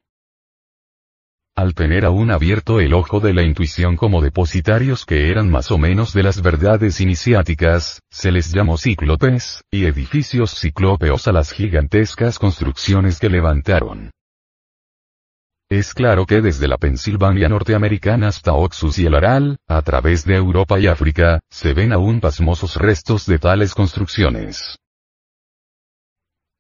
Al 1.56 1.74
tener 1.74 2.06
aún 2.06 2.30
abierto 2.30 2.80
el 2.80 2.94
ojo 2.94 3.22
de 3.22 3.34
la 3.34 3.42
intuición 3.42 3.96
como 3.96 4.22
depositarios 4.22 5.04
que 5.04 5.32
eran 5.32 5.50
más 5.50 5.72
o 5.72 5.80
menos 5.80 6.14
de 6.14 6.22
las 6.22 6.44
verdades 6.44 7.02
iniciáticas, 7.02 8.04
se 8.12 8.32
les 8.32 8.54
llamó 8.54 8.78
cíclopes, 8.78 9.64
y 9.72 9.86
edificios 9.86 10.52
ciclópeos 10.52 11.28
a 11.28 11.32
las 11.32 11.52
gigantescas 11.52 12.38
construcciones 12.38 13.18
que 13.18 13.30
levantaron. 13.30 14.12
Es 15.70 15.94
claro 15.94 16.26
que 16.26 16.42
desde 16.42 16.68
la 16.70 16.78
Pensilvania 16.78 17.50
norteamericana 17.50 18.30
hasta 18.30 18.54
Oxus 18.54 19.00
y 19.00 19.06
el 19.06 19.16
Aral, 19.16 19.58
a 19.68 19.82
través 19.82 20.24
de 20.24 20.36
Europa 20.36 20.80
y 20.80 20.88
África, 20.88 21.42
se 21.50 21.74
ven 21.74 21.92
aún 21.92 22.22
pasmosos 22.22 22.78
restos 22.78 23.26
de 23.26 23.38
tales 23.38 23.76
construcciones. 23.76 24.78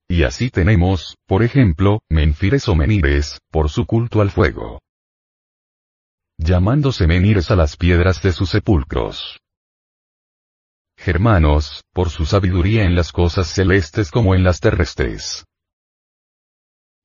Y 0.10 0.24
así 0.24 0.49
tenemos, 0.49 1.16
por 1.26 1.41
ejemplo, 1.43 2.01
Menfires 2.10 2.68
o 2.68 2.76
Menires, 2.76 3.39
por 3.49 3.70
su 3.70 3.86
culto 3.86 4.20
al 4.20 4.30
fuego. 4.30 4.82
Llamándose 6.38 7.08
Menires 7.08 7.49
a 7.49 7.55
las 7.55 7.78
piedras 7.78 8.22
de 8.22 8.34
sus 8.34 8.49
sepulcros. 8.49 9.39
Germanos, 10.97 11.84
por 11.93 12.10
su 12.10 12.26
sabiduría 12.26 12.84
en 12.84 12.95
las 12.95 13.14
cosas 13.14 13.47
celestes 13.47 14.12
como 14.12 14.36
en 14.36 14.43
las 14.43 14.60
terrestres. 14.60 15.45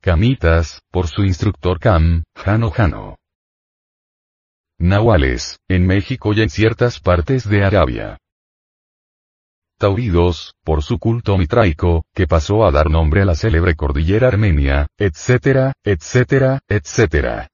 Camitas, 0.04 0.82
por 0.90 1.06
su 1.06 1.22
instructor 1.22 1.78
Cam, 1.78 2.24
Jano 2.34 2.72
Jano. 2.72 3.18
Nahuales, 4.80 5.60
en 5.68 5.86
México 5.86 6.32
y 6.32 6.40
en 6.40 6.50
ciertas 6.50 6.98
partes 6.98 7.48
de 7.48 7.64
Arabia. 7.64 8.18
Tauridos, 9.78 10.54
por 10.64 10.82
su 10.82 10.98
culto 10.98 11.38
mitraico, 11.38 12.04
que 12.12 12.26
pasó 12.26 12.66
a 12.66 12.72
dar 12.72 12.90
nombre 12.90 13.22
a 13.22 13.24
la 13.24 13.36
célebre 13.36 13.76
cordillera 13.76 14.26
armenia, 14.26 14.88
etcétera, 14.98 15.72
etcétera, 15.84 16.58
etcétera. 16.66 17.51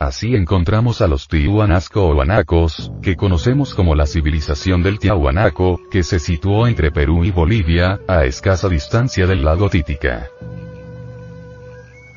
Así 0.00 0.36
encontramos 0.36 1.02
a 1.02 1.08
los 1.08 1.26
Tihuanasco 1.26 2.06
o 2.06 2.22
Anacos, 2.22 2.92
que 3.02 3.16
conocemos 3.16 3.74
como 3.74 3.96
la 3.96 4.06
civilización 4.06 4.80
del 4.84 5.00
Tiahuanaco, 5.00 5.80
que 5.90 6.04
se 6.04 6.20
situó 6.20 6.68
entre 6.68 6.92
Perú 6.92 7.24
y 7.24 7.32
Bolivia, 7.32 7.98
a 8.06 8.24
escasa 8.24 8.68
distancia 8.68 9.26
del 9.26 9.44
lago 9.44 9.68
Títica. 9.68 10.28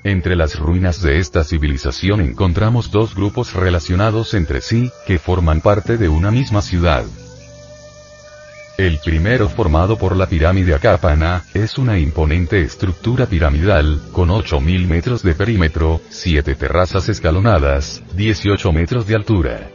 Entre 0.03 0.35
las 0.35 0.59
ruinas 0.59 1.01
de 1.01 1.17
esta 1.17 1.43
civilización 1.43 2.21
encontramos 2.21 2.91
dos 2.91 3.15
grupos 3.15 3.55
relacionados 3.55 4.35
entre 4.35 4.61
sí, 4.61 4.91
que 5.07 5.17
forman 5.17 5.61
parte 5.61 5.97
de 5.97 6.07
una 6.07 6.29
misma 6.29 6.61
ciudad. 6.61 7.03
El 8.81 8.97
primero 8.97 9.47
formado 9.47 9.95
por 9.95 10.15
la 10.15 10.25
pirámide 10.25 10.73
Acápana, 10.73 11.43
es 11.53 11.77
una 11.77 11.99
imponente 11.99 12.61
estructura 12.61 13.27
piramidal, 13.27 14.01
con 14.11 14.29
8.000 14.29 14.87
metros 14.87 15.21
de 15.21 15.35
perímetro, 15.35 16.01
7 16.09 16.55
terrazas 16.55 17.07
escalonadas, 17.07 18.01
18 18.15 18.71
metros 18.71 19.05
de 19.05 19.13
altura. 19.13 19.69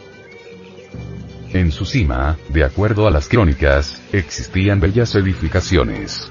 En 1.53 1.71
su 1.71 1.85
cima, 1.85 2.37
de 2.49 2.65
acuerdo 2.65 3.07
a 3.07 3.13
las 3.13 3.29
crónicas, 3.29 4.03
existían 4.11 4.81
bellas 4.81 5.15
edificaciones. 5.15 6.29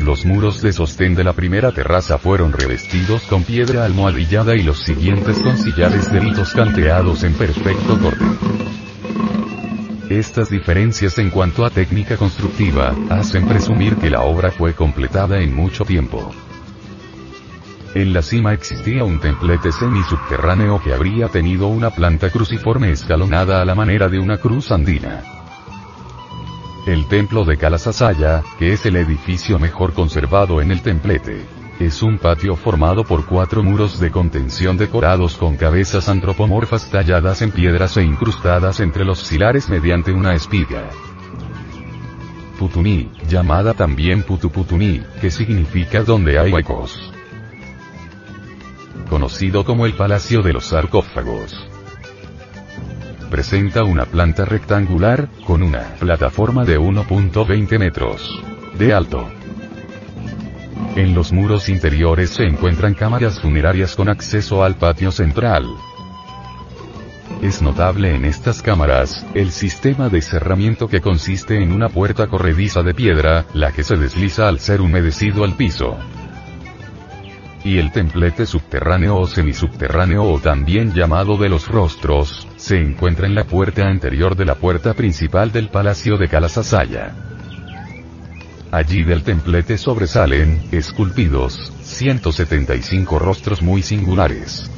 Los 0.00 0.24
muros 0.24 0.62
de 0.62 0.72
sostén 0.72 1.14
de 1.14 1.22
la 1.22 1.32
primera 1.32 1.70
terraza 1.70 2.18
fueron 2.18 2.52
revestidos 2.52 3.22
con 3.28 3.44
piedra 3.44 3.84
almohadillada 3.84 4.56
y 4.56 4.64
los 4.64 4.82
siguientes 4.82 5.38
con 5.42 5.56
sillares 5.58 6.10
de 6.10 6.26
hitos 6.26 6.52
canteados 6.54 7.22
en 7.22 7.34
perfecto 7.34 8.00
corte. 8.00 8.24
Estas 10.18 10.50
diferencias 10.50 11.16
en 11.16 11.30
cuanto 11.30 11.64
a 11.64 11.70
técnica 11.70 12.18
constructiva, 12.18 12.94
hacen 13.08 13.48
presumir 13.48 13.96
que 13.96 14.10
la 14.10 14.20
obra 14.20 14.50
fue 14.50 14.74
completada 14.74 15.40
en 15.40 15.56
mucho 15.56 15.86
tiempo. 15.86 16.30
En 17.94 18.12
la 18.12 18.20
cima 18.20 18.52
existía 18.52 19.04
un 19.04 19.20
templete 19.20 19.72
semisubterráneo 19.72 20.82
que 20.82 20.92
habría 20.92 21.28
tenido 21.28 21.68
una 21.68 21.88
planta 21.88 22.28
cruciforme 22.28 22.90
escalonada 22.90 23.62
a 23.62 23.64
la 23.64 23.74
manera 23.74 24.10
de 24.10 24.18
una 24.18 24.36
cruz 24.36 24.70
andina. 24.70 25.22
El 26.86 27.08
templo 27.08 27.46
de 27.46 27.56
Calasasaya, 27.56 28.42
que 28.58 28.74
es 28.74 28.84
el 28.84 28.96
edificio 28.96 29.58
mejor 29.58 29.94
conservado 29.94 30.60
en 30.60 30.72
el 30.72 30.82
templete, 30.82 31.46
es 31.80 32.02
un 32.02 32.18
patio 32.18 32.56
formado 32.56 33.04
por 33.04 33.26
cuatro 33.26 33.62
muros 33.62 33.98
de 33.98 34.10
contención 34.10 34.76
decorados 34.76 35.36
con 35.36 35.56
cabezas 35.56 36.08
antropomorfas 36.08 36.90
talladas 36.90 37.42
en 37.42 37.50
piedras 37.50 37.96
e 37.96 38.02
incrustadas 38.02 38.80
entre 38.80 39.04
los 39.04 39.18
silares 39.18 39.68
mediante 39.68 40.12
una 40.12 40.34
espiga. 40.34 40.90
Putuni, 42.58 43.10
llamada 43.28 43.74
también 43.74 44.22
Putuputuni, 44.22 45.02
que 45.20 45.30
significa 45.30 46.02
donde 46.02 46.38
hay 46.38 46.52
huecos 46.52 47.12
conocido 49.12 49.62
como 49.66 49.84
el 49.84 49.92
Palacio 49.92 50.40
de 50.40 50.54
los 50.54 50.64
Sarcófagos. 50.64 51.68
Presenta 53.30 53.84
una 53.84 54.06
planta 54.06 54.46
rectangular, 54.46 55.28
con 55.46 55.62
una 55.62 55.96
plataforma 56.00 56.64
de 56.64 56.80
1.20 56.80 57.78
metros 57.78 58.42
de 58.78 58.94
alto. 58.94 59.30
En 60.96 61.14
los 61.14 61.32
muros 61.32 61.68
interiores 61.68 62.30
se 62.30 62.44
encuentran 62.44 62.94
cámaras 62.94 63.40
funerarias 63.40 63.96
con 63.96 64.08
acceso 64.08 64.62
al 64.62 64.76
patio 64.76 65.10
central. 65.10 65.66
Es 67.40 67.62
notable 67.62 68.14
en 68.14 68.24
estas 68.24 68.62
cámaras, 68.62 69.26
el 69.34 69.50
sistema 69.50 70.08
de 70.08 70.22
cerramiento 70.22 70.88
que 70.88 71.00
consiste 71.00 71.62
en 71.62 71.72
una 71.72 71.88
puerta 71.88 72.26
corrediza 72.26 72.82
de 72.82 72.94
piedra, 72.94 73.46
la 73.54 73.72
que 73.72 73.82
se 73.82 73.96
desliza 73.96 74.48
al 74.48 74.60
ser 74.60 74.80
humedecido 74.80 75.44
al 75.44 75.54
piso 75.54 75.98
y 77.64 77.78
el 77.78 77.92
templete 77.92 78.46
subterráneo 78.46 79.16
o 79.16 79.26
semisubterráneo 79.26 80.24
o 80.24 80.40
también 80.40 80.92
llamado 80.92 81.36
de 81.36 81.48
los 81.48 81.68
rostros, 81.68 82.48
se 82.56 82.78
encuentra 82.78 83.26
en 83.26 83.34
la 83.34 83.44
puerta 83.44 83.86
anterior 83.86 84.36
de 84.36 84.44
la 84.44 84.56
puerta 84.56 84.94
principal 84.94 85.52
del 85.52 85.68
palacio 85.68 86.16
de 86.16 86.28
Calasasaya. 86.28 87.31
Allí 88.72 89.02
del 89.04 89.22
templete 89.22 89.76
sobresalen, 89.76 90.62
esculpidos, 90.72 91.70
175 91.82 93.18
rostros 93.18 93.60
muy 93.60 93.82
singulares. 93.82 94.70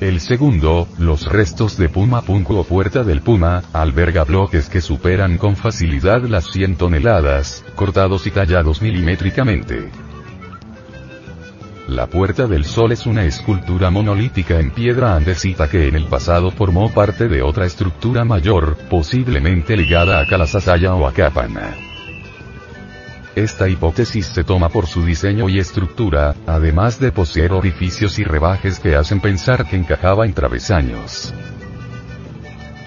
El 0.00 0.18
segundo, 0.18 0.88
los 0.98 1.26
restos 1.30 1.76
de 1.76 1.88
Puma 1.88 2.22
Punku 2.22 2.56
o 2.56 2.64
Puerta 2.64 3.04
del 3.04 3.20
Puma, 3.20 3.62
alberga 3.72 4.24
bloques 4.24 4.68
que 4.68 4.80
superan 4.80 5.38
con 5.38 5.54
facilidad 5.54 6.24
las 6.24 6.50
100 6.50 6.78
toneladas, 6.78 7.64
cortados 7.76 8.26
y 8.26 8.32
tallados 8.32 8.82
milimétricamente. 8.82 9.88
La 11.86 12.08
Puerta 12.08 12.48
del 12.48 12.64
Sol 12.64 12.90
es 12.90 13.06
una 13.06 13.24
escultura 13.24 13.90
monolítica 13.90 14.58
en 14.58 14.72
piedra 14.72 15.14
andesita 15.14 15.70
que 15.70 15.86
en 15.86 15.94
el 15.94 16.06
pasado 16.06 16.50
formó 16.50 16.92
parte 16.92 17.28
de 17.28 17.42
otra 17.42 17.66
estructura 17.66 18.24
mayor, 18.24 18.76
posiblemente 18.88 19.76
ligada 19.76 20.18
a 20.18 20.26
Kalasasaya 20.26 20.92
o 20.94 21.06
a 21.06 21.12
Kapana. 21.12 21.89
Esta 23.36 23.68
hipótesis 23.68 24.26
se 24.26 24.42
toma 24.42 24.70
por 24.70 24.86
su 24.86 25.04
diseño 25.04 25.48
y 25.48 25.60
estructura, 25.60 26.34
además 26.46 26.98
de 26.98 27.12
poseer 27.12 27.52
orificios 27.52 28.18
y 28.18 28.24
rebajes 28.24 28.80
que 28.80 28.96
hacen 28.96 29.20
pensar 29.20 29.66
que 29.68 29.76
encajaba 29.76 30.26
en 30.26 30.34
travesaños. 30.34 31.32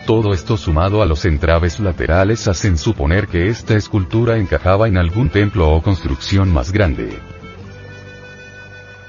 Todo 0.05 0.33
esto 0.33 0.57
sumado 0.57 1.01
a 1.01 1.05
los 1.05 1.23
entraves 1.23 1.79
laterales 1.79 2.49
hacen 2.49 2.77
suponer 2.77 3.27
que 3.27 3.47
esta 3.47 3.77
escultura 3.77 4.37
encajaba 4.37 4.89
en 4.89 4.97
algún 4.97 5.29
templo 5.29 5.71
o 5.71 5.81
construcción 5.81 6.51
más 6.51 6.73
grande. 6.73 7.17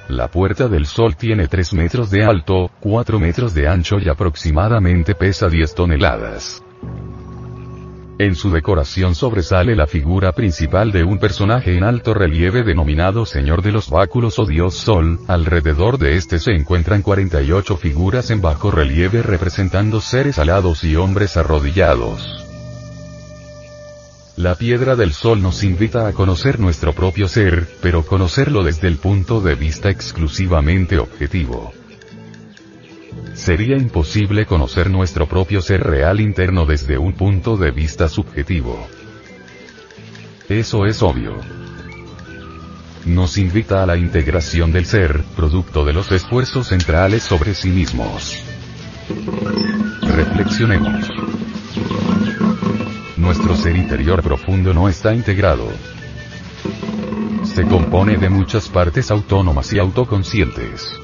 La 0.09 0.29
Puerta 0.29 0.69
del 0.69 0.87
Sol 0.87 1.17
tiene 1.17 1.49
3 1.49 1.75
metros 1.75 2.11
de 2.11 2.25
alto, 2.25 2.71
4 2.79 3.19
metros 3.19 3.55
de 3.55 3.67
ancho 3.67 3.99
y 3.99 4.09
aproximadamente 4.09 5.17
pesa 5.17 5.49
10 5.49 5.75
toneladas. 5.75 6.64
En 8.25 8.37
su 8.37 8.51
decoración 8.51 9.15
sobresale 9.15 9.77
la 9.77 9.87
figura 9.87 10.33
principal 10.33 10.93
de 10.93 11.05
un 11.05 11.19
personaje 11.19 11.77
en 11.77 11.85
alto 11.85 12.15
relieve 12.15 12.63
denominado 12.63 13.27
Señor 13.27 13.61
de 13.61 13.71
los 13.71 13.91
Báculos 13.91 14.39
o 14.39 14.47
Dios 14.47 14.77
Sol, 14.77 15.21
alrededor 15.29 15.99
de 15.99 16.17
este 16.17 16.39
se 16.39 16.53
encuentran 16.53 17.03
48 17.03 17.77
figuras 17.77 18.31
en 18.31 18.41
bajo 18.41 18.71
relieve 18.71 19.21
representando 19.21 20.01
seres 20.01 20.39
alados 20.39 20.85
y 20.85 20.97
hombres 20.97 21.37
arrodillados. 21.37 22.43
La 24.37 24.55
piedra 24.55 24.97
del 24.97 25.13
sol 25.13 25.43
nos 25.43 25.63
invita 25.63 26.09
a 26.09 26.15
conocer 26.15 26.59
nuestro 26.59 26.95
propio 26.95 27.29
ser, 27.29 27.69
pero 27.83 28.07
conocerlo 28.07 28.65
desde 28.65 28.89
el 28.89 28.97
punto 28.97 29.43
de 29.43 29.55
vista 29.55 29.91
exclusivamente 29.91 30.99
objetivo. 30.99 31.75
Sería 33.35 33.77
imposible 33.77 34.47
conocer 34.47 34.91
nuestro 34.91 35.27
propio 35.27 35.61
ser 35.61 35.83
real 35.83 36.21
interno 36.21 36.67
desde 36.67 36.99
un 36.99 37.13
punto 37.15 37.57
de 37.57 37.71
vista 37.71 38.09
subjetivo. 38.09 38.87
Eso 40.49 40.87
es 40.87 41.03
obvio. 41.03 41.37
Nos 43.07 43.39
invita 43.39 43.83
a 43.83 43.87
la 43.87 43.97
integración 43.97 44.73
del 44.73 44.87
ser, 44.87 45.23
producto 45.37 45.85
de 45.85 45.93
los 45.93 46.11
esfuerzos 46.13 46.69
centrales 46.69 47.23
sobre 47.23 47.55
sí 47.55 47.69
mismos. 47.69 48.39
Reflexionemos 50.03 51.11
nuestro 53.25 53.57
ser 53.57 53.75
interior 53.75 54.23
profundo 54.23 54.75
no 54.75 54.89
está 54.89 55.15
integrado. 55.15 55.67
Se 57.43 57.67
compone 57.67 58.19
de 58.19 58.29
muchas 58.29 58.69
partes 58.69 59.11
autónomas 59.11 59.73
y 59.73 59.79
autoconscientes. 59.79 61.01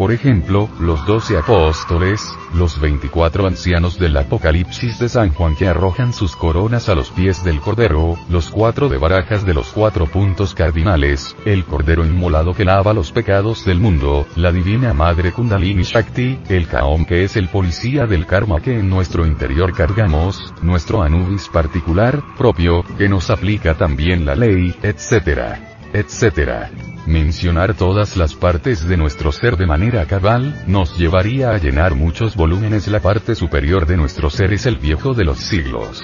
Por 0.00 0.12
ejemplo, 0.12 0.70
los 0.80 1.04
doce 1.04 1.36
apóstoles, 1.36 2.26
los 2.54 2.80
24 2.80 3.46
ancianos 3.46 3.98
del 3.98 4.16
Apocalipsis 4.16 4.98
de 4.98 5.10
San 5.10 5.34
Juan 5.34 5.54
que 5.54 5.68
arrojan 5.68 6.14
sus 6.14 6.36
coronas 6.36 6.88
a 6.88 6.94
los 6.94 7.10
pies 7.10 7.44
del 7.44 7.60
Cordero, 7.60 8.16
los 8.30 8.48
cuatro 8.48 8.88
de 8.88 8.96
barajas 8.96 9.44
de 9.44 9.52
los 9.52 9.68
cuatro 9.72 10.06
puntos 10.06 10.54
cardinales, 10.54 11.36
el 11.44 11.66
Cordero 11.66 12.06
inmolado 12.06 12.54
que 12.54 12.64
lava 12.64 12.94
los 12.94 13.12
pecados 13.12 13.66
del 13.66 13.78
mundo, 13.78 14.26
la 14.36 14.52
Divina 14.52 14.94
Madre 14.94 15.32
Kundalini 15.32 15.82
Shakti, 15.82 16.38
el 16.48 16.66
Kaom 16.66 17.04
que 17.04 17.24
es 17.24 17.36
el 17.36 17.48
policía 17.48 18.06
del 18.06 18.24
karma 18.24 18.62
que 18.62 18.78
en 18.78 18.88
nuestro 18.88 19.26
interior 19.26 19.74
cargamos, 19.74 20.54
nuestro 20.62 21.02
Anubis 21.02 21.50
particular, 21.50 22.22
propio, 22.38 22.84
que 22.96 23.10
nos 23.10 23.28
aplica 23.28 23.74
también 23.74 24.24
la 24.24 24.34
ley, 24.34 24.74
etc. 24.82 25.69
etc. 25.92 26.70
Mencionar 27.06 27.74
todas 27.74 28.16
las 28.16 28.34
partes 28.34 28.86
de 28.86 28.96
nuestro 28.96 29.32
ser 29.32 29.56
de 29.56 29.66
manera 29.66 30.04
cabal, 30.06 30.62
nos 30.66 30.96
llevaría 30.98 31.50
a 31.50 31.58
llenar 31.58 31.94
muchos 31.94 32.36
volúmenes. 32.36 32.88
La 32.88 33.00
parte 33.00 33.34
superior 33.34 33.86
de 33.86 33.96
nuestro 33.96 34.30
ser 34.30 34.52
es 34.52 34.66
el 34.66 34.76
viejo 34.76 35.14
de 35.14 35.24
los 35.24 35.38
siglos. 35.38 36.02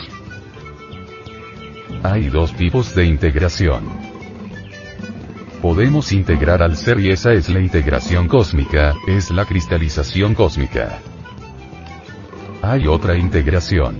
Hay 2.02 2.28
dos 2.28 2.54
tipos 2.54 2.94
de 2.94 3.04
integración. 3.04 3.84
Podemos 5.60 6.12
integrar 6.12 6.62
al 6.62 6.76
ser 6.76 7.00
y 7.00 7.10
esa 7.10 7.32
es 7.32 7.48
la 7.48 7.60
integración 7.60 8.28
cósmica, 8.28 8.94
es 9.06 9.30
la 9.30 9.44
cristalización 9.44 10.34
cósmica. 10.34 10.98
Hay 12.62 12.86
otra 12.86 13.16
integración. 13.16 13.96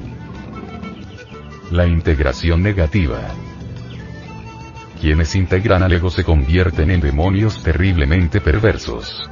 La 1.71 1.87
integración 1.87 2.63
negativa. 2.63 3.21
Quienes 5.01 5.37
integran 5.37 5.83
al 5.83 5.93
ego 5.93 6.11
se 6.11 6.25
convierten 6.25 6.91
en 6.91 7.01
demonios 7.01 7.63
terriblemente 7.63 8.41
perversos. 8.41 9.29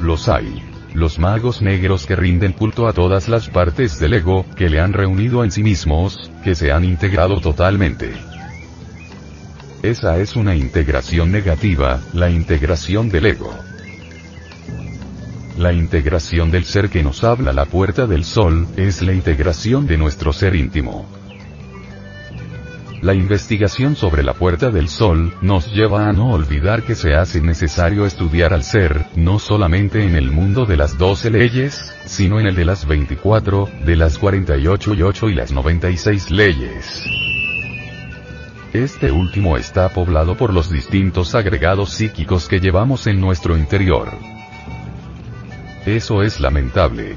Los 0.00 0.28
hay. 0.28 0.62
Los 0.94 1.18
magos 1.18 1.60
negros 1.60 2.06
que 2.06 2.16
rinden 2.16 2.52
culto 2.52 2.88
a 2.88 2.92
todas 2.92 3.28
las 3.28 3.48
partes 3.48 4.00
del 4.00 4.14
ego, 4.14 4.46
que 4.56 4.70
le 4.70 4.80
han 4.80 4.94
reunido 4.94 5.44
en 5.44 5.50
sí 5.50 5.62
mismos, 5.62 6.30
que 6.42 6.54
se 6.54 6.72
han 6.72 6.84
integrado 6.84 7.40
totalmente. 7.40 8.14
Esa 9.82 10.18
es 10.18 10.34
una 10.34 10.56
integración 10.56 11.30
negativa, 11.30 12.00
la 12.14 12.30
integración 12.30 13.10
del 13.10 13.26
ego. 13.26 13.54
La 15.58 15.72
integración 15.72 16.50
del 16.50 16.64
ser 16.64 16.88
que 16.88 17.02
nos 17.02 17.22
habla 17.22 17.52
la 17.52 17.66
puerta 17.66 18.06
del 18.06 18.24
sol, 18.24 18.66
es 18.76 19.02
la 19.02 19.12
integración 19.12 19.86
de 19.86 19.98
nuestro 19.98 20.32
ser 20.32 20.56
íntimo. 20.56 21.06
La 23.00 23.14
investigación 23.14 23.94
sobre 23.94 24.24
la 24.24 24.34
puerta 24.34 24.70
del 24.70 24.88
sol, 24.88 25.32
nos 25.40 25.72
lleva 25.72 26.08
a 26.08 26.12
no 26.12 26.32
olvidar 26.32 26.82
que 26.82 26.96
se 26.96 27.14
hace 27.14 27.40
necesario 27.40 28.04
estudiar 28.06 28.52
al 28.52 28.64
ser, 28.64 29.06
no 29.14 29.38
solamente 29.38 30.04
en 30.04 30.16
el 30.16 30.32
mundo 30.32 30.66
de 30.66 30.76
las 30.76 30.98
12 30.98 31.30
leyes, 31.30 31.94
sino 32.06 32.40
en 32.40 32.46
el 32.46 32.56
de 32.56 32.64
las 32.64 32.86
24, 32.86 33.68
de 33.84 33.94
las 33.94 34.18
48 34.18 34.94
y 34.94 35.02
8 35.02 35.28
y 35.28 35.34
las 35.34 35.52
96 35.52 36.30
leyes. 36.32 37.04
Este 38.72 39.12
último 39.12 39.56
está 39.56 39.88
poblado 39.90 40.36
por 40.36 40.52
los 40.52 40.68
distintos 40.68 41.36
agregados 41.36 41.90
psíquicos 41.90 42.48
que 42.48 42.58
llevamos 42.58 43.06
en 43.06 43.20
nuestro 43.20 43.56
interior. 43.56 44.10
Eso 45.86 46.22
es 46.22 46.40
lamentable. 46.40 47.16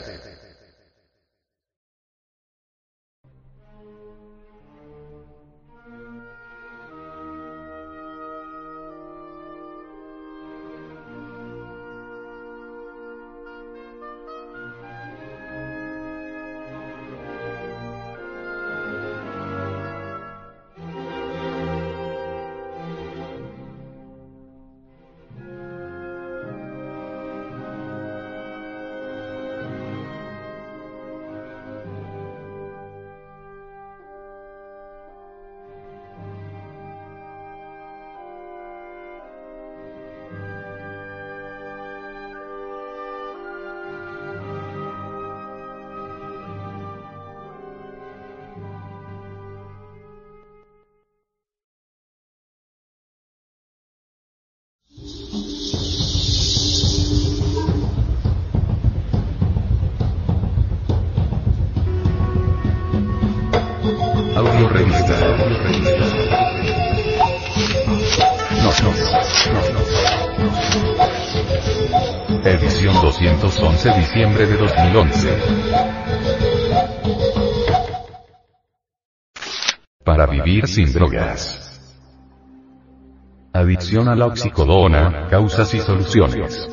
Sin 80.71 80.91
drogas. 80.93 81.57
Adicción 83.53 84.07
a 84.07 84.15
la 84.15 84.27
oxicodona, 84.27 85.27
causas 85.29 85.73
y 85.73 85.79
soluciones. 85.79 86.67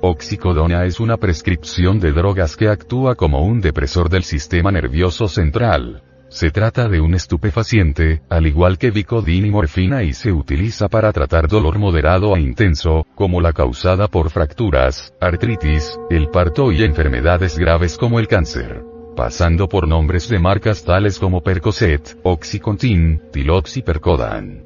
Oxicodona 0.00 0.86
es 0.86 0.98
una 0.98 1.18
prescripción 1.18 2.00
de 2.00 2.12
drogas 2.12 2.56
que 2.56 2.68
actúa 2.68 3.14
como 3.14 3.42
un 3.42 3.60
depresor 3.60 4.08
del 4.08 4.22
sistema 4.22 4.72
nervioso 4.72 5.28
central. 5.28 6.02
Se 6.30 6.50
trata 6.50 6.88
de 6.88 7.00
un 7.00 7.14
estupefaciente, 7.14 8.22
al 8.30 8.46
igual 8.46 8.78
que 8.78 8.90
Vicodin 8.90 9.46
y 9.46 9.50
morfina 9.50 10.02
y 10.02 10.14
se 10.14 10.32
utiliza 10.32 10.88
para 10.88 11.12
tratar 11.12 11.48
dolor 11.48 11.78
moderado 11.78 12.34
a 12.34 12.40
intenso, 12.40 13.04
como 13.14 13.42
la 13.42 13.52
causada 13.52 14.08
por 14.08 14.30
fracturas, 14.30 15.12
artritis, 15.20 15.98
el 16.08 16.28
parto 16.28 16.72
y 16.72 16.82
enfermedades 16.82 17.58
graves 17.58 17.98
como 17.98 18.18
el 18.20 18.28
cáncer. 18.28 18.99
Pasando 19.20 19.68
por 19.68 19.86
nombres 19.86 20.30
de 20.30 20.38
marcas 20.38 20.82
tales 20.82 21.18
como 21.18 21.42
Percocet, 21.42 22.18
Oxycontin, 22.22 23.20
Tilox 23.30 23.76
y 23.76 23.82
Percodan. 23.82 24.64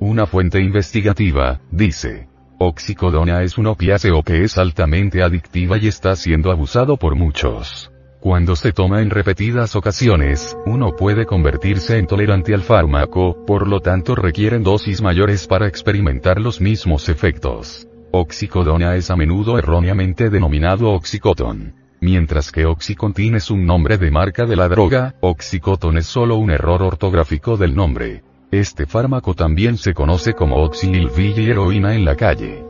Una 0.00 0.26
fuente 0.26 0.60
investigativa, 0.60 1.60
dice. 1.70 2.26
Oxicodona 2.58 3.44
es 3.44 3.56
un 3.56 3.68
opiáceo 3.68 4.24
que 4.24 4.42
es 4.42 4.58
altamente 4.58 5.22
adictiva 5.22 5.78
y 5.78 5.86
está 5.86 6.16
siendo 6.16 6.50
abusado 6.50 6.96
por 6.96 7.14
muchos. 7.14 7.92
Cuando 8.18 8.56
se 8.56 8.72
toma 8.72 9.00
en 9.00 9.10
repetidas 9.10 9.76
ocasiones, 9.76 10.58
uno 10.66 10.96
puede 10.96 11.24
convertirse 11.24 11.96
en 11.96 12.08
tolerante 12.08 12.52
al 12.52 12.62
fármaco, 12.62 13.44
por 13.46 13.68
lo 13.68 13.78
tanto 13.78 14.16
requieren 14.16 14.64
dosis 14.64 15.02
mayores 15.02 15.46
para 15.46 15.68
experimentar 15.68 16.40
los 16.40 16.60
mismos 16.60 17.08
efectos. 17.08 17.86
Oxicodona 18.10 18.96
es 18.96 19.12
a 19.12 19.14
menudo 19.14 19.56
erróneamente 19.56 20.30
denominado 20.30 20.90
oxicotón. 20.90 21.83
Mientras 22.00 22.52
que 22.52 22.66
Oxycontin 22.66 23.36
es 23.36 23.50
un 23.50 23.64
nombre 23.64 23.98
de 23.98 24.10
marca 24.10 24.44
de 24.44 24.56
la 24.56 24.68
droga, 24.68 25.14
Oxycotton 25.20 25.98
es 25.98 26.06
solo 26.06 26.36
un 26.36 26.50
error 26.50 26.82
ortográfico 26.82 27.56
del 27.56 27.74
nombre. 27.74 28.22
Este 28.50 28.86
fármaco 28.86 29.34
también 29.34 29.76
se 29.76 29.94
conoce 29.94 30.34
como 30.34 30.56
oxilvilla 30.62 31.42
y 31.42 31.50
heroína 31.50 31.94
en 31.94 32.04
la 32.04 32.14
calle. 32.14 32.64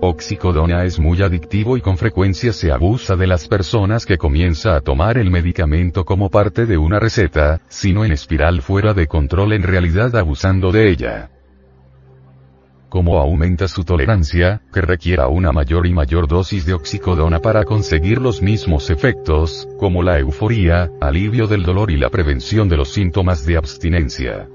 Oxicodona 0.00 0.84
es 0.84 1.00
muy 1.00 1.20
adictivo 1.22 1.76
y 1.76 1.80
con 1.80 1.98
frecuencia 1.98 2.52
se 2.52 2.70
abusa 2.70 3.16
de 3.16 3.26
las 3.26 3.48
personas 3.48 4.06
que 4.06 4.16
comienza 4.16 4.76
a 4.76 4.80
tomar 4.80 5.18
el 5.18 5.30
medicamento 5.30 6.04
como 6.04 6.30
parte 6.30 6.66
de 6.66 6.78
una 6.78 7.00
receta, 7.00 7.60
sino 7.68 8.04
en 8.04 8.12
espiral 8.12 8.62
fuera 8.62 8.94
de 8.94 9.08
control 9.08 9.52
en 9.54 9.64
realidad 9.64 10.14
abusando 10.14 10.70
de 10.70 10.90
ella. 10.90 11.30
Como 12.88 13.18
aumenta 13.18 13.68
su 13.68 13.84
tolerancia, 13.84 14.62
que 14.72 14.80
requiera 14.80 15.28
una 15.28 15.52
mayor 15.52 15.86
y 15.86 15.92
mayor 15.92 16.26
dosis 16.26 16.64
de 16.64 16.72
oxicodona 16.72 17.40
para 17.40 17.64
conseguir 17.64 18.18
los 18.18 18.40
mismos 18.40 18.88
efectos, 18.88 19.68
como 19.78 20.02
la 20.02 20.18
euforía, 20.18 20.90
alivio 21.00 21.46
del 21.46 21.64
dolor 21.64 21.90
y 21.90 21.98
la 21.98 22.08
prevención 22.08 22.68
de 22.68 22.78
los 22.78 22.88
síntomas 22.88 23.44
de 23.44 23.58
abstinencia. 23.58 24.48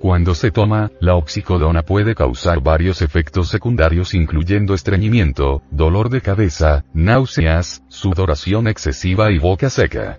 Cuando 0.00 0.34
se 0.34 0.50
toma, 0.50 0.90
la 1.00 1.14
oxicodona 1.14 1.82
puede 1.82 2.14
causar 2.14 2.60
varios 2.60 3.00
efectos 3.02 3.48
secundarios 3.48 4.14
incluyendo 4.14 4.74
estreñimiento, 4.74 5.62
dolor 5.70 6.10
de 6.10 6.20
cabeza, 6.20 6.84
náuseas, 6.92 7.84
sudoración 7.88 8.66
excesiva 8.66 9.30
y 9.30 9.38
boca 9.38 9.70
seca. 9.70 10.18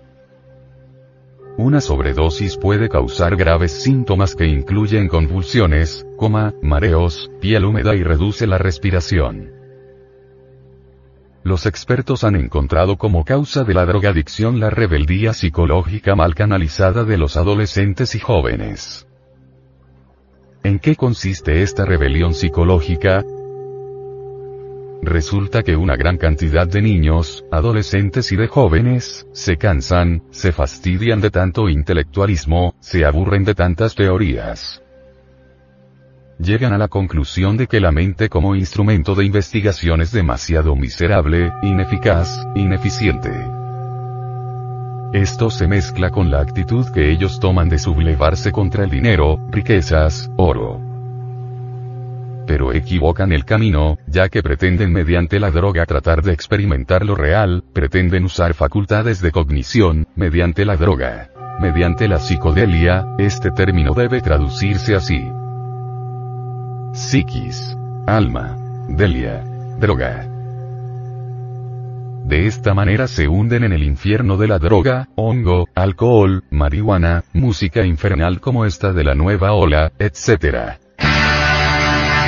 Una 1.56 1.80
sobredosis 1.80 2.56
puede 2.56 2.88
causar 2.88 3.36
graves 3.36 3.70
síntomas 3.70 4.34
que 4.34 4.46
incluyen 4.46 5.06
convulsiones, 5.06 6.04
coma, 6.16 6.52
mareos, 6.62 7.30
piel 7.40 7.64
húmeda 7.64 7.94
y 7.94 8.02
reduce 8.02 8.48
la 8.48 8.58
respiración. 8.58 9.52
Los 11.44 11.66
expertos 11.66 12.24
han 12.24 12.34
encontrado 12.34 12.96
como 12.96 13.24
causa 13.24 13.62
de 13.62 13.74
la 13.74 13.86
drogadicción 13.86 14.58
la 14.58 14.70
rebeldía 14.70 15.32
psicológica 15.32 16.16
mal 16.16 16.34
canalizada 16.34 17.04
de 17.04 17.18
los 17.18 17.36
adolescentes 17.36 18.16
y 18.16 18.18
jóvenes. 18.18 19.06
¿En 20.64 20.80
qué 20.80 20.96
consiste 20.96 21.62
esta 21.62 21.84
rebelión 21.84 22.34
psicológica? 22.34 23.24
Resulta 25.04 25.62
que 25.62 25.76
una 25.76 25.96
gran 25.96 26.16
cantidad 26.16 26.66
de 26.66 26.80
niños, 26.80 27.44
adolescentes 27.52 28.32
y 28.32 28.36
de 28.36 28.48
jóvenes, 28.48 29.26
se 29.32 29.58
cansan, 29.58 30.22
se 30.30 30.50
fastidian 30.50 31.20
de 31.20 31.30
tanto 31.30 31.68
intelectualismo, 31.68 32.74
se 32.80 33.04
aburren 33.04 33.44
de 33.44 33.54
tantas 33.54 33.94
teorías. 33.94 34.82
Llegan 36.38 36.72
a 36.72 36.78
la 36.78 36.88
conclusión 36.88 37.58
de 37.58 37.66
que 37.66 37.80
la 37.80 37.92
mente 37.92 38.30
como 38.30 38.56
instrumento 38.56 39.14
de 39.14 39.26
investigación 39.26 40.00
es 40.00 40.10
demasiado 40.10 40.74
miserable, 40.74 41.52
ineficaz, 41.62 42.42
ineficiente. 42.54 43.30
Esto 45.12 45.50
se 45.50 45.68
mezcla 45.68 46.10
con 46.10 46.30
la 46.30 46.40
actitud 46.40 46.90
que 46.94 47.10
ellos 47.10 47.38
toman 47.40 47.68
de 47.68 47.78
sublevarse 47.78 48.52
contra 48.52 48.84
el 48.84 48.90
dinero, 48.90 49.38
riquezas, 49.50 50.30
oro 50.38 50.93
pero 52.46 52.72
equivocan 52.72 53.32
el 53.32 53.44
camino, 53.44 53.98
ya 54.06 54.28
que 54.28 54.42
pretenden 54.42 54.92
mediante 54.92 55.40
la 55.40 55.50
droga 55.50 55.86
tratar 55.86 56.22
de 56.22 56.32
experimentar 56.32 57.04
lo 57.04 57.14
real, 57.14 57.64
pretenden 57.72 58.24
usar 58.24 58.54
facultades 58.54 59.20
de 59.20 59.32
cognición, 59.32 60.08
mediante 60.14 60.64
la 60.64 60.76
droga. 60.76 61.30
Mediante 61.60 62.08
la 62.08 62.18
psicodelia, 62.18 63.06
este 63.18 63.50
término 63.50 63.94
debe 63.94 64.20
traducirse 64.20 64.94
así. 64.94 65.20
Psiquis. 66.92 67.76
Alma. 68.06 68.56
Delia. 68.88 69.42
Droga. 69.78 70.28
De 72.24 72.46
esta 72.46 72.72
manera 72.72 73.06
se 73.06 73.28
hunden 73.28 73.64
en 73.64 73.72
el 73.72 73.82
infierno 73.82 74.38
de 74.38 74.48
la 74.48 74.58
droga, 74.58 75.08
hongo, 75.14 75.68
alcohol, 75.74 76.44
marihuana, 76.50 77.24
música 77.34 77.84
infernal 77.84 78.40
como 78.40 78.64
esta 78.64 78.94
de 78.94 79.04
la 79.04 79.14
nueva 79.14 79.52
ola, 79.52 79.92
etc. 79.98 80.78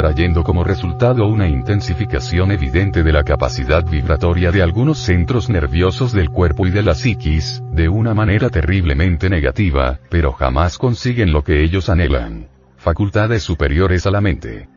trayendo 0.00 0.44
como 0.44 0.64
resultado 0.64 1.26
una 1.26 1.46
intensificación 1.46 2.52
evidente 2.52 3.02
de 3.02 3.12
la 3.12 3.22
capacidad 3.22 3.84
vibratoria 3.84 4.50
de 4.50 4.62
algunos 4.62 4.96
centros 4.96 5.50
nerviosos 5.50 6.12
del 6.12 6.30
cuerpo 6.30 6.66
y 6.66 6.70
de 6.70 6.82
la 6.82 6.94
psiquis, 6.94 7.62
de 7.70 7.90
una 7.90 8.14
manera 8.14 8.48
terriblemente 8.48 9.28
negativa, 9.28 9.98
pero 10.08 10.32
jamás 10.32 10.78
consiguen 10.78 11.34
lo 11.34 11.44
que 11.44 11.62
ellos 11.62 11.90
anhelan. 11.90 12.48
Facultades 12.78 13.42
superiores 13.42 14.06
a 14.06 14.10
la 14.10 14.22
mente. 14.22 14.70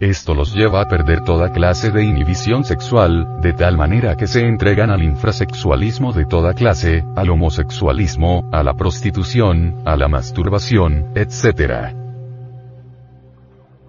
Esto 0.00 0.34
los 0.34 0.54
lleva 0.54 0.82
a 0.82 0.88
perder 0.88 1.24
toda 1.24 1.50
clase 1.50 1.90
de 1.90 2.04
inhibición 2.04 2.64
sexual, 2.64 3.40
de 3.40 3.54
tal 3.54 3.78
manera 3.78 4.18
que 4.18 4.26
se 4.26 4.46
entregan 4.46 4.90
al 4.90 5.02
infrasexualismo 5.02 6.12
de 6.12 6.26
toda 6.26 6.52
clase, 6.52 7.04
al 7.16 7.30
homosexualismo, 7.30 8.50
a 8.52 8.62
la 8.62 8.74
prostitución, 8.74 9.76
a 9.86 9.96
la 9.96 10.08
masturbación, 10.08 11.06
etc. 11.14 11.99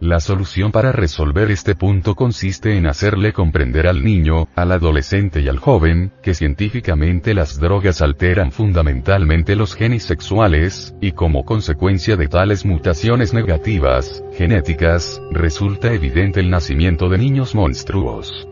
La 0.02 0.20
solución 0.20 0.72
para 0.72 0.92
resolver 0.92 1.52
este 1.52 1.76
punto 1.76 2.16
consiste 2.16 2.76
en 2.76 2.88
hacerle 2.88 3.34
comprender 3.34 3.86
al 3.86 4.04
niño, 4.04 4.48
al 4.56 4.72
adolescente 4.72 5.42
y 5.42 5.48
al 5.48 5.60
joven, 5.60 6.12
que 6.24 6.34
científicamente 6.34 7.36
las 7.36 7.60
drogas 7.60 8.02
alteran 8.02 8.52
fundamentalmente 8.52 9.56
los 9.56 9.76
genes 9.76 10.02
sexuales, 10.02 10.96
y 11.02 11.12
como 11.12 11.46
consecuencia 11.46 12.16
de 12.16 12.28
tales 12.28 12.66
mutaciones 12.66 13.36
negativas, 13.36 14.24
genéticas, 14.34 15.22
resulta 15.30 15.94
evidente 15.94 16.40
el 16.40 16.50
nacimiento 16.50 17.08
de 17.08 17.20
niños 17.20 17.54
monstruos. 17.54 18.48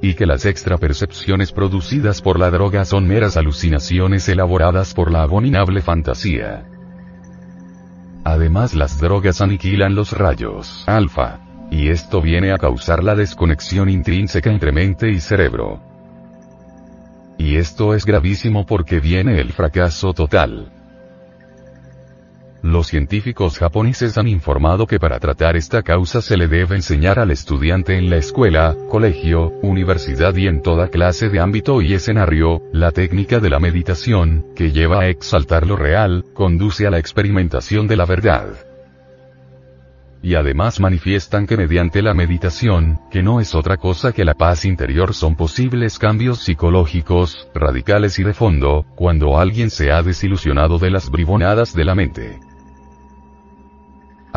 Y 0.00 0.14
que 0.14 0.26
las 0.26 0.46
extrapercepciones 0.46 1.50
producidas 1.50 2.22
por 2.22 2.38
la 2.38 2.52
droga 2.52 2.84
son 2.84 3.08
meras 3.08 3.36
alucinaciones 3.36 4.28
elaboradas 4.28 4.94
por 4.94 5.10
la 5.10 5.22
abominable 5.22 5.82
fantasía. 5.82 6.77
Además 8.30 8.74
las 8.74 9.00
drogas 9.00 9.40
aniquilan 9.40 9.94
los 9.94 10.12
rayos 10.12 10.84
alfa. 10.86 11.40
Y 11.70 11.88
esto 11.88 12.20
viene 12.20 12.52
a 12.52 12.58
causar 12.58 13.02
la 13.02 13.14
desconexión 13.14 13.88
intrínseca 13.88 14.50
entre 14.50 14.70
mente 14.70 15.10
y 15.10 15.18
cerebro. 15.18 15.80
Y 17.38 17.56
esto 17.56 17.94
es 17.94 18.04
gravísimo 18.04 18.66
porque 18.66 19.00
viene 19.00 19.40
el 19.40 19.52
fracaso 19.52 20.12
total. 20.12 20.77
Los 22.62 22.88
científicos 22.88 23.56
japoneses 23.56 24.18
han 24.18 24.26
informado 24.26 24.88
que 24.88 24.98
para 24.98 25.20
tratar 25.20 25.56
esta 25.56 25.82
causa 25.82 26.20
se 26.20 26.36
le 26.36 26.48
debe 26.48 26.74
enseñar 26.74 27.20
al 27.20 27.30
estudiante 27.30 27.96
en 27.96 28.10
la 28.10 28.16
escuela, 28.16 28.76
colegio, 28.90 29.52
universidad 29.62 30.34
y 30.34 30.48
en 30.48 30.60
toda 30.60 30.88
clase 30.88 31.28
de 31.28 31.38
ámbito 31.38 31.80
y 31.82 31.94
escenario, 31.94 32.62
la 32.72 32.90
técnica 32.90 33.38
de 33.38 33.50
la 33.50 33.60
meditación, 33.60 34.44
que 34.56 34.72
lleva 34.72 35.02
a 35.02 35.08
exaltar 35.08 35.68
lo 35.68 35.76
real, 35.76 36.24
conduce 36.34 36.84
a 36.84 36.90
la 36.90 36.98
experimentación 36.98 37.86
de 37.86 37.96
la 37.96 38.06
verdad. 38.06 38.48
Y 40.20 40.34
además 40.34 40.80
manifiestan 40.80 41.46
que 41.46 41.56
mediante 41.56 42.02
la 42.02 42.12
meditación, 42.12 42.98
que 43.08 43.22
no 43.22 43.40
es 43.40 43.54
otra 43.54 43.76
cosa 43.76 44.10
que 44.10 44.24
la 44.24 44.34
paz 44.34 44.64
interior 44.64 45.14
son 45.14 45.36
posibles 45.36 45.96
cambios 46.00 46.40
psicológicos, 46.40 47.48
radicales 47.54 48.18
y 48.18 48.24
de 48.24 48.34
fondo, 48.34 48.84
cuando 48.96 49.38
alguien 49.38 49.70
se 49.70 49.92
ha 49.92 50.02
desilusionado 50.02 50.78
de 50.78 50.90
las 50.90 51.08
bribonadas 51.08 51.72
de 51.72 51.84
la 51.84 51.94
mente. 51.94 52.47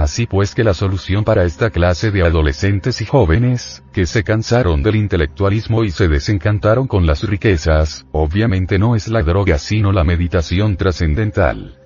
Así 0.02 0.26
pues 0.26 0.56
que 0.56 0.64
la 0.64 0.74
solución 0.74 1.24
para 1.24 1.44
esta 1.44 1.70
clase 1.70 2.10
de 2.10 2.24
adolescentes 2.24 3.02
y 3.02 3.06
jóvenes, 3.06 3.84
que 3.94 4.08
se 4.08 4.24
cansaron 4.24 4.82
del 4.82 4.96
intelectualismo 4.96 5.84
y 5.84 5.92
se 5.92 6.08
desencantaron 6.08 6.88
con 6.88 7.06
las 7.06 7.22
riquezas, 7.22 8.08
obviamente 8.12 8.80
no 8.80 8.96
es 8.96 9.08
la 9.10 9.22
droga 9.22 9.60
sino 9.60 9.92
la 9.92 10.04
meditación 10.04 10.76
trascendental. 10.76 11.78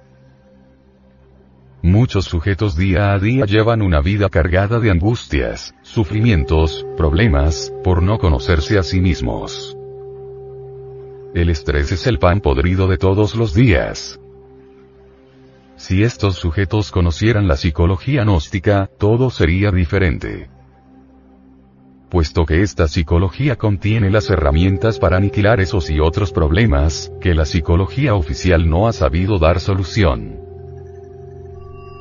Muchos 1.82 2.24
sujetos 2.24 2.78
día 2.78 3.12
a 3.12 3.20
día 3.20 3.44
llevan 3.44 3.82
una 3.82 4.00
vida 4.00 4.30
cargada 4.30 4.80
de 4.80 4.92
angustias, 4.92 5.76
sufrimientos, 5.82 6.88
problemas, 6.96 7.74
por 7.84 8.02
no 8.02 8.18
conocerse 8.18 8.78
a 8.78 8.84
sí 8.84 9.02
mismos. 9.02 9.76
El 11.34 11.50
estrés 11.50 11.92
es 11.92 12.08
el 12.08 12.18
pan 12.20 12.40
podrido 12.40 12.88
de 12.88 12.98
todos 12.98 13.36
los 13.36 13.54
días. 13.54 14.22
Si 15.78 16.04
estos 16.04 16.36
sujetos 16.36 16.92
conocieran 16.92 17.48
la 17.48 17.58
psicología 17.58 18.24
gnóstica, 18.24 18.90
todo 18.98 19.30
sería 19.30 19.72
diferente. 19.72 20.50
Puesto 22.10 22.46
que 22.46 22.62
esta 22.62 22.88
psicología 22.88 23.58
contiene 23.58 24.10
las 24.10 24.30
herramientas 24.30 25.00
para 25.00 25.18
aniquilar 25.18 25.60
esos 25.60 25.90
y 25.90 26.00
otros 26.00 26.32
problemas, 26.32 27.12
que 27.20 27.36
la 27.36 27.46
psicología 27.46 28.16
oficial 28.16 28.70
no 28.70 28.88
ha 28.88 28.94
sabido 28.94 29.38
dar 29.38 29.60
solución. 29.60 30.40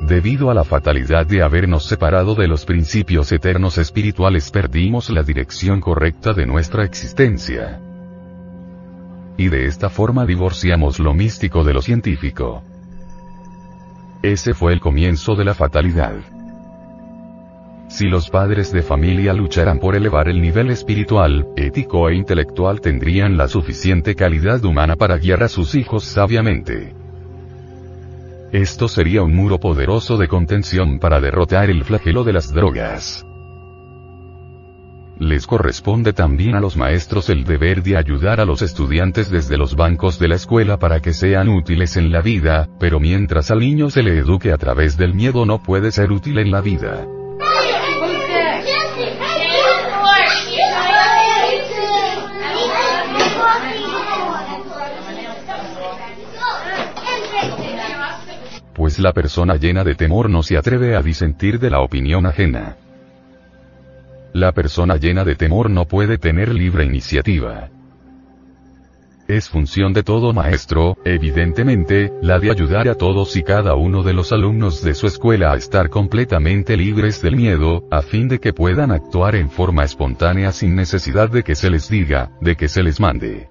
Debido 0.07 0.51
a 0.51 0.55
la 0.55 0.65
fatalidad 0.65 1.27
de 1.27 1.43
habernos 1.43 1.87
separado 1.87 2.35
de 2.35 2.47
los 2.47 2.65
principios 2.67 3.33
eternos 3.33 3.79
espirituales 3.79 4.51
perdimos 4.51 5.11
la 5.11 5.23
dirección 5.23 5.81
correcta 5.81 6.33
de 6.33 6.47
nuestra 6.47 6.85
existencia. 6.85 7.81
Y 9.37 9.49
de 9.49 9.67
esta 9.67 9.91
forma 9.91 10.27
divorciamos 10.27 11.01
lo 11.01 11.13
místico 11.13 11.65
de 11.65 11.73
lo 11.73 11.83
científico. 11.83 12.63
Ese 14.25 14.55
fue 14.55 14.73
el 14.73 14.81
comienzo 14.81 15.35
de 15.35 15.45
la 15.45 15.53
fatalidad. 15.53 16.15
Si 17.89 18.07
los 18.07 18.31
padres 18.31 18.73
de 18.73 18.81
familia 18.81 19.35
lucharan 19.35 19.79
por 19.79 19.95
elevar 19.97 20.31
el 20.31 20.41
nivel 20.41 20.71
espiritual, 20.71 21.47
ético 21.57 22.09
e 22.09 22.15
intelectual 22.15 22.81
tendrían 22.81 23.37
la 23.37 23.49
suficiente 23.49 24.15
calidad 24.15 24.65
humana 24.65 24.97
para 24.97 25.19
guiar 25.19 25.43
a 25.43 25.49
sus 25.49 25.75
hijos 25.75 26.05
sabiamente. 26.05 26.95
Esto 28.51 28.89
sería 28.89 29.23
un 29.23 29.35
muro 29.35 29.61
poderoso 29.61 30.17
de 30.17 30.27
contención 30.27 31.01
para 31.01 31.21
derrotar 31.21 31.69
el 31.69 31.85
flagelo 31.85 32.25
de 32.25 32.33
las 32.33 32.51
drogas. 32.51 33.27
Les 35.19 35.47
corresponde 35.47 36.13
también 36.13 36.57
a 36.57 36.61
los 36.61 36.77
maestros 36.77 37.31
el 37.31 37.45
deber 37.45 37.85
de 37.85 37.97
ayudar 37.97 38.41
a 38.41 38.45
los 38.45 38.63
estudiantes 38.63 39.31
desde 39.31 39.57
los 39.57 39.77
bancos 39.77 40.19
de 40.19 40.27
la 40.27 40.35
escuela 40.35 40.79
para 40.79 41.01
que 41.01 41.13
sean 41.13 41.49
útiles 41.49 41.97
en 41.97 42.11
la 42.11 42.21
vida, 42.21 42.69
pero 42.81 42.99
mientras 42.99 43.53
al 43.53 43.61
niño 43.61 43.91
se 43.91 44.03
le 44.03 44.19
eduque 44.19 44.53
a 44.53 44.59
través 44.59 44.97
del 44.97 45.15
miedo 45.15 45.47
no 45.47 45.63
puede 45.63 45.93
ser 45.93 46.11
útil 46.11 46.39
en 46.39 46.51
la 46.51 46.61
vida. 46.61 47.07
Pues 58.75 58.99
la 58.99 59.13
persona 59.13 59.55
llena 59.55 59.85
de 59.85 59.95
temor 59.95 60.29
no 60.29 60.43
se 60.43 60.57
atreve 60.57 60.97
a 60.97 61.03
disentir 61.03 61.61
de 61.61 61.71
la 61.71 61.81
opinión 61.81 62.27
ajena. 62.27 62.77
La 64.35 64.51
persona 64.51 64.97
llena 64.97 65.25
de 65.25 65.37
temor 65.37 65.71
no 65.71 65.85
puede 65.85 66.19
tener 66.19 66.53
libre 66.53 66.85
iniciativa. 66.85 67.71
Es 69.29 69.49
función 69.49 69.93
de 69.93 70.03
todo 70.03 70.33
maestro, 70.33 70.99
evidentemente, 71.05 72.13
la 72.21 72.41
de 72.41 72.51
ayudar 72.51 72.89
a 72.89 72.97
todos 72.97 73.37
y 73.37 73.45
cada 73.45 73.77
uno 73.77 74.03
de 74.03 74.13
los 74.13 74.33
alumnos 74.33 74.83
de 74.83 74.95
su 74.95 75.07
escuela 75.07 75.53
a 75.53 75.57
estar 75.57 75.89
completamente 75.89 76.77
libres 76.77 77.23
del 77.23 77.37
miedo, 77.37 77.85
a 77.93 78.03
fin 78.03 78.27
de 78.27 78.41
que 78.41 78.53
puedan 78.53 78.91
actuar 78.91 79.37
en 79.37 79.51
forma 79.51 79.85
espontánea 79.85 80.51
sin 80.51 80.75
necesidad 80.75 81.31
de 81.31 81.45
que 81.45 81.55
se 81.55 81.71
les 81.71 81.89
diga, 81.89 82.33
de 82.41 82.57
que 82.57 82.67
se 82.67 82.83
les 82.83 82.99
mande. 82.99 83.49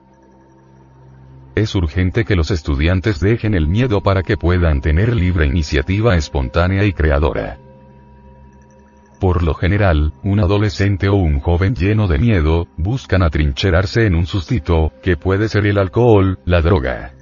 Es 1.56 1.76
urgente 1.76 2.26
que 2.26 2.36
los 2.36 2.52
estudiantes 2.52 3.22
dejen 3.22 3.56
el 3.56 3.70
miedo 3.70 4.04
para 4.04 4.22
que 4.22 4.36
puedan 4.36 4.82
tener 4.82 5.16
libre 5.16 5.46
iniciativa 5.46 6.18
espontánea 6.18 6.84
y 6.84 6.92
creadora. 6.92 7.63
Por 9.24 9.42
lo 9.42 9.54
general, 9.54 10.12
un 10.22 10.42
adolescente 10.42 11.08
o 11.08 11.16
un 11.16 11.40
joven 11.40 11.76
lleno 11.76 12.10
de 12.10 12.20
miedo, 12.20 12.68
buscan 12.76 13.24
atrincherarse 13.24 14.06
en 14.06 14.16
un 14.16 14.26
sustito, 14.26 14.92
que 15.02 15.16
puede 15.16 15.48
ser 15.48 15.66
el 15.66 15.78
alcohol, 15.78 16.40
la 16.44 16.62
droga. 16.62 17.14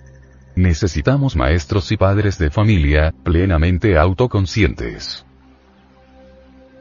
Necesitamos 0.55 1.35
maestros 1.35 1.91
y 1.91 1.97
padres 1.97 2.39
de 2.39 2.49
familia, 2.49 3.13
plenamente 3.23 3.99
autoconscientes. 3.99 5.27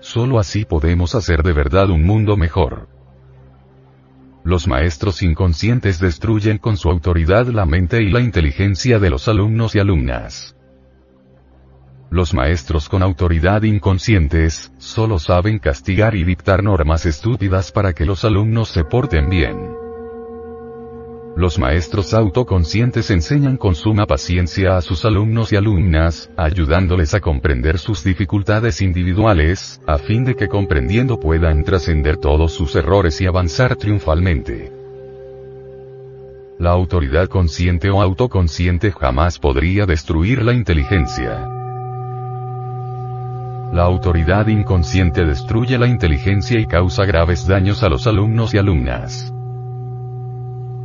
Solo 0.01 0.39
así 0.39 0.65
podemos 0.65 1.15
hacer 1.15 1.43
de 1.43 1.53
verdad 1.53 1.91
un 1.91 2.03
mundo 2.03 2.39
mejor. 2.39 2.89
Los 4.43 4.67
maestros 4.69 5.23
inconscientes 5.23 6.01
destruyen 6.01 6.57
con 6.57 6.79
su 6.79 6.89
autoridad 6.89 7.47
la 7.49 7.67
mente 7.67 8.03
y 8.03 8.09
la 8.09 8.21
inteligencia 8.21 8.99
de 8.99 9.11
los 9.11 9.29
alumnos 9.29 9.75
y 9.75 9.81
alumnas. 9.81 10.57
Los 12.11 12.35
maestros 12.35 12.89
con 12.89 13.05
autoridad 13.05 13.63
inconscientes, 13.63 14.73
solo 14.79 15.21
saben 15.21 15.61
castigar 15.61 16.17
y 16.17 16.25
dictar 16.25 16.65
normas 16.65 17.07
estúpidas 17.07 17.71
para 17.71 17.93
que 17.93 18.05
los 18.05 18.25
alumnos 18.25 18.69
se 18.71 18.83
porten 18.83 19.31
bien. 19.31 19.77
Los 21.37 21.61
maestros 21.61 22.13
autoconscientes 22.13 23.13
enseñan 23.13 23.57
con 23.57 23.77
suma 23.77 24.07
paciencia 24.07 24.77
a 24.77 24.83
sus 24.83 25.05
alumnos 25.05 25.53
y 25.53 25.57
alumnas, 25.57 26.29
ayudándoles 26.37 27.15
a 27.15 27.21
comprender 27.21 27.79
sus 27.79 28.03
dificultades 28.03 28.83
individuales, 28.83 29.81
a 29.87 29.97
fin 29.97 30.25
de 30.25 30.35
que 30.35 30.49
comprendiendo 30.49 31.21
puedan 31.21 31.63
trascender 31.63 32.17
todos 32.17 32.53
sus 32.53 32.75
errores 32.75 33.21
y 33.21 33.27
avanzar 33.27 33.77
triunfalmente. 33.77 34.73
La 36.59 36.71
autoridad 36.71 37.29
consciente 37.29 37.89
o 37.89 38.03
autoconsciente 38.03 38.91
jamás 38.91 39.39
podría 39.39 39.87
destruir 39.87 40.43
la 40.43 40.53
inteligencia. 40.53 41.60
La 43.73 43.85
autoridad 43.85 44.49
inconsciente 44.49 45.25
destruye 45.25 45.79
la 45.79 45.87
inteligencia 45.87 46.59
y 46.59 46.67
causa 46.67 47.05
graves 47.05 47.47
daños 47.47 47.83
a 47.85 47.89
los 47.89 48.07
alumnos 48.07 48.53
y 48.53 48.59
alumnas. 48.59 49.33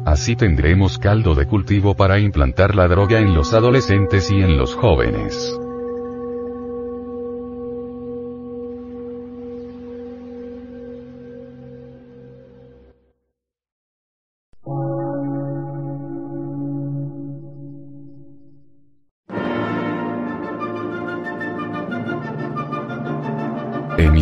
Así 0.06 0.36
tendremos 0.36 1.00
caldo 1.00 1.34
de 1.34 1.48
cultivo 1.48 1.96
para 1.96 2.20
implantar 2.20 2.76
la 2.76 2.88
droga 2.88 3.20
en 3.20 3.34
los 3.34 3.54
adolescentes 3.56 4.30
y 4.30 4.36
en 4.36 4.56
los 4.56 4.76
jóvenes. 4.76 5.60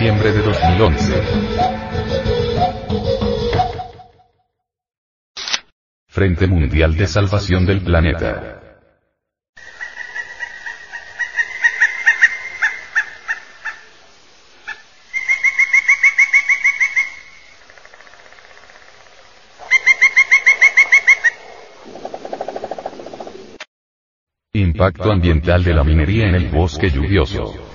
diciembre 0.00 0.32
de 0.32 0.40
2011. 0.40 1.22
Frente 6.08 6.46
Mundial 6.46 6.96
de 6.96 7.06
Salvación 7.06 7.66
del 7.66 7.82
Planeta. 7.82 8.62
Impacto 24.54 25.12
ambiental 25.12 25.62
de 25.62 25.74
la 25.74 25.84
minería 25.84 26.26
en 26.26 26.36
el 26.36 26.48
bosque 26.48 26.88
lluvioso. 26.88 27.69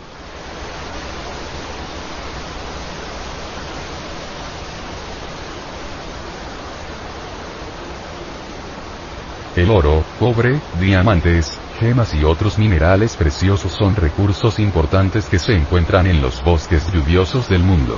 El 9.55 9.69
oro, 9.69 10.03
cobre, 10.19 10.59
diamantes, 10.81 11.57
gemas 11.79 12.13
y 12.13 12.25
otros 12.25 12.59
minerales 12.59 13.15
preciosos 13.15 13.71
son 13.71 13.95
recursos 13.95 14.59
importantes 14.59 15.25
que 15.25 15.39
se 15.39 15.53
encuentran 15.53 16.07
en 16.07 16.21
los 16.21 16.43
bosques 16.43 16.91
lluviosos 16.91 17.47
del 17.47 17.63
mundo. 17.63 17.97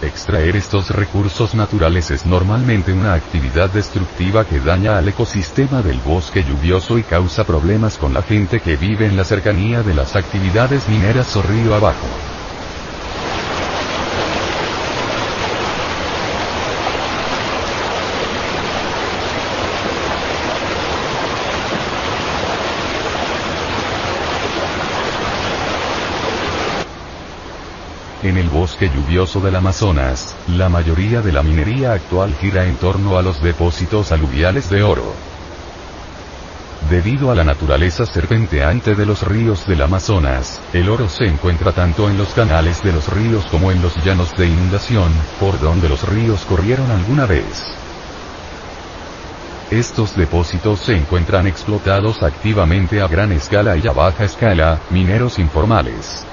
Extraer 0.00 0.56
estos 0.56 0.88
recursos 0.88 1.54
naturales 1.54 2.10
es 2.10 2.24
normalmente 2.24 2.94
una 2.94 3.12
actividad 3.12 3.68
destructiva 3.68 4.46
que 4.46 4.58
daña 4.58 4.96
al 4.96 5.08
ecosistema 5.08 5.82
del 5.82 5.98
bosque 5.98 6.42
lluvioso 6.42 6.98
y 6.98 7.02
causa 7.02 7.44
problemas 7.44 7.98
con 7.98 8.14
la 8.14 8.22
gente 8.22 8.60
que 8.60 8.76
vive 8.76 9.04
en 9.04 9.18
la 9.18 9.24
cercanía 9.24 9.82
de 9.82 9.92
las 9.92 10.16
actividades 10.16 10.88
mineras 10.88 11.36
o 11.36 11.42
río 11.42 11.74
abajo. 11.74 12.33
En 28.24 28.38
el 28.38 28.48
bosque 28.48 28.88
lluvioso 28.88 29.38
del 29.40 29.54
Amazonas, 29.54 30.34
la 30.48 30.70
mayoría 30.70 31.20
de 31.20 31.30
la 31.30 31.42
minería 31.42 31.92
actual 31.92 32.34
gira 32.40 32.64
en 32.64 32.76
torno 32.76 33.18
a 33.18 33.22
los 33.22 33.42
depósitos 33.42 34.12
aluviales 34.12 34.70
de 34.70 34.82
oro. 34.82 35.12
Debido 36.88 37.30
a 37.30 37.34
la 37.34 37.44
naturaleza 37.44 38.06
serpenteante 38.06 38.94
de 38.94 39.04
los 39.04 39.24
ríos 39.24 39.66
del 39.66 39.82
Amazonas, 39.82 40.58
el 40.72 40.88
oro 40.88 41.06
se 41.10 41.26
encuentra 41.26 41.72
tanto 41.72 42.08
en 42.08 42.16
los 42.16 42.28
canales 42.28 42.82
de 42.82 42.94
los 42.94 43.12
ríos 43.12 43.44
como 43.50 43.70
en 43.70 43.82
los 43.82 43.94
llanos 44.02 44.34
de 44.38 44.46
inundación, 44.46 45.12
por 45.38 45.60
donde 45.60 45.90
los 45.90 46.08
ríos 46.08 46.46
corrieron 46.46 46.90
alguna 46.90 47.26
vez. 47.26 47.74
Estos 49.70 50.16
depósitos 50.16 50.80
se 50.80 50.96
encuentran 50.96 51.46
explotados 51.46 52.22
activamente 52.22 53.02
a 53.02 53.06
gran 53.06 53.32
escala 53.32 53.76
y 53.76 53.86
a 53.86 53.92
baja 53.92 54.24
escala, 54.24 54.80
mineros 54.88 55.38
informales. 55.38 56.24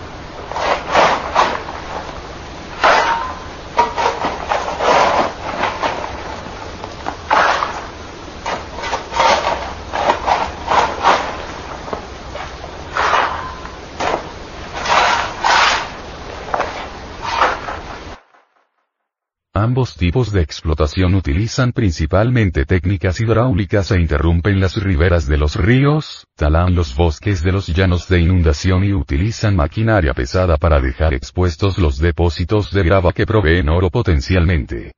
Ambos 19.72 19.96
tipos 19.96 20.34
de 20.34 20.42
explotación 20.42 21.16
utilizan 21.16 21.72
principalmente 21.72 22.66
técnicas 22.66 23.22
hidráulicas 23.22 23.90
e 23.92 24.02
interrumpen 24.02 24.60
las 24.60 24.76
riberas 24.76 25.28
de 25.28 25.38
los 25.38 25.56
ríos, 25.56 26.28
talan 26.36 26.76
los 26.76 26.94
bosques 26.94 27.42
de 27.42 27.54
los 27.54 27.68
llanos 27.68 28.10
de 28.10 28.20
inundación 28.20 28.84
y 28.84 28.92
utilizan 28.92 29.56
maquinaria 29.56 30.14
pesada 30.14 30.58
para 30.58 30.82
dejar 30.82 31.14
expuestos 31.14 31.78
los 31.78 32.00
depósitos 32.00 32.74
de 32.74 32.84
grava 32.84 33.14
que 33.14 33.26
proveen 33.26 33.70
oro 33.70 33.90
potencialmente. 33.90 34.92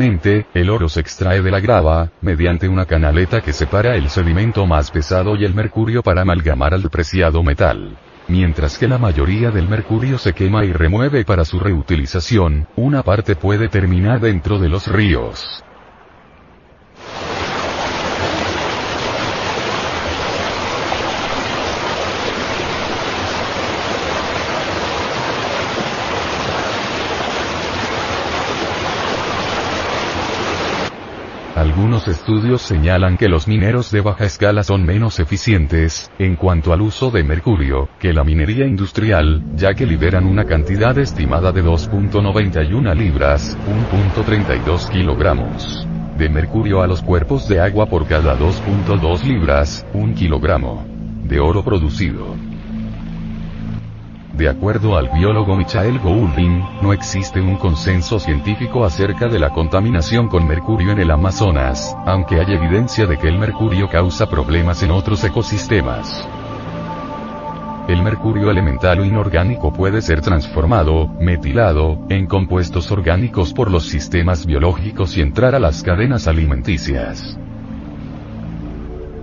El 0.00 0.70
oro 0.70 0.88
se 0.88 1.00
extrae 1.00 1.42
de 1.42 1.50
la 1.50 1.60
grava, 1.60 2.10
mediante 2.22 2.66
una 2.66 2.86
canaleta 2.86 3.42
que 3.42 3.52
separa 3.52 3.96
el 3.96 4.08
sedimento 4.08 4.64
más 4.64 4.90
pesado 4.90 5.36
y 5.36 5.44
el 5.44 5.52
mercurio 5.52 6.02
para 6.02 6.22
amalgamar 6.22 6.72
al 6.72 6.88
preciado 6.88 7.42
metal. 7.42 7.98
Mientras 8.26 8.78
que 8.78 8.88
la 8.88 8.96
mayoría 8.96 9.50
del 9.50 9.68
mercurio 9.68 10.16
se 10.16 10.32
quema 10.32 10.64
y 10.64 10.72
remueve 10.72 11.26
para 11.26 11.44
su 11.44 11.60
reutilización, 11.60 12.66
una 12.76 13.02
parte 13.02 13.36
puede 13.36 13.68
terminar 13.68 14.20
dentro 14.20 14.58
de 14.58 14.70
los 14.70 14.86
ríos. 14.86 15.62
Algunos 31.70 32.08
estudios 32.08 32.62
señalan 32.62 33.16
que 33.16 33.28
los 33.28 33.46
mineros 33.46 33.92
de 33.92 34.00
baja 34.00 34.24
escala 34.24 34.64
son 34.64 34.84
menos 34.84 35.20
eficientes, 35.20 36.10
en 36.18 36.34
cuanto 36.34 36.72
al 36.72 36.82
uso 36.82 37.12
de 37.12 37.22
mercurio, 37.22 37.88
que 38.00 38.12
la 38.12 38.24
minería 38.24 38.66
industrial, 38.66 39.44
ya 39.54 39.72
que 39.74 39.86
liberan 39.86 40.26
una 40.26 40.46
cantidad 40.46 40.98
estimada 40.98 41.52
de 41.52 41.62
2.91 41.62 42.92
libras, 42.96 43.56
1.32 43.68 44.88
kilogramos 44.90 45.86
de 46.18 46.28
mercurio 46.28 46.82
a 46.82 46.88
los 46.88 47.02
cuerpos 47.02 47.48
de 47.48 47.60
agua 47.60 47.86
por 47.86 48.04
cada 48.08 48.36
2.2 48.36 49.22
libras, 49.22 49.86
1 49.94 50.14
kilogramo 50.16 50.84
de 51.22 51.38
oro 51.38 51.62
producido. 51.62 52.49
De 54.40 54.48
acuerdo 54.48 54.96
al 54.96 55.10
biólogo 55.10 55.54
Michael 55.54 55.98
Goulding, 55.98 56.64
no 56.80 56.94
existe 56.94 57.42
un 57.42 57.56
consenso 57.56 58.18
científico 58.18 58.86
acerca 58.86 59.28
de 59.28 59.38
la 59.38 59.50
contaminación 59.50 60.28
con 60.28 60.48
mercurio 60.48 60.92
en 60.92 60.98
el 60.98 61.10
Amazonas, 61.10 61.94
aunque 62.06 62.40
hay 62.40 62.54
evidencia 62.54 63.04
de 63.04 63.18
que 63.18 63.28
el 63.28 63.38
mercurio 63.38 63.90
causa 63.90 64.30
problemas 64.30 64.82
en 64.82 64.92
otros 64.92 65.22
ecosistemas. 65.24 66.26
El 67.86 68.02
mercurio 68.02 68.50
elemental 68.50 69.00
o 69.00 69.04
inorgánico 69.04 69.74
puede 69.74 70.00
ser 70.00 70.22
transformado, 70.22 71.08
metilado, 71.20 71.98
en 72.08 72.24
compuestos 72.24 72.90
orgánicos 72.90 73.52
por 73.52 73.70
los 73.70 73.90
sistemas 73.90 74.46
biológicos 74.46 75.18
y 75.18 75.20
entrar 75.20 75.54
a 75.54 75.58
las 75.58 75.82
cadenas 75.82 76.26
alimenticias. 76.26 77.38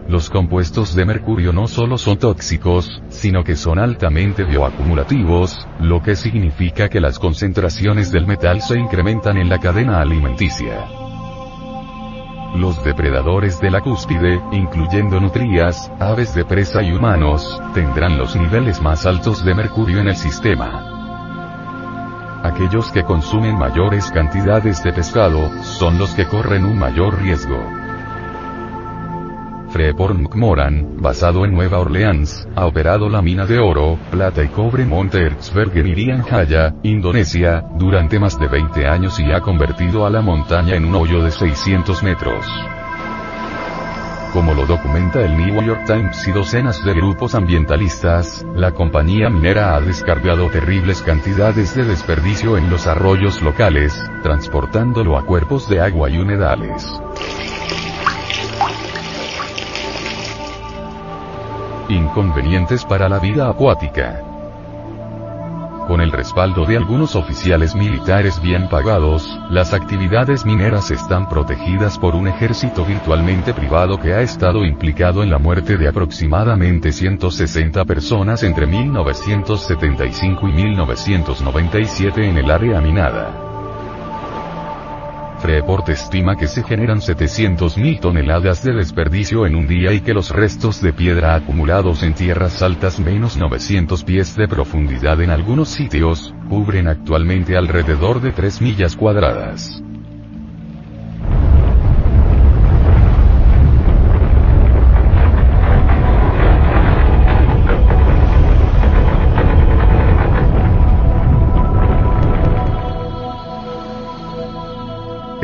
Los 0.08 0.30
compuestos 0.30 0.96
de 0.96 1.04
mercurio 1.04 1.52
no 1.52 1.68
solo 1.68 1.98
son 1.98 2.18
tóxicos, 2.18 3.02
sino 3.10 3.44
que 3.44 3.58
son 3.58 3.78
altamente 3.78 4.46
bioacumulativos, 4.46 5.68
lo 5.82 6.02
que 6.02 6.16
significa 6.16 6.88
que 6.88 7.02
las 7.02 7.20
concentraciones 7.20 8.10
del 8.10 8.26
metal 8.26 8.62
se 8.62 8.80
incrementan 8.80 9.36
en 9.36 9.50
la 9.50 9.60
cadena 9.60 10.00
alimenticia. 10.00 10.88
Los 12.56 12.82
depredadores 12.86 13.60
de 13.60 13.70
la 13.70 13.82
cúspide, 13.82 14.42
incluyendo 14.54 15.20
nutrias, 15.20 15.92
aves 16.00 16.34
de 16.34 16.46
presa 16.46 16.82
y 16.82 16.94
humanos, 16.94 17.62
tendrán 17.74 18.18
los 18.18 18.34
niveles 18.38 18.82
más 18.82 19.06
altos 19.06 19.44
de 19.44 19.54
mercurio 19.54 20.00
en 20.00 20.08
el 20.08 20.16
sistema. 20.16 20.94
Aquellos 22.44 22.94
que 22.94 23.04
consumen 23.04 23.58
mayores 23.58 24.10
cantidades 24.12 24.82
de 24.84 24.94
pescado, 24.94 25.52
son 25.64 25.98
los 25.98 26.12
que 26.12 26.26
corren 26.26 26.64
un 26.64 26.80
mayor 26.80 27.22
riesgo. 27.22 27.77
Freeport 29.70 30.18
McMoran, 30.18 30.98
basado 31.02 31.46
en 31.46 31.54
Nueva 31.54 31.80
Orleans, 31.80 32.48
ha 32.56 32.66
operado 32.66 33.10
la 33.10 33.22
mina 33.22 33.46
de 33.46 33.60
oro, 33.60 33.98
plata 34.10 34.44
y 34.44 34.48
cobre 34.48 34.86
Monte 34.86 35.26
Erzberg 35.26 35.78
en 35.78 36.22
Jaya, 36.24 36.74
Indonesia, 36.84 37.64
durante 37.76 38.20
más 38.20 38.40
de 38.40 38.48
20 38.48 38.88
años 38.88 39.20
y 39.20 39.32
ha 39.32 39.42
convertido 39.42 40.06
a 40.06 40.10
la 40.10 40.22
montaña 40.22 40.76
en 40.76 40.86
un 40.86 40.96
hoyo 40.96 41.22
de 41.22 41.32
600 41.32 42.02
metros. 42.04 42.46
Como 44.34 44.54
lo 44.54 44.66
documenta 44.66 45.22
el 45.22 45.38
New 45.38 45.64
York 45.64 45.86
Times 45.86 46.28
y 46.28 46.32
docenas 46.32 46.84
de 46.84 46.94
grupos 46.94 47.34
ambientalistas, 47.34 48.46
la 48.56 48.72
compañía 48.72 49.30
minera 49.30 49.76
ha 49.76 49.82
descargado 49.82 50.50
terribles 50.50 51.02
cantidades 51.02 51.74
de 51.76 51.86
desperdicio 51.86 52.58
en 52.58 52.70
los 52.70 52.88
arroyos 52.88 53.42
locales, 53.42 54.00
transportándolo 54.24 55.18
a 55.18 55.26
cuerpos 55.26 55.68
de 55.70 55.82
agua 55.82 56.10
y 56.10 56.20
humedales. 56.20 56.86
Inconvenientes 61.90 62.84
para 62.84 63.08
la 63.08 63.18
vida 63.18 63.50
acuática. 63.50 64.22
Con 65.88 66.02
el 66.02 66.12
respaldo 66.12 66.66
de 66.66 66.76
algunos 66.76 67.16
oficiales 67.16 67.76
militares 67.76 68.42
bien 68.42 68.68
pagados, 68.68 69.40
las 69.50 69.74
actividades 69.74 70.46
mineras 70.46 70.92
están 70.92 71.30
protegidas 71.30 71.98
por 71.98 72.14
un 72.14 72.28
ejército 72.28 72.84
virtualmente 72.84 73.54
privado 73.54 73.98
que 73.98 74.14
ha 74.14 74.22
estado 74.22 74.66
implicado 74.66 75.24
en 75.24 75.30
la 75.30 75.38
muerte 75.38 75.78
de 75.78 75.88
aproximadamente 75.88 76.92
160 76.92 77.86
personas 77.86 78.44
entre 78.44 78.68
1975 78.68 80.50
y 80.50 80.52
1997 80.52 82.30
en 82.30 82.38
el 82.38 82.52
área 82.52 82.82
minada. 82.82 83.57
Freeport 85.40 85.90
estima 85.90 86.36
que 86.36 86.48
se 86.48 86.64
generan 86.64 87.00
700.000 87.00 88.00
toneladas 88.00 88.64
de 88.64 88.74
desperdicio 88.74 89.46
en 89.46 89.56
un 89.56 89.68
día 89.68 89.94
y 89.94 90.02
que 90.02 90.14
los 90.14 90.32
restos 90.32 90.82
de 90.82 90.94
piedra 90.94 91.36
acumulados 91.36 92.04
en 92.04 92.14
tierras 92.14 92.62
altas 92.62 93.00
menos 93.00 93.38
900 93.38 94.04
pies 94.04 94.36
de 94.36 94.48
profundidad 94.48 95.22
en 95.22 95.30
algunos 95.30 95.70
sitios, 95.70 96.34
cubren 96.50 96.88
actualmente 96.88 97.56
alrededor 97.56 98.22
de 98.22 98.32
3 98.32 98.62
millas 98.62 98.96
cuadradas. 98.96 99.84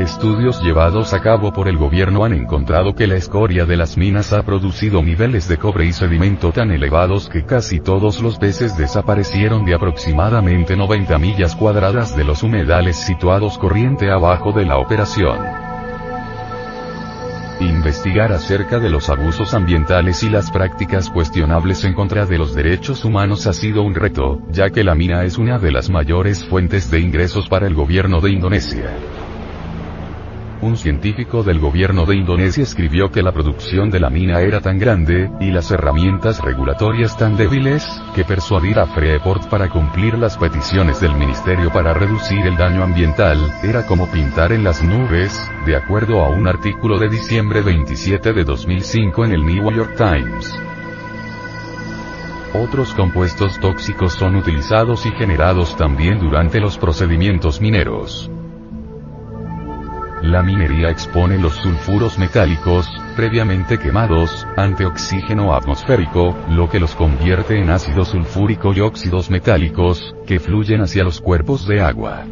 Estudios 0.03 0.61
llevados 0.61 1.13
a 1.13 1.21
cabo 1.21 1.53
por 1.53 1.69
el 1.69 1.77
gobierno 1.77 2.25
han 2.25 2.33
encontrado 2.33 2.93
que 2.93 3.07
la 3.07 3.15
escoria 3.15 3.65
de 3.65 3.77
las 3.77 3.95
minas 3.95 4.33
ha 4.33 4.43
producido 4.43 5.01
niveles 5.01 5.47
de 5.47 5.55
cobre 5.55 5.85
y 5.85 5.93
sedimento 5.93 6.51
tan 6.51 6.71
elevados 6.71 7.29
que 7.29 7.45
casi 7.45 7.79
todos 7.79 8.21
los 8.21 8.37
peces 8.37 8.75
desaparecieron 8.75 9.63
de 9.63 9.73
aproximadamente 9.73 10.75
90 10.75 11.17
millas 11.19 11.55
cuadradas 11.55 12.17
de 12.17 12.25
los 12.25 12.43
humedales 12.43 12.97
situados 12.97 13.57
corriente 13.57 14.11
abajo 14.11 14.51
de 14.51 14.65
la 14.65 14.77
operación. 14.77 15.39
Investigar 17.61 18.33
acerca 18.33 18.79
de 18.79 18.89
los 18.89 19.09
abusos 19.09 19.53
ambientales 19.53 20.21
y 20.23 20.29
las 20.29 20.51
prácticas 20.51 21.09
cuestionables 21.09 21.85
en 21.85 21.93
contra 21.93 22.25
de 22.25 22.37
los 22.37 22.53
derechos 22.53 23.05
humanos 23.05 23.47
ha 23.47 23.53
sido 23.53 23.83
un 23.83 23.95
reto, 23.95 24.41
ya 24.49 24.69
que 24.69 24.83
la 24.83 24.95
mina 24.95 25.23
es 25.23 25.37
una 25.37 25.59
de 25.59 25.71
las 25.71 25.89
mayores 25.89 26.43
fuentes 26.43 26.91
de 26.91 26.99
ingresos 26.99 27.47
para 27.47 27.67
el 27.67 27.73
gobierno 27.73 28.19
de 28.19 28.31
Indonesia 28.31 28.91
un 30.63 30.77
científico 30.77 31.43
del 31.43 31.59
gobierno 31.59 32.05
de 32.05 32.15
Indonesia 32.15 32.63
escribió 32.63 33.11
que 33.11 33.21
la 33.21 33.31
producción 33.31 33.89
de 33.91 33.99
la 33.99 34.09
mina 34.09 34.39
era 34.39 34.61
tan 34.61 34.79
grande, 34.79 35.29
y 35.39 35.51
las 35.51 35.69
herramientas 35.71 36.41
regulatorias 36.41 37.17
tan 37.17 37.35
débiles, 37.35 37.85
que 38.15 38.23
persuadir 38.23 38.79
a 38.79 38.85
Freeport 38.85 39.49
para 39.49 39.69
cumplir 39.69 40.17
las 40.17 40.37
peticiones 40.37 41.01
del 41.01 41.15
ministerio 41.15 41.71
para 41.71 41.93
reducir 41.93 42.39
el 42.47 42.55
daño 42.55 42.83
ambiental, 42.83 43.37
era 43.61 43.85
como 43.85 44.07
pintar 44.07 44.53
en 44.53 44.63
las 44.63 44.81
nubes, 44.81 45.39
de 45.65 45.75
acuerdo 45.75 46.23
a 46.23 46.29
un 46.29 46.47
artículo 46.47 46.97
de 46.97 47.09
diciembre 47.09 47.61
27 47.61 48.33
de 48.33 48.43
2005 48.43 49.25
en 49.25 49.31
el 49.33 49.45
New 49.45 49.71
York 49.71 49.95
Times. 49.97 50.57
Otros 52.53 52.93
compuestos 52.93 53.59
tóxicos 53.59 54.13
son 54.13 54.35
utilizados 54.35 55.05
y 55.05 55.11
generados 55.11 55.75
también 55.75 56.19
durante 56.19 56.59
los 56.59 56.77
procedimientos 56.77 57.59
mineros. 57.59 58.29
La 60.23 60.41
minería 60.41 60.89
expone 60.89 61.37
los 61.37 61.53
sulfuros 61.57 62.17
metálicos, 62.17 62.87
previamente 63.13 63.77
quemados, 63.77 64.47
ante 64.55 64.85
oxígeno 64.85 65.53
atmosférico, 65.53 66.33
lo 66.49 66.69
que 66.69 66.79
los 66.79 66.95
convierte 66.95 67.59
en 67.59 67.69
ácido 67.69 68.05
sulfúrico 68.05 68.73
y 68.73 68.79
óxidos 68.79 69.29
metálicos, 69.29 70.15
que 70.25 70.39
fluyen 70.39 70.79
hacia 70.79 71.03
los 71.03 71.19
cuerpos 71.19 71.67
de 71.67 71.81
agua. 71.81 72.23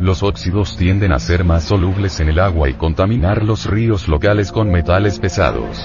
Los 0.00 0.24
óxidos 0.24 0.76
tienden 0.76 1.12
a 1.12 1.20
ser 1.20 1.44
más 1.44 1.64
solubles 1.64 2.18
en 2.18 2.28
el 2.28 2.40
agua 2.40 2.68
y 2.68 2.74
contaminar 2.74 3.44
los 3.44 3.66
ríos 3.66 4.08
locales 4.08 4.50
con 4.50 4.68
metales 4.70 5.20
pesados. 5.20 5.78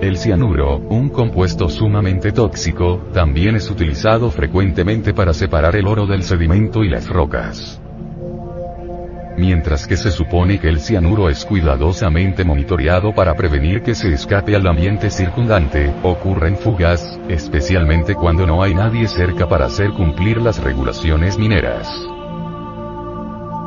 El 0.00 0.16
cianuro, 0.16 0.76
un 0.76 1.08
compuesto 1.08 1.68
sumamente 1.68 2.30
tóxico, 2.30 3.08
también 3.12 3.56
es 3.56 3.68
utilizado 3.68 4.30
frecuentemente 4.30 5.12
para 5.12 5.34
separar 5.34 5.74
el 5.74 5.88
oro 5.88 6.06
del 6.06 6.22
sedimento 6.22 6.84
y 6.84 6.88
las 6.88 7.08
rocas. 7.08 7.80
Mientras 9.36 9.86
que 9.86 9.96
se 9.98 10.10
supone 10.10 10.58
que 10.58 10.68
el 10.68 10.80
cianuro 10.80 11.28
es 11.28 11.44
cuidadosamente 11.44 12.42
monitoreado 12.42 13.14
para 13.14 13.34
prevenir 13.34 13.82
que 13.82 13.94
se 13.94 14.12
escape 14.12 14.56
al 14.56 14.66
ambiente 14.66 15.10
circundante, 15.10 15.92
ocurren 16.02 16.56
fugas, 16.56 17.18
especialmente 17.28 18.14
cuando 18.14 18.46
no 18.46 18.62
hay 18.62 18.74
nadie 18.74 19.06
cerca 19.08 19.46
para 19.46 19.66
hacer 19.66 19.90
cumplir 19.90 20.40
las 20.40 20.62
regulaciones 20.62 21.36
mineras. 21.36 21.86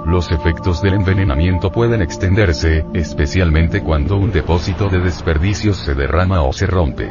Los 0.08 0.32
efectos 0.32 0.82
del 0.82 0.96
envenenamiento 0.96 1.72
pueden 1.72 2.02
extenderse, 2.02 2.84
especialmente 2.96 3.84
cuando 3.84 4.18
un 4.18 4.32
depósito 4.32 4.90
de 4.90 5.00
desperdicios 5.00 5.78
se 5.78 5.94
derrama 5.94 6.42
o 6.42 6.52
se 6.52 6.66
rompe 6.66 7.10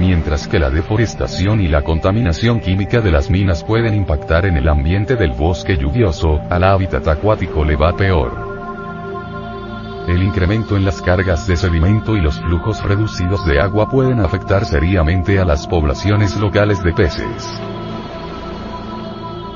mientras 0.00 0.48
que 0.48 0.58
la 0.58 0.70
deforestación 0.70 1.60
y 1.60 1.68
la 1.68 1.82
contaminación 1.82 2.60
química 2.60 3.00
de 3.00 3.10
las 3.10 3.30
minas 3.30 3.62
pueden 3.62 3.94
impactar 3.94 4.46
en 4.46 4.56
el 4.56 4.68
ambiente 4.68 5.14
del 5.14 5.32
bosque 5.32 5.76
lluvioso, 5.76 6.40
al 6.48 6.64
hábitat 6.64 7.06
acuático 7.06 7.64
le 7.64 7.76
va 7.76 7.94
peor. 7.94 8.48
El 10.08 10.22
incremento 10.22 10.76
en 10.76 10.86
las 10.86 11.02
cargas 11.02 11.46
de 11.46 11.56
sedimento 11.56 12.16
y 12.16 12.20
los 12.20 12.40
flujos 12.40 12.82
reducidos 12.82 13.44
de 13.46 13.60
agua 13.60 13.90
pueden 13.90 14.20
afectar 14.20 14.64
seriamente 14.64 15.38
a 15.38 15.44
las 15.44 15.66
poblaciones 15.66 16.34
locales 16.36 16.82
de 16.82 16.92
peces. 16.94 17.60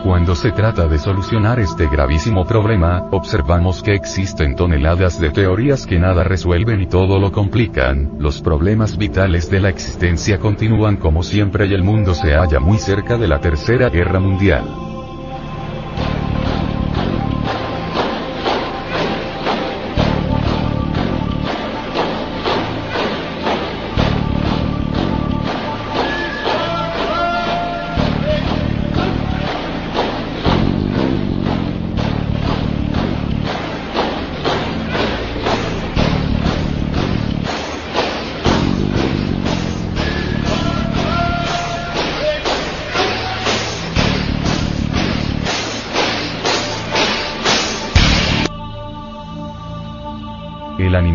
Cuando 0.05 0.35
se 0.35 0.53
trata 0.53 0.87
de 0.87 0.99
solucionar 0.99 1.59
este 1.61 1.89
gravísimo 1.89 2.45
problema, 2.45 3.09
observamos 3.11 3.83
que 3.83 3.95
existen 3.95 4.55
toneladas 4.55 5.19
de 5.19 5.31
teorías 5.31 5.87
que 5.87 5.99
nada 5.99 6.23
resuelven 6.23 6.83
y 6.83 6.87
todo 6.87 7.19
lo 7.19 7.33
complican, 7.33 8.11
los 8.19 8.43
problemas 8.43 8.99
vitales 8.99 9.51
de 9.51 9.61
la 9.61 9.71
existencia 9.71 10.39
continúan 10.39 10.99
como 10.99 11.23
siempre 11.23 11.67
y 11.69 11.73
el 11.73 11.83
mundo 11.83 12.15
se 12.15 12.35
halla 12.35 12.61
muy 12.61 12.77
cerca 12.77 13.17
de 13.17 13.29
la 13.29 13.41
Tercera 13.41 13.89
Guerra 13.89 14.21
Mundial. 14.21 14.94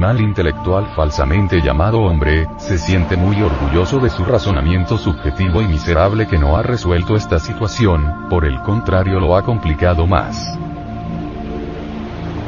Animal 0.10 0.28
intelectual 0.28 0.88
falsamente 0.96 1.62
llamado 1.62 2.02
hombre, 2.02 2.48
se 2.58 2.80
siente 2.80 3.16
muy 3.16 3.44
orgulloso 3.44 4.00
de 4.00 4.10
su 4.10 4.26
razonamiento 4.26 4.98
subjetivo 4.98 5.62
y 5.62 5.68
miserable 5.68 6.26
que 6.26 6.40
no 6.40 6.58
ha 6.58 6.64
resuelto 6.64 7.16
esta 7.16 7.38
situación, 7.38 8.28
por 8.28 8.44
el 8.44 8.60
contrario 8.64 9.20
lo 9.20 9.36
ha 9.36 9.44
complicado 9.44 10.08
más. 10.08 10.58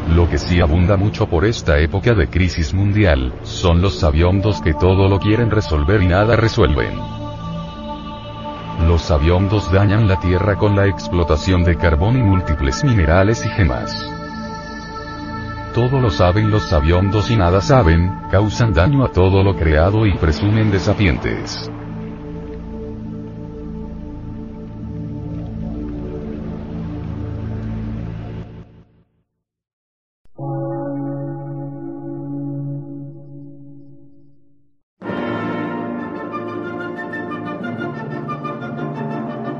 Lo 0.09 0.27
que 0.27 0.39
sí 0.39 0.59
abunda 0.59 0.97
mucho 0.97 1.27
por 1.27 1.45
esta 1.45 1.77
época 1.77 2.15
de 2.15 2.29
crisis 2.29 2.73
mundial, 2.73 3.31
son 3.43 3.79
los 3.79 3.99
sabiondos 3.99 4.59
que 4.61 4.73
todo 4.73 5.07
lo 5.07 5.19
quieren 5.19 5.51
resolver 5.51 6.01
y 6.01 6.07
nada 6.07 6.35
resuelven. 6.35 6.97
Los 8.87 9.03
sabiondos 9.03 9.71
dañan 9.71 10.07
la 10.07 10.19
tierra 10.19 10.55
con 10.55 10.75
la 10.75 10.87
explotación 10.87 11.63
de 11.63 11.77
carbón 11.77 12.17
y 12.17 12.23
múltiples 12.23 12.83
minerales 12.83 13.45
y 13.45 13.49
gemas 13.49 14.20
todo 15.73 15.99
lo 15.99 16.09
saben 16.09 16.51
los 16.51 16.63
sabiondos 16.63 17.31
y 17.31 17.37
nada 17.37 17.61
saben, 17.61 18.11
causan 18.29 18.73
daño 18.73 19.05
a 19.05 19.11
todo 19.11 19.43
lo 19.43 19.55
creado 19.55 20.05
y 20.05 20.13
presumen 20.17 20.71
de 20.71 20.79
sapientes. 20.79 21.69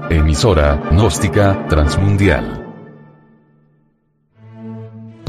Emisora, 0.09 0.75
gnóstica, 0.91 1.67
transmundial 1.67 2.60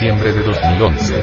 Diciembre 0.00 0.32
de 0.32 0.42
2011. 0.42 1.14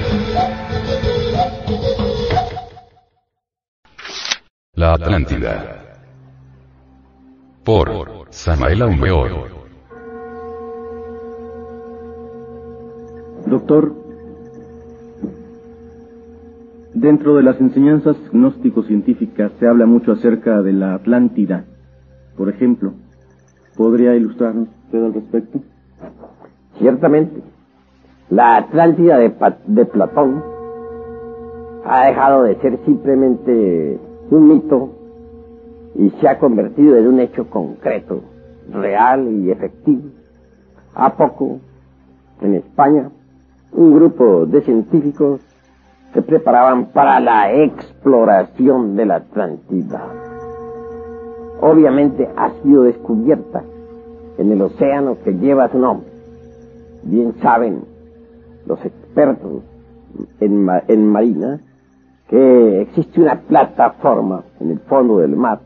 La 4.75 4.93
Atlántida. 4.93 5.83
Por 7.63 8.27
Samael 8.29 8.83
Aumeor. 8.83 9.49
Doctor, 13.47 13.95
Dentro 16.93 17.35
de 17.35 17.43
las 17.43 17.59
enseñanzas 17.59 18.15
gnóstico-científicas 18.31 19.51
se 19.59 19.67
habla 19.67 19.87
mucho 19.87 20.11
acerca 20.11 20.61
de 20.61 20.73
la 20.73 20.93
Atlántida. 20.93 21.65
Por 22.35 22.49
ejemplo, 22.49 22.93
¿podría 23.75 24.15
ilustrarnos 24.15 24.67
usted 24.85 25.03
al 25.03 25.13
respecto? 25.13 25.61
Ciertamente, 26.79 27.41
la 28.29 28.57
Atlántida 28.57 29.17
de, 29.17 29.33
de 29.67 29.85
Platón 29.85 30.43
ha 31.85 32.07
dejado 32.07 32.43
de 32.43 32.55
ser 32.55 32.77
simplemente 32.85 33.99
un 34.29 34.47
mito 34.49 34.89
y 35.95 36.09
se 36.09 36.27
ha 36.27 36.37
convertido 36.37 36.97
en 36.97 37.07
un 37.07 37.19
hecho 37.21 37.49
concreto, 37.49 38.21
real 38.71 39.29
y 39.29 39.49
efectivo. 39.49 40.09
A 40.93 41.15
poco, 41.15 41.59
en 42.41 42.55
España, 42.55 43.09
un 43.71 43.95
grupo 43.95 44.45
de 44.45 44.61
científicos 44.61 45.39
se 46.13 46.21
preparaban 46.21 46.87
para 46.87 47.19
la 47.19 47.53
exploración 47.53 48.95
de 48.95 49.05
la 49.05 49.15
Atlántida. 49.15 50.03
Obviamente 51.61 52.27
ha 52.35 52.51
sido 52.61 52.83
descubierta 52.83 53.63
en 54.37 54.51
el 54.51 54.61
océano 54.61 55.17
que 55.23 55.31
lleva 55.31 55.69
su 55.69 55.79
nombre. 55.79 56.09
Bien 57.03 57.33
saben 57.41 57.96
los 58.67 58.83
expertos 58.85 59.63
en, 60.39 60.67
en 60.87 61.07
marina 61.07 61.59
que 62.29 62.81
existe 62.81 63.21
una 63.21 63.39
plataforma 63.41 64.43
en 64.59 64.71
el 64.71 64.79
fondo 64.79 65.19
del 65.19 65.35
mar 65.35 65.59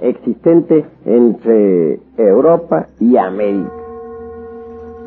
existente 0.00 0.84
entre 1.04 2.00
Europa 2.16 2.88
y 3.00 3.16
América. 3.16 3.72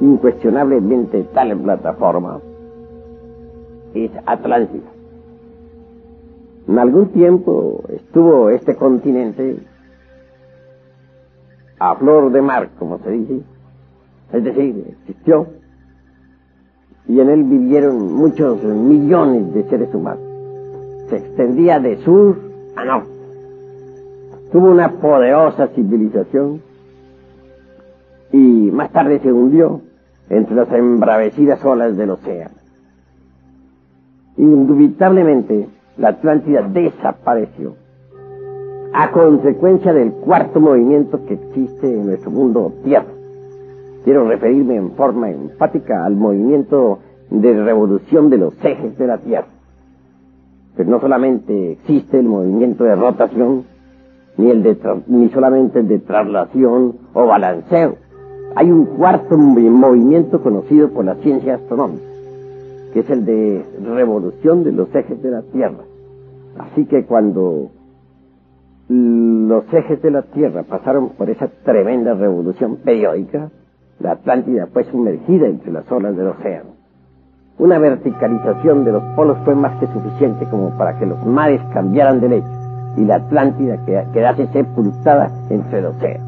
Incuestionablemente 0.02 1.24
tal 1.34 1.58
plataforma 1.58 2.40
es 3.94 4.12
Atlántida. 4.26 4.90
En 6.68 6.80
algún 6.80 7.10
tiempo 7.10 7.84
estuvo 7.90 8.50
este 8.50 8.76
continente 8.76 9.58
a 11.80 11.96
flor 11.96 12.32
de 12.32 12.42
mar, 12.42 12.70
como 12.78 13.00
se 13.00 13.10
dice, 13.12 13.42
es 14.34 14.44
decir, 14.44 14.96
existió, 15.02 15.48
y 17.10 17.20
en 17.20 17.30
él 17.30 17.44
vivieron 17.44 18.14
muchos 18.14 18.64
millones 18.64 19.52
de 19.56 19.64
seres 19.64 19.94
humanos. 19.96 20.24
Se 21.10 21.18
extendía 21.18 21.80
de 21.80 21.98
sur 22.04 22.38
a 22.76 22.86
norte. 22.86 23.10
Tuvo 24.52 24.70
una 24.70 24.92
poderosa 24.92 25.68
civilización 25.70 26.62
y 28.32 28.70
más 28.72 28.92
tarde 28.92 29.20
se 29.20 29.34
hundió 29.34 29.82
entre 30.30 30.56
las 30.56 30.72
embravecidas 30.72 31.66
olas 31.66 31.98
del 31.98 32.12
océano. 32.12 32.54
Indubitablemente, 34.38 35.68
la 35.98 36.10
Atlántida 36.10 36.62
desapareció 36.62 37.74
a 38.94 39.12
consecuencia 39.12 39.94
del 39.94 40.12
cuarto 40.12 40.60
movimiento 40.60 41.26
que 41.26 41.34
existe 41.34 41.92
en 41.92 42.06
nuestro 42.06 42.30
mundo 42.30 42.72
Tierra. 42.84 43.19
Quiero 44.04 44.28
referirme 44.28 44.76
en 44.76 44.92
forma 44.92 45.30
enfática 45.30 46.06
al 46.06 46.16
movimiento 46.16 47.00
de 47.30 47.64
revolución 47.64 48.30
de 48.30 48.38
los 48.38 48.54
ejes 48.64 48.98
de 48.98 49.08
la 49.08 49.18
Tierra. 49.18 49.48
Pero 50.76 50.90
no 50.90 51.00
solamente 51.00 51.74
existe 51.74 52.20
el 52.20 52.28
movimiento 52.28 52.84
de 52.84 52.96
rotación, 52.96 53.66
ni, 54.38 54.50
el 54.50 54.64
de 54.64 54.78
ni 55.08 55.30
solamente 55.30 55.80
el 55.80 55.88
de 55.88 56.00
traslación 56.00 56.96
o 57.14 57.26
balanceo. 57.26 57.96
Hay 58.56 58.72
un 58.72 58.86
cuarto 58.86 59.38
movimiento 59.38 60.42
conocido 60.42 60.90
por 60.90 61.06
la 61.06 61.16
ciencia 61.16 61.56
astronómica 61.56 62.10
que 62.94 63.02
es 63.02 63.10
el 63.10 63.26
de 63.26 63.66
revolución 63.84 64.64
de 64.64 64.72
los 64.72 64.94
ejes 64.94 65.22
de 65.22 65.32
la 65.32 65.42
Tierra. 65.42 65.84
Así 66.58 66.86
que 66.86 67.06
cuando 67.06 67.70
los 68.88 69.74
ejes 69.74 70.02
de 70.02 70.12
la 70.12 70.24
Tierra 70.24 70.64
pasaron 70.64 71.10
por 71.10 71.30
esa 71.30 71.48
tremenda 71.64 72.14
revolución 72.14 72.78
periódica, 72.78 73.52
la 74.00 74.12
Atlántida 74.12 74.68
fue 74.68 74.86
sumergida 74.86 75.48
entre 75.48 75.72
las 75.72 75.92
olas 75.92 76.16
del 76.16 76.28
océano. 76.28 76.70
Una 77.58 77.78
verticalización 77.78 78.86
de 78.86 78.94
los 78.94 79.04
polos 79.16 79.38
fue 79.44 79.54
más 79.56 79.78
que 79.80 79.88
suficiente 79.88 80.46
como 80.46 80.70
para 80.78 80.98
que 80.98 81.06
los 81.06 81.26
mares 81.26 81.62
cambiaran 81.74 82.22
de 82.22 82.30
lecho 82.30 82.48
y 82.96 83.04
la 83.04 83.16
Atlántida 83.16 83.78
quedase 83.86 84.48
sepultada 84.48 85.30
entre 85.50 85.80
el 85.80 85.86
océano. 85.88 86.26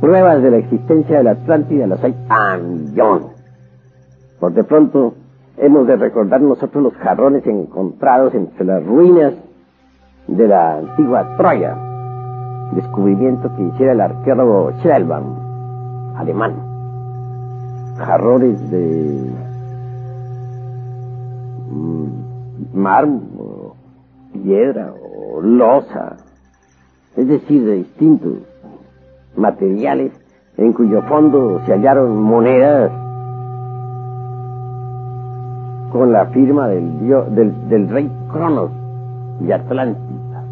Pruebas 0.00 0.42
de 0.42 0.50
la 0.50 0.56
existencia 0.56 1.18
de 1.18 1.24
la 1.24 1.30
Atlántida 1.32 1.86
las 1.86 2.02
hay 2.02 2.14
a 2.28 2.56
millones. 2.56 3.28
Por 4.40 4.52
de 4.52 4.64
pronto, 4.64 5.14
hemos 5.56 5.86
de 5.86 5.96
recordar 5.96 6.40
nosotros 6.40 6.82
los 6.82 6.94
jarrones 6.94 7.46
encontrados 7.46 8.34
entre 8.34 8.64
las 8.64 8.84
ruinas 8.84 9.34
de 10.26 10.48
la 10.48 10.78
antigua 10.78 11.36
Troya, 11.36 11.76
descubrimiento 12.72 13.54
que 13.54 13.62
hiciera 13.62 13.92
el 13.92 14.00
arqueólogo 14.00 14.72
Schellbaum, 14.80 15.43
alemán. 16.14 16.54
Jarrones 17.98 18.70
de 18.70 19.30
mm, 21.70 22.76
mármol, 22.76 23.72
piedra 24.32 24.92
o 24.92 25.40
losa, 25.40 26.16
es 27.16 27.28
decir, 27.28 27.64
de 27.64 27.76
distintos 27.76 28.38
materiales 29.36 30.12
en 30.56 30.72
cuyo 30.72 31.02
fondo 31.02 31.60
se 31.66 31.72
hallaron 31.72 32.20
monedas 32.22 32.90
con 35.92 36.12
la 36.12 36.26
firma 36.26 36.68
del, 36.68 37.08
del, 37.68 37.88
rey 37.88 38.10
Cronos 38.32 38.70
y 39.40 39.52
Atlántida. 39.52 40.44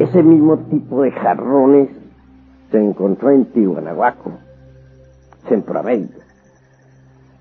ese 0.00 0.22
mismo 0.22 0.58
tipo 0.58 1.02
de 1.02 1.12
jarrones 1.12 1.88
se 2.70 2.78
encontró 2.78 3.30
en 3.30 3.46
Tihuanahuaco, 3.46 4.32
Centroamérica, 5.48 6.20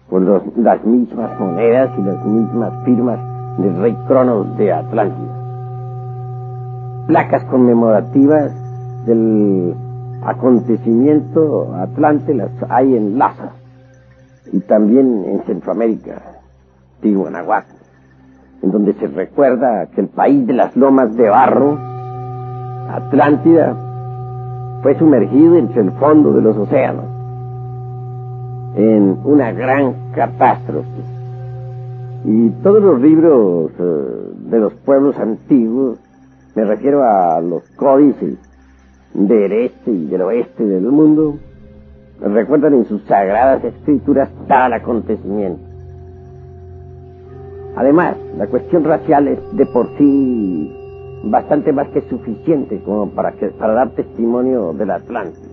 con 0.09 0.25
las 0.57 0.83
mismas 0.85 1.39
monedas 1.39 1.91
y 1.97 2.01
las 2.01 2.25
mismas 2.25 2.73
firmas 2.83 3.19
del 3.59 3.75
rey 3.79 3.95
Cronos 4.07 4.57
de 4.57 4.73
Atlántida. 4.73 5.35
Placas 7.07 7.43
conmemorativas 7.45 8.51
del 9.05 9.75
acontecimiento 10.23 11.73
Atlante 11.75 12.33
las 12.33 12.51
hay 12.69 12.95
en 12.95 13.17
Laza 13.17 13.51
y 14.51 14.59
también 14.61 15.25
en 15.25 15.43
Centroamérica, 15.43 16.21
Tihuanahuaco, 17.01 17.75
en 18.63 18.71
donde 18.71 18.93
se 18.93 19.07
recuerda 19.07 19.87
que 19.87 20.01
el 20.01 20.07
país 20.07 20.45
de 20.47 20.53
las 20.53 20.75
lomas 20.75 21.15
de 21.15 21.29
barro, 21.29 21.77
Atlántida, 22.89 23.88
fue 24.81 24.97
sumergido 24.97 25.57
entre 25.57 25.81
el 25.81 25.91
fondo 25.91 26.33
de 26.33 26.41
los 26.41 26.57
océanos 26.57 27.05
en 28.75 29.17
una 29.23 29.51
gran 29.51 30.11
catástrofe. 30.13 30.87
Y 32.25 32.49
todos 32.63 32.81
los 32.81 33.01
libros 33.01 33.71
eh, 33.79 34.33
de 34.49 34.59
los 34.59 34.73
pueblos 34.73 35.17
antiguos, 35.17 35.99
me 36.55 36.65
refiero 36.65 37.03
a 37.03 37.41
los 37.41 37.63
códices 37.71 38.37
del 39.13 39.51
este 39.51 39.91
y 39.91 40.05
del 40.05 40.21
oeste 40.21 40.65
del 40.65 40.83
mundo, 40.83 41.37
recuerdan 42.21 42.73
en 42.73 42.85
sus 42.85 43.01
sagradas 43.03 43.63
escrituras 43.63 44.29
tal 44.47 44.73
acontecimiento. 44.73 45.61
Además, 47.75 48.15
la 48.37 48.47
cuestión 48.47 48.83
racial 48.83 49.27
es 49.27 49.39
de 49.53 49.65
por 49.67 49.87
sí 49.97 50.78
bastante 51.23 51.73
más 51.73 51.87
que 51.89 52.01
suficiente 52.09 52.81
como 52.83 53.09
para, 53.11 53.33
que, 53.33 53.47
para 53.47 53.73
dar 53.73 53.91
testimonio 53.91 54.73
del 54.73 54.91
Atlántico. 54.91 55.47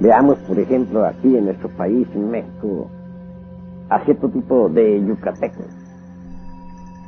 Veamos, 0.00 0.38
por 0.38 0.58
ejemplo, 0.58 1.04
aquí 1.04 1.36
en 1.36 1.44
nuestro 1.44 1.68
país, 1.70 2.08
en 2.14 2.30
México, 2.30 2.88
a 3.88 4.00
cierto 4.00 4.28
tipo 4.28 4.68
de 4.68 5.04
yucatecos. 5.04 5.66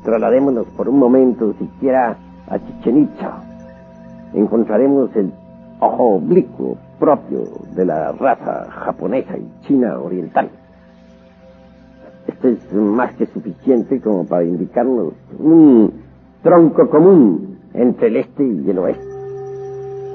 Trasladémonos 0.04 0.66
por 0.76 0.88
un 0.88 0.98
momento 0.98 1.54
siquiera 1.58 2.16
a 2.48 2.58
Chichen 2.58 3.04
Itza. 3.04 3.42
Encontraremos 4.34 5.14
el 5.16 5.32
ojo 5.80 6.16
oblicuo 6.16 6.76
propio 6.98 7.44
de 7.74 7.86
la 7.86 8.12
raza 8.12 8.70
japonesa 8.70 9.36
y 9.38 9.66
china 9.66 9.98
oriental. 9.98 10.50
Esto 12.26 12.48
es 12.48 12.72
más 12.72 13.14
que 13.14 13.26
suficiente 13.26 14.00
como 14.00 14.26
para 14.26 14.44
indicarnos 14.44 15.14
un 15.38 15.92
tronco 16.42 16.88
común 16.90 17.53
entre 17.74 18.08
el 18.08 18.16
este 18.16 18.44
y 18.44 18.70
el 18.70 18.78
oeste. 18.78 19.04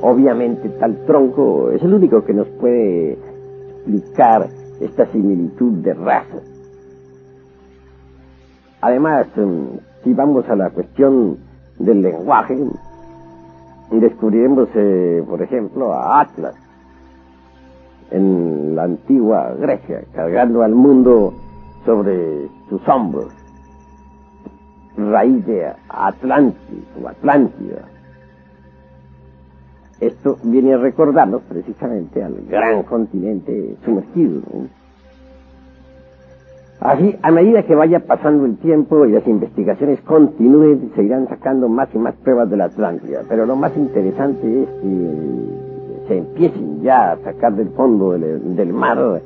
Obviamente 0.01 0.69
tal 0.79 1.05
tronco 1.05 1.71
es 1.71 1.83
el 1.83 1.93
único 1.93 2.23
que 2.23 2.33
nos 2.33 2.47
puede 2.47 3.13
explicar 3.13 4.47
esta 4.79 5.05
similitud 5.07 5.73
de 5.83 5.93
razas. 5.93 6.43
Además, 8.81 9.27
em, 9.35 9.79
si 10.03 10.13
vamos 10.13 10.47
a 10.47 10.55
la 10.55 10.69
cuestión 10.69 11.37
del 11.77 12.01
lenguaje, 12.01 12.57
descubriremos, 13.91 14.69
eh, 14.75 15.23
por 15.27 15.41
ejemplo, 15.41 15.93
a 15.93 16.21
Atlas 16.21 16.55
en 18.11 18.75
la 18.75 18.83
antigua 18.83 19.53
Grecia, 19.59 20.03
cargando 20.13 20.63
al 20.63 20.73
mundo 20.73 21.33
sobre 21.85 22.47
sus 22.69 22.87
hombros, 22.87 23.33
raíz 25.11 25.45
de 25.45 25.71
Atlantis 25.89 26.83
o 27.01 27.07
Atlántida. 27.07 27.85
Esto 29.99 30.37
viene 30.43 30.73
a 30.73 30.77
recordarnos 30.77 31.41
precisamente 31.43 32.23
al 32.23 32.35
gran 32.49 32.83
continente 32.83 33.75
sumergido. 33.83 34.41
Así, 36.79 37.13
a 37.21 37.31
medida 37.31 37.63
que 37.63 37.75
vaya 37.75 37.99
pasando 37.99 38.45
el 38.45 38.57
tiempo 38.57 39.05
y 39.05 39.11
las 39.11 39.27
investigaciones 39.27 39.99
continúen, 40.01 40.91
se 40.95 41.03
irán 41.03 41.27
sacando 41.27 41.67
más 41.67 41.89
y 41.93 41.97
más 41.97 42.15
pruebas 42.15 42.49
de 42.49 42.55
la 42.55 42.65
Atlántida. 42.65 43.23
Pero 43.27 43.45
lo 43.45 43.57
más 43.57 43.75
interesante 43.75 44.63
es 44.63 44.69
que 44.69 46.07
se 46.07 46.17
empiecen 46.17 46.81
ya 46.81 47.11
a 47.11 47.17
sacar 47.17 47.53
del 47.53 47.69
fondo 47.69 48.11
del, 48.11 48.73
mar 48.73 49.21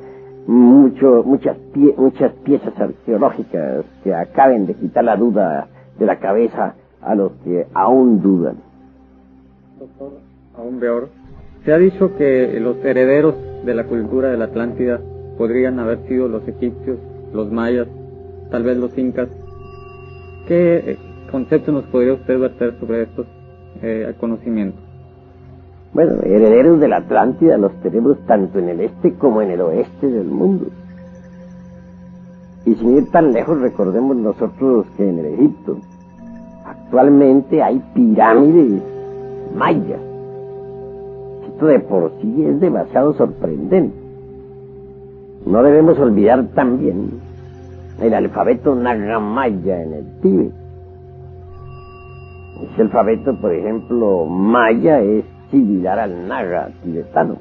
mucho, 0.46 1.22
muchas, 1.24 1.56
muchas 1.96 2.32
piezas 2.44 2.78
arqueológicas 2.78 3.84
que 4.02 4.14
acaben 4.14 4.66
de 4.66 4.74
quitar 4.74 5.04
la 5.04 5.16
duda 5.16 5.68
de 5.98 6.06
la 6.06 6.18
cabeza 6.18 6.74
a 7.00 7.14
los 7.14 7.32
que 7.44 7.66
aún 7.74 8.22
dudan. 8.22 8.56
Doctor, 9.78 10.12
aún 10.56 10.78
peor, 10.80 11.08
se 11.64 11.72
ha 11.72 11.78
dicho 11.78 12.16
que 12.16 12.58
los 12.60 12.76
herederos 12.84 13.34
de 13.64 13.74
la 13.74 13.84
cultura 13.84 14.30
de 14.30 14.36
la 14.36 14.46
Atlántida 14.46 15.00
podrían 15.38 15.78
haber 15.78 16.06
sido 16.06 16.28
los 16.28 16.46
egipcios 16.46 16.98
los 17.32 17.50
mayas, 17.50 17.88
tal 18.50 18.62
vez 18.62 18.76
los 18.76 18.96
incas. 18.96 19.28
¿Qué 20.46 20.96
concepto 21.30 21.72
nos 21.72 21.84
podría 21.86 22.14
usted 22.14 22.38
verter 22.38 22.78
sobre 22.78 23.02
estos 23.02 23.26
eh, 23.82 24.14
conocimientos? 24.20 24.83
Bueno, 25.94 26.14
herederos 26.24 26.80
de 26.80 26.88
la 26.88 26.96
Atlántida 26.96 27.56
los 27.56 27.72
tenemos 27.80 28.18
tanto 28.26 28.58
en 28.58 28.68
el 28.68 28.80
este 28.80 29.14
como 29.14 29.42
en 29.42 29.52
el 29.52 29.60
oeste 29.60 30.08
del 30.08 30.26
mundo. 30.26 30.66
Y 32.66 32.74
sin 32.74 32.96
ir 32.96 33.10
tan 33.12 33.32
lejos, 33.32 33.60
recordemos 33.60 34.16
nosotros 34.16 34.86
que 34.96 35.08
en 35.08 35.20
el 35.20 35.26
Egipto 35.26 35.78
actualmente 36.66 37.62
hay 37.62 37.80
pirámides 37.94 38.82
mayas. 39.54 40.00
Esto 41.46 41.66
de 41.66 41.78
por 41.78 42.10
sí 42.20 42.44
es 42.44 42.58
demasiado 42.58 43.12
sorprendente. 43.14 43.96
No 45.46 45.62
debemos 45.62 45.96
olvidar 46.00 46.44
también 46.56 47.20
el 48.00 48.14
alfabeto 48.14 48.74
nagamaya 48.74 49.80
en 49.80 49.92
el 49.92 50.20
Tíbet. 50.20 50.52
Ese 52.72 52.82
alfabeto, 52.82 53.40
por 53.40 53.52
ejemplo, 53.52 54.24
maya 54.26 55.00
es 55.00 55.24
al 55.52 56.28
naga 56.28 56.70
tibetano. 56.82 57.36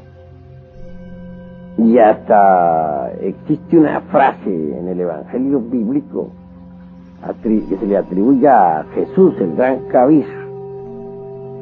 Y 1.77 1.97
hasta 1.97 3.11
existe 3.21 3.77
una 3.77 4.01
frase 4.01 4.77
en 4.77 4.88
el 4.88 4.99
Evangelio 4.99 5.59
bíblico 5.59 6.30
que 7.41 7.77
se 7.77 7.85
le 7.88 7.97
atribuye 7.97 8.47
a 8.47 8.85
Jesús, 8.93 9.34
el 9.39 9.55
gran 9.55 9.88
Kabir. 9.88 10.25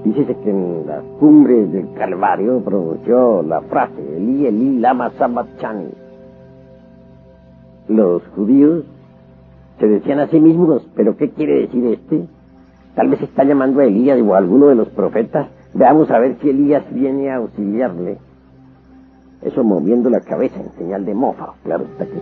Dice 0.04 0.26
que 0.26 0.50
en 0.50 0.88
las 0.88 1.04
cumbres 1.20 1.72
del 1.72 1.94
Calvario 1.94 2.60
pronunció 2.64 3.44
la 3.44 3.62
frase, 3.62 4.18
Eli, 4.18 4.48
Eli, 4.48 4.80
lama 4.80 5.12
sabachani 5.18 5.92
los 7.92 8.26
judíos 8.36 8.86
se 9.80 9.88
decían 9.88 10.20
a 10.20 10.28
sí 10.28 10.40
mismos, 10.40 10.88
pero 10.96 11.18
¿qué 11.18 11.32
quiere 11.32 11.62
decir 11.62 11.86
este? 11.86 12.26
Tal 12.96 13.10
vez 13.10 13.22
está 13.22 13.44
llamando 13.44 13.82
a 13.82 13.86
Elías 13.86 14.20
o 14.22 14.36
a 14.36 14.38
alguno 14.38 14.68
de 14.68 14.76
los 14.76 14.90
profetas. 14.90 15.48
Veamos 15.74 16.12
a 16.12 16.20
ver 16.20 16.38
si 16.42 16.50
Elías 16.50 16.84
viene 16.92 17.32
a 17.32 17.38
auxiliarle. 17.38 18.18
Eso 19.42 19.64
moviendo 19.64 20.10
la 20.10 20.20
cabeza 20.22 20.60
en 20.60 20.72
señal 20.78 21.06
de 21.06 21.14
mofa, 21.14 21.54
claro 21.64 21.86
está 21.86 22.06
que 22.06 22.22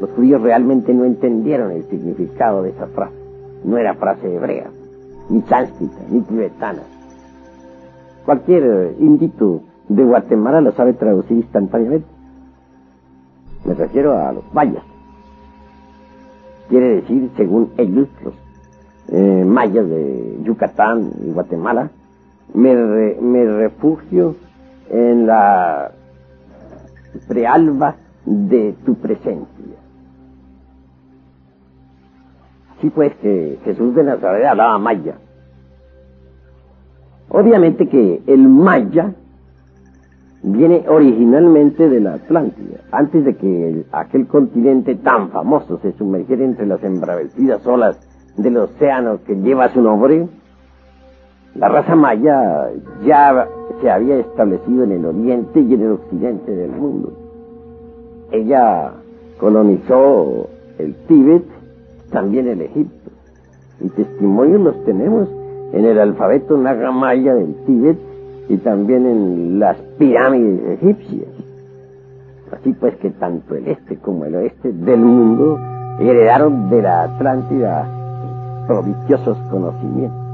Los 0.00 0.10
judíos 0.10 0.42
realmente 0.42 0.92
no 0.92 1.04
entendieron 1.04 1.70
el 1.70 1.84
significado 1.84 2.62
de 2.62 2.70
esa 2.70 2.86
frase. 2.88 3.14
No 3.64 3.78
era 3.78 3.94
frase 3.94 4.34
hebrea, 4.34 4.70
ni 5.30 5.40
sánscrita, 5.42 5.96
ni 6.10 6.20
tibetana. 6.22 6.82
Cualquier 8.24 8.94
indito 8.98 9.62
de 9.88 10.04
Guatemala 10.04 10.60
lo 10.60 10.72
sabe 10.72 10.92
traducir 10.92 11.38
instantáneamente. 11.38 12.08
Me 13.64 13.74
refiero 13.74 14.18
a 14.18 14.32
los 14.32 14.44
mayas. 14.52 14.84
Quiere 16.68 16.96
decir, 16.96 17.30
según 17.36 17.70
ellos, 17.78 18.08
los 18.22 18.34
eh, 19.08 19.44
mayas 19.44 19.88
de 19.88 20.38
Yucatán 20.44 21.10
y 21.24 21.30
Guatemala, 21.30 21.90
me, 22.54 22.74
me 23.20 23.44
refugio 23.44 24.36
en 24.90 25.26
la 25.26 25.92
prealba 27.26 27.96
de 28.24 28.74
tu 28.84 28.94
presencia. 28.94 29.46
Así 32.76 32.90
pues 32.90 33.14
que 33.16 33.58
Jesús 33.64 33.94
de 33.94 34.04
Nazaret 34.04 34.46
hablaba 34.46 34.78
maya. 34.78 35.16
Obviamente 37.30 37.88
que 37.88 38.22
el 38.26 38.48
maya 38.48 39.14
viene 40.42 40.84
originalmente 40.88 41.88
de 41.88 42.00
la 42.00 42.14
Atlántida. 42.14 42.78
Antes 42.92 43.24
de 43.24 43.36
que 43.36 43.84
aquel 43.92 44.26
continente 44.28 44.94
tan 44.94 45.30
famoso 45.30 45.78
se 45.78 45.92
sumergiera 45.92 46.44
entre 46.44 46.66
las 46.66 46.82
embravecidas 46.84 47.66
olas 47.66 47.98
del 48.38 48.56
océano 48.56 49.18
que 49.26 49.34
lleva 49.34 49.68
su 49.68 49.82
nombre, 49.82 50.28
la 51.54 51.68
raza 51.68 51.94
maya 51.96 52.70
ya 53.04 53.48
se 53.80 53.90
había 53.90 54.18
establecido 54.18 54.84
en 54.84 54.92
el 54.92 55.04
oriente 55.04 55.60
y 55.60 55.74
en 55.74 55.82
el 55.82 55.92
occidente 55.92 56.52
del 56.52 56.70
mundo. 56.70 57.12
Ella 58.30 58.92
colonizó 59.40 60.48
el 60.78 60.94
Tíbet, 61.06 61.44
también 62.10 62.48
el 62.48 62.62
Egipto. 62.62 63.10
Y 63.80 63.88
testimonios 63.90 64.60
los 64.60 64.84
tenemos 64.84 65.28
en 65.72 65.84
el 65.84 65.98
alfabeto 65.98 66.56
nagamaya 66.56 67.34
del 67.34 67.54
Tíbet 67.66 67.98
y 68.48 68.56
también 68.58 69.06
en 69.06 69.58
las 69.58 69.76
pirámides 69.98 70.80
egipcias. 70.80 71.28
Así 72.52 72.72
pues 72.72 72.96
que 72.96 73.10
tanto 73.10 73.54
el 73.54 73.68
este 73.68 73.96
como 73.96 74.24
el 74.24 74.34
oeste 74.36 74.72
del 74.72 75.00
mundo 75.00 75.58
heredaron 75.98 76.70
de 76.70 76.82
la 76.82 77.02
Atlántida 77.02 77.97
prodigiosos 78.68 79.38
conocimientos. 79.50 80.28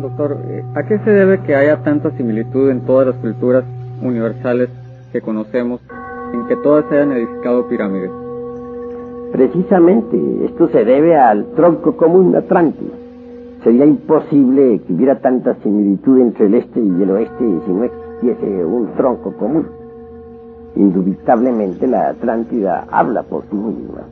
Doctor, 0.00 0.38
eh, 0.48 0.64
¿a 0.74 0.82
qué 0.84 0.98
se 1.00 1.10
debe 1.10 1.40
que 1.42 1.54
haya 1.54 1.82
tanta 1.82 2.10
similitud 2.12 2.70
en 2.70 2.80
todas 2.80 3.08
las 3.08 3.16
culturas 3.16 3.62
universales 4.02 4.70
que 5.12 5.20
conocemos, 5.20 5.80
en 6.32 6.46
que 6.46 6.56
todas 6.56 6.90
hayan 6.90 7.12
edificado 7.12 7.68
pirámides? 7.68 8.10
Precisamente, 9.32 10.18
esto 10.46 10.68
se 10.68 10.84
debe 10.84 11.16
al 11.16 11.44
tronco 11.54 11.96
común 11.96 12.34
Atlántida. 12.34 12.94
Sería 13.62 13.84
imposible 13.84 14.80
que 14.86 14.94
hubiera 14.94 15.20
tanta 15.20 15.54
similitud 15.62 16.20
entre 16.20 16.46
el 16.46 16.54
este 16.54 16.80
y 16.80 17.02
el 17.02 17.10
oeste 17.10 17.60
si 17.66 17.70
no 17.70 17.84
existiese 17.84 18.64
un 18.64 18.88
tronco 18.96 19.36
común. 19.36 19.66
Indubitablemente 20.74 21.86
la 21.86 22.08
Atlántida 22.08 22.86
habla 22.90 23.22
por 23.22 23.44
sí 23.50 23.56
misma. 23.56 24.06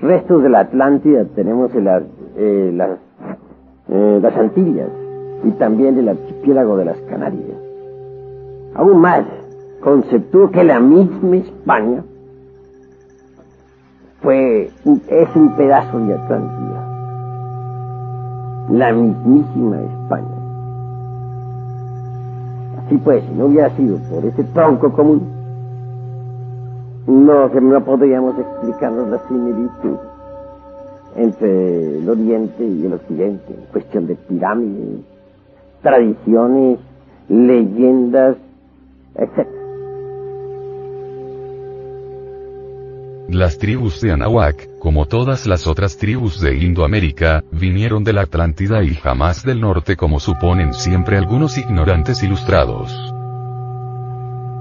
Restos 0.00 0.42
de 0.44 0.48
la 0.48 0.60
Atlántida 0.60 1.24
tenemos 1.34 1.74
en 1.74 1.88
eh, 2.36 2.72
las, 2.72 2.98
eh, 3.88 4.18
las 4.22 4.36
Antillas 4.36 4.88
y 5.42 5.50
también 5.52 5.98
el 5.98 6.08
archipiélago 6.08 6.76
de 6.76 6.84
las 6.84 6.98
Canarias. 7.02 7.58
Aún 8.74 9.00
más, 9.00 9.24
conceptúo 9.80 10.50
que 10.52 10.62
la 10.62 10.78
misma 10.78 11.36
España 11.36 12.04
fue, 14.22 14.70
es 15.08 15.36
un 15.36 15.56
pedazo 15.56 15.98
de 15.98 16.14
Atlántida. 16.14 16.84
La 18.70 18.92
mismísima 18.92 19.80
España. 19.80 20.28
Así 22.84 22.96
pues, 22.98 23.24
si 23.24 23.32
no 23.34 23.46
hubiera 23.46 23.70
sido 23.70 23.98
por 24.10 24.24
ese 24.24 24.44
tronco 24.44 24.92
común, 24.92 25.37
no, 27.08 27.50
que 27.50 27.60
no 27.60 27.82
podríamos 27.84 28.38
explicarnos 28.38 29.08
la 29.08 29.18
similitud 29.26 29.96
entre 31.16 31.98
el 31.98 32.08
Oriente 32.08 32.64
y 32.64 32.84
el 32.84 32.92
Occidente, 32.92 33.54
en 33.54 33.64
cuestión 33.72 34.06
de 34.06 34.14
pirámides, 34.14 35.00
tradiciones, 35.82 36.78
leyendas, 37.28 38.36
etc. 39.16 39.48
Las 43.30 43.58
tribus 43.58 44.00
de 44.02 44.12
Anahuac, 44.12 44.78
como 44.78 45.06
todas 45.06 45.46
las 45.46 45.66
otras 45.66 45.96
tribus 45.96 46.40
de 46.40 46.56
Indoamérica, 46.56 47.42
vinieron 47.50 48.04
de 48.04 48.12
la 48.12 48.22
Atlántida 48.22 48.82
y 48.82 48.94
jamás 48.94 49.44
del 49.44 49.60
norte 49.60 49.96
como 49.96 50.20
suponen 50.20 50.74
siempre 50.74 51.16
algunos 51.16 51.56
ignorantes 51.56 52.22
ilustrados. 52.22 53.17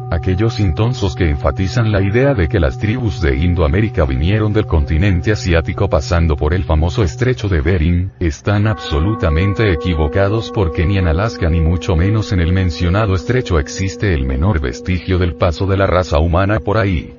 Aquellos 0.10 0.62
intonsos 0.62 1.16
que 1.16 1.30
enfatizan 1.30 1.92
la 1.92 2.02
idea 2.02 2.34
de 2.34 2.48
que 2.48 2.62
las 2.62 2.78
tribus 2.78 3.20
de 3.20 3.36
Indoamérica 3.36 4.06
vinieron 4.06 4.54
del 4.54 4.66
continente 4.66 5.34
asiático 5.34 5.90
pasando 5.90 6.38
por 6.38 6.54
el 6.54 6.64
famoso 6.64 7.04
estrecho 7.04 7.50
de 7.50 7.60
Bering, 7.60 8.12
están 8.20 8.68
absolutamente 8.68 9.70
equivocados 9.74 10.50
porque 10.52 10.86
ni 10.86 10.98
en 10.98 11.08
Alaska 11.08 11.50
ni 11.50 11.60
mucho 11.60 11.98
menos 11.98 12.32
en 12.32 12.40
el 12.40 12.54
mencionado 12.54 13.16
estrecho 13.16 13.60
existe 13.60 14.14
el 14.14 14.26
menor 14.26 14.62
vestigio 14.62 15.18
del 15.18 15.36
paso 15.36 15.68
de 15.68 15.76
la 15.76 15.88
raza 15.88 16.20
humana 16.20 16.62
por 16.62 16.78
ahí. 16.78 17.17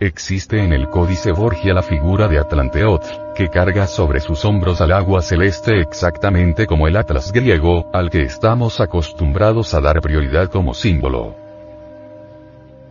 Existe 0.00 0.62
en 0.62 0.72
el 0.72 0.88
Códice 0.90 1.32
Borgia 1.32 1.74
la 1.74 1.82
figura 1.82 2.28
de 2.28 2.38
Atlanteotl, 2.38 3.34
que 3.34 3.48
carga 3.48 3.88
sobre 3.88 4.20
sus 4.20 4.44
hombros 4.44 4.80
al 4.80 4.92
agua 4.92 5.22
celeste 5.22 5.80
exactamente 5.80 6.66
como 6.66 6.86
el 6.86 6.96
Atlas 6.96 7.32
griego, 7.32 7.90
al 7.92 8.08
que 8.08 8.22
estamos 8.22 8.80
acostumbrados 8.80 9.74
a 9.74 9.80
dar 9.80 10.00
prioridad 10.00 10.50
como 10.50 10.72
símbolo. 10.72 11.34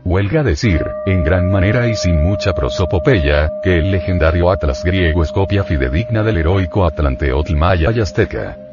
Huelga 0.03 0.43
decir, 0.43 0.85
en 1.05 1.23
gran 1.23 1.49
manera 1.49 1.87
y 1.87 1.95
sin 1.95 2.21
mucha 2.21 2.53
prosopopeya, 2.53 3.61
que 3.63 3.77
el 3.77 3.89
legendario 3.89 4.51
Atlas 4.51 4.83
griego 4.83 5.23
es 5.23 5.31
copia 5.31 5.63
fidedigna 5.63 6.23
del 6.23 6.39
heroico 6.39 6.85
Atlanteotl 6.85 7.55
maya 7.55 7.89
y 7.95 8.01
azteca 8.01 8.66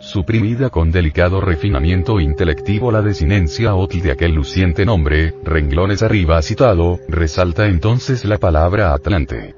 suprimida 0.00 0.70
con 0.70 0.90
delicado 0.90 1.40
refinamiento 1.40 2.20
intelectivo 2.20 2.90
la 2.90 3.02
desinencia 3.02 3.74
OTL 3.74 4.02
de 4.02 4.12
aquel 4.12 4.32
luciente 4.32 4.84
nombre, 4.84 5.34
renglones 5.44 6.02
arriba 6.02 6.40
citado, 6.42 6.98
resalta 7.08 7.66
entonces 7.66 8.24
la 8.24 8.38
palabra 8.38 8.92
Atlante. 8.92 9.54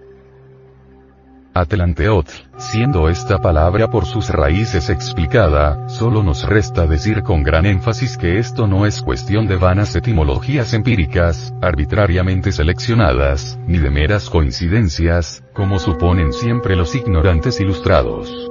Atlanteotl, 1.53 2.31
siendo 2.59 3.09
esta 3.09 3.39
palabra 3.39 3.91
por 3.91 4.07
sus 4.07 4.31
raíces 4.31 4.89
explicada, 4.89 5.89
solo 5.89 6.23
nos 6.23 6.49
resta 6.49 6.87
decir 6.87 7.23
con 7.23 7.43
gran 7.43 7.67
énfasis 7.67 8.17
que 8.17 8.39
esto 8.39 8.69
no 8.69 8.87
es 8.87 9.03
cuestión 9.03 9.49
de 9.49 9.57
vanas 9.57 9.97
etimologías 9.97 10.73
empíricas, 10.75 11.53
arbitrariamente 11.61 12.53
seleccionadas, 12.53 13.59
ni 13.67 13.79
de 13.79 13.91
meras 13.91 14.31
coincidencias, 14.31 15.43
como 15.53 15.81
suponen 15.81 16.33
siempre 16.33 16.77
los 16.77 16.95
ignorantes 16.95 17.61
ilustrados 17.61 18.50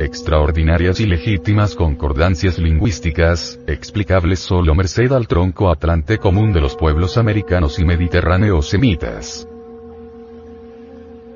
extraordinarias 0.00 1.00
y 1.00 1.06
legítimas 1.06 1.74
concordancias 1.74 2.58
lingüísticas, 2.58 3.58
explicables 3.66 4.38
solo 4.38 4.74
merced 4.74 5.12
al 5.12 5.26
tronco 5.26 5.70
atlante 5.70 6.18
común 6.18 6.52
de 6.52 6.60
los 6.60 6.76
pueblos 6.76 7.18
americanos 7.18 7.78
y 7.78 7.84
mediterráneos 7.84 8.68
semitas. 8.68 9.48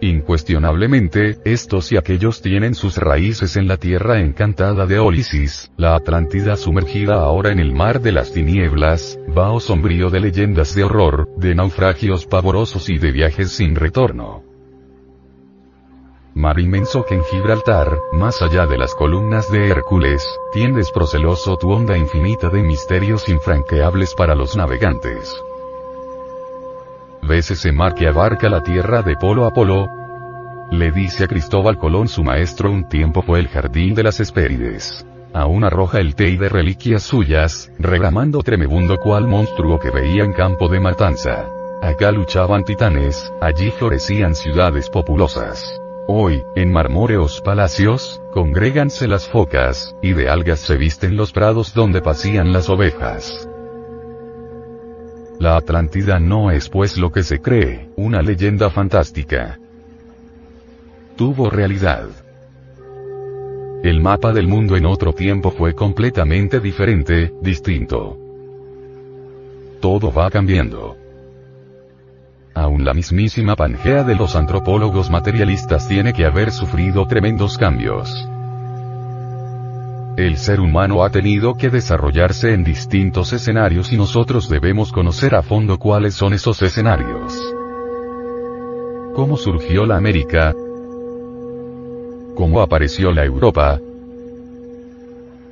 Incuestionablemente, 0.00 1.38
estos 1.44 1.92
y 1.92 1.96
aquellos 1.96 2.42
tienen 2.42 2.74
sus 2.74 2.96
raíces 2.96 3.56
en 3.56 3.68
la 3.68 3.76
tierra 3.76 4.20
encantada 4.20 4.84
de 4.84 4.98
Olisis, 4.98 5.70
la 5.76 5.94
Atlántida 5.94 6.56
sumergida 6.56 7.20
ahora 7.20 7.52
en 7.52 7.60
el 7.60 7.72
mar 7.72 8.00
de 8.00 8.10
las 8.10 8.32
tinieblas, 8.32 9.16
vaho 9.28 9.60
sombrío 9.60 10.10
de 10.10 10.18
leyendas 10.18 10.74
de 10.74 10.82
horror, 10.82 11.28
de 11.36 11.54
naufragios 11.54 12.26
pavorosos 12.26 12.88
y 12.88 12.98
de 12.98 13.12
viajes 13.12 13.52
sin 13.52 13.76
retorno 13.76 14.51
mar 16.34 16.58
inmenso 16.58 17.04
que 17.04 17.14
en 17.14 17.24
Gibraltar, 17.24 17.98
más 18.12 18.40
allá 18.42 18.66
de 18.66 18.78
las 18.78 18.94
columnas 18.94 19.50
de 19.50 19.68
Hércules, 19.68 20.26
tiendes 20.52 20.90
proceloso 20.90 21.56
tu 21.56 21.70
onda 21.70 21.96
infinita 21.96 22.48
de 22.48 22.62
misterios 22.62 23.28
infranqueables 23.28 24.14
para 24.14 24.34
los 24.34 24.56
navegantes. 24.56 25.34
¿Ves 27.22 27.50
ese 27.50 27.70
mar 27.70 27.94
que 27.94 28.08
abarca 28.08 28.48
la 28.48 28.62
tierra 28.62 29.02
de 29.02 29.16
polo 29.16 29.44
a 29.44 29.52
polo? 29.52 29.88
Le 30.70 30.90
dice 30.90 31.24
a 31.24 31.28
Cristóbal 31.28 31.76
Colón 31.76 32.08
su 32.08 32.24
maestro 32.24 32.70
un 32.70 32.88
tiempo 32.88 33.22
fue 33.22 33.38
el 33.38 33.48
jardín 33.48 33.94
de 33.94 34.02
las 34.02 34.18
Hespérides. 34.18 35.06
Aún 35.34 35.64
arroja 35.64 35.98
el 35.98 36.14
té 36.14 36.36
de 36.36 36.48
reliquias 36.48 37.02
suyas, 37.02 37.70
reglamando 37.78 38.42
tremebundo 38.42 38.96
cual 38.98 39.26
monstruo 39.26 39.78
que 39.78 39.90
veía 39.90 40.24
en 40.24 40.32
campo 40.32 40.68
de 40.68 40.80
matanza. 40.80 41.48
Acá 41.82 42.10
luchaban 42.10 42.64
titanes, 42.64 43.32
allí 43.40 43.70
florecían 43.70 44.34
ciudades 44.34 44.88
populosas. 44.90 45.81
Hoy, 46.08 46.42
en 46.56 46.72
marmóreos 46.72 47.40
palacios, 47.40 48.20
congréganse 48.32 49.06
las 49.06 49.28
focas, 49.28 49.94
y 50.02 50.14
de 50.14 50.28
algas 50.28 50.58
se 50.58 50.76
visten 50.76 51.16
los 51.16 51.30
prados 51.30 51.74
donde 51.74 52.02
pasían 52.02 52.52
las 52.52 52.68
ovejas. 52.68 53.48
La 55.38 55.56
Atlántida 55.56 56.18
no 56.18 56.50
es 56.50 56.68
pues 56.68 56.98
lo 56.98 57.12
que 57.12 57.22
se 57.22 57.40
cree, 57.40 57.88
una 57.96 58.20
leyenda 58.20 58.68
fantástica. 58.68 59.60
Tuvo 61.16 61.50
realidad. 61.50 62.08
El 63.84 64.00
mapa 64.00 64.32
del 64.32 64.48
mundo 64.48 64.76
en 64.76 64.86
otro 64.86 65.12
tiempo 65.12 65.52
fue 65.52 65.74
completamente 65.74 66.58
diferente, 66.58 67.32
distinto. 67.40 68.18
Todo 69.80 70.12
va 70.12 70.30
cambiando. 70.30 71.01
Aún 72.54 72.84
la 72.84 72.92
mismísima 72.92 73.56
Pangea 73.56 74.04
de 74.04 74.14
los 74.14 74.36
antropólogos 74.36 75.10
materialistas 75.10 75.88
tiene 75.88 76.12
que 76.12 76.26
haber 76.26 76.52
sufrido 76.52 77.06
tremendos 77.06 77.56
cambios. 77.56 78.28
El 80.16 80.36
ser 80.36 80.60
humano 80.60 81.02
ha 81.02 81.10
tenido 81.10 81.54
que 81.54 81.70
desarrollarse 81.70 82.52
en 82.52 82.64
distintos 82.64 83.32
escenarios 83.32 83.92
y 83.92 83.96
nosotros 83.96 84.50
debemos 84.50 84.92
conocer 84.92 85.34
a 85.34 85.42
fondo 85.42 85.78
cuáles 85.78 86.14
son 86.14 86.34
esos 86.34 86.60
escenarios. 86.60 87.32
¿Cómo 89.14 89.38
surgió 89.38 89.86
la 89.86 89.96
América? 89.96 90.52
¿Cómo 92.34 92.60
apareció 92.60 93.12
la 93.12 93.24
Europa? 93.24 93.80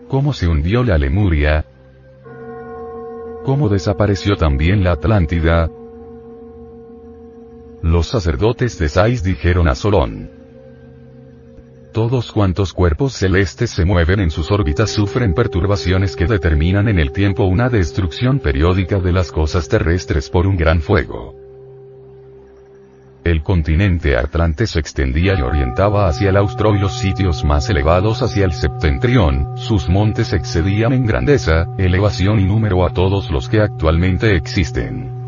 ¿Cómo 0.09 0.35
se 0.35 0.47
hundió 0.47 0.85
la 0.85 0.98
Lemuria? 0.98 1.64
¿Cómo 3.44 3.70
desapareció 3.70 4.36
también 4.36 4.85
la 4.85 4.93
Atlántida? 4.93 5.70
Los 7.82 8.09
sacerdotes 8.09 8.78
de 8.78 8.90
Sais 8.90 9.23
dijeron 9.23 9.66
a 9.66 9.74
Solón. 9.74 10.31
Todos 11.93 12.31
cuantos 12.31 12.74
cuerpos 12.74 13.15
celestes 13.15 13.70
se 13.70 13.86
mueven 13.86 14.20
en 14.20 14.31
sus 14.31 14.51
órbitas 14.51 14.90
sufren 14.90 15.32
perturbaciones 15.32 16.15
que 16.15 16.27
determinan 16.27 16.89
en 16.89 16.98
el 16.98 17.11
tiempo 17.11 17.44
una 17.44 17.70
destrucción 17.70 18.39
periódica 18.39 19.01
de 19.01 19.12
las 19.12 19.32
cosas 19.32 19.69
terrestres 19.69 20.28
por 20.28 20.47
un 20.47 20.57
gran 20.57 20.82
fuego. 20.82 21.35
El 23.24 23.43
continente 23.43 24.16
Atlante 24.16 24.66
se 24.66 24.78
extendía 24.78 25.35
y 25.39 25.43
orientaba 25.43 26.07
hacia 26.07 26.31
el 26.31 26.36
austro 26.36 26.74
y 26.74 26.78
los 26.78 26.98
sitios 26.98 27.44
más 27.44 27.69
elevados 27.70 28.23
hacia 28.23 28.44
el 28.44 28.52
septentrión, 28.52 29.57
sus 29.57 29.89
montes 29.89 30.32
excedían 30.32 30.93
en 30.93 31.07
grandeza, 31.07 31.66
elevación 31.78 32.40
y 32.40 32.44
número 32.44 32.85
a 32.85 32.93
todos 32.93 33.31
los 33.31 33.48
que 33.48 33.61
actualmente 33.61 34.36
existen. 34.36 35.20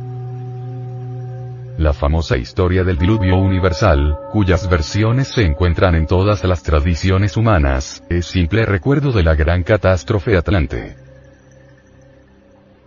La 1.79 1.95
famosa 1.95 2.37
historia 2.37 2.85
del 2.85 2.99
diluvio 2.99 3.37
universal, 3.37 4.19
cuyas 4.31 4.69
versiones 4.69 5.29
se 5.29 5.43
encuentran 5.43 5.95
en 5.95 6.07
todas 6.07 6.45
las 6.45 6.63
tradiciones 6.63 7.37
humanas, 7.37 8.05
es 8.11 8.27
simple 8.27 8.67
recuerdo 8.67 9.11
de 9.11 9.23
la 9.23 9.35
gran 9.35 9.63
catástrofe 9.63 10.37
atlante. 10.37 10.97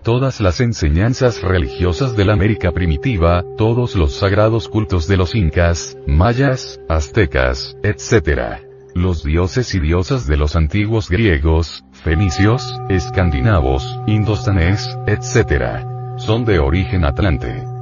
Todas 0.03 0.39
las 0.39 0.61
enseñanzas 0.61 1.41
religiosas 1.41 2.15
de 2.15 2.25
la 2.25 2.33
América 2.33 2.71
primitiva, 2.71 3.43
todos 3.57 3.95
los 3.95 4.13
sagrados 4.17 4.69
cultos 4.69 5.07
de 5.07 5.17
los 5.17 5.33
incas, 5.33 5.97
mayas, 6.05 6.79
aztecas, 6.87 7.75
etc. 7.81 8.61
Los 8.93 9.23
dioses 9.23 9.73
y 9.73 9.79
diosas 9.79 10.27
de 10.27 10.37
los 10.37 10.55
antiguos 10.55 11.09
griegos, 11.09 11.83
fenicios, 11.91 12.79
escandinavos, 12.89 13.99
indostanés, 14.05 14.95
etc. 15.07 15.83
Son 16.17 16.45
de 16.45 16.59
origen 16.59 17.03
atlante. 17.03 17.74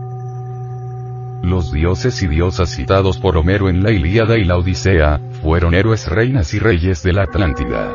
Los 1.44 1.74
dioses 1.74 2.24
y 2.24 2.28
diosas 2.28 2.70
citados 2.70 3.18
por 3.18 3.36
Homero 3.36 3.68
en 3.68 3.84
la 3.84 3.92
Ilíada 3.92 4.38
y 4.38 4.46
la 4.46 4.56
Odisea, 4.56 5.20
fueron 5.42 5.74
héroes 5.74 6.08
reinas 6.08 6.54
y 6.54 6.60
reyes 6.60 7.04
de 7.04 7.12
la 7.12 7.24
Atlántida. 7.24 7.94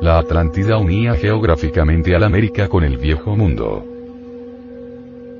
La 0.00 0.16
Atlántida 0.16 0.78
unía 0.78 1.12
geográficamente 1.14 2.16
a 2.16 2.18
la 2.18 2.24
América 2.24 2.68
con 2.68 2.84
el 2.84 2.96
viejo 2.96 3.36
mundo. 3.36 3.84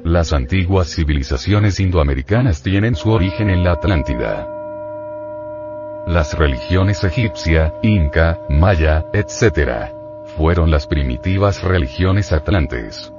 Las 0.04 0.34
antiguas 0.34 0.94
civilizaciones 0.94 1.80
indoamericanas 1.80 2.62
tienen 2.62 2.94
su 2.94 3.10
origen 3.10 3.48
en 3.48 3.64
la 3.64 3.72
Atlántida. 3.72 4.46
Las 6.06 6.36
religiones 6.36 7.02
egipcia, 7.04 7.72
inca, 7.82 8.38
maya, 8.50 9.06
etc. 9.14 9.90
fueron 10.36 10.70
las 10.70 10.86
primitivas 10.86 11.62
religiones 11.62 12.32
atlantes. 12.32 13.10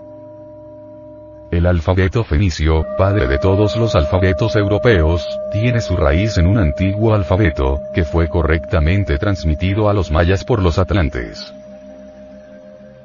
El 1.53 1.67
alfabeto 1.67 2.23
fenicio, 2.23 2.84
padre 2.97 3.27
de 3.27 3.38
todos 3.38 3.77
los 3.77 3.93
alfabetos 3.93 4.55
europeos, 4.55 5.23
tiene 5.51 5.81
su 5.81 5.95
raíz 5.95 6.39
en 6.39 6.47
un 6.47 6.57
antiguo 6.57 7.13
alfabeto, 7.13 7.80
que 7.93 8.05
fue 8.05 8.27
correctamente 8.27 9.19
transmitido 9.19 9.88
a 9.88 9.93
los 9.93 10.09
mayas 10.09 10.43
por 10.43 10.63
los 10.63 10.80
atlantes. 10.80 11.53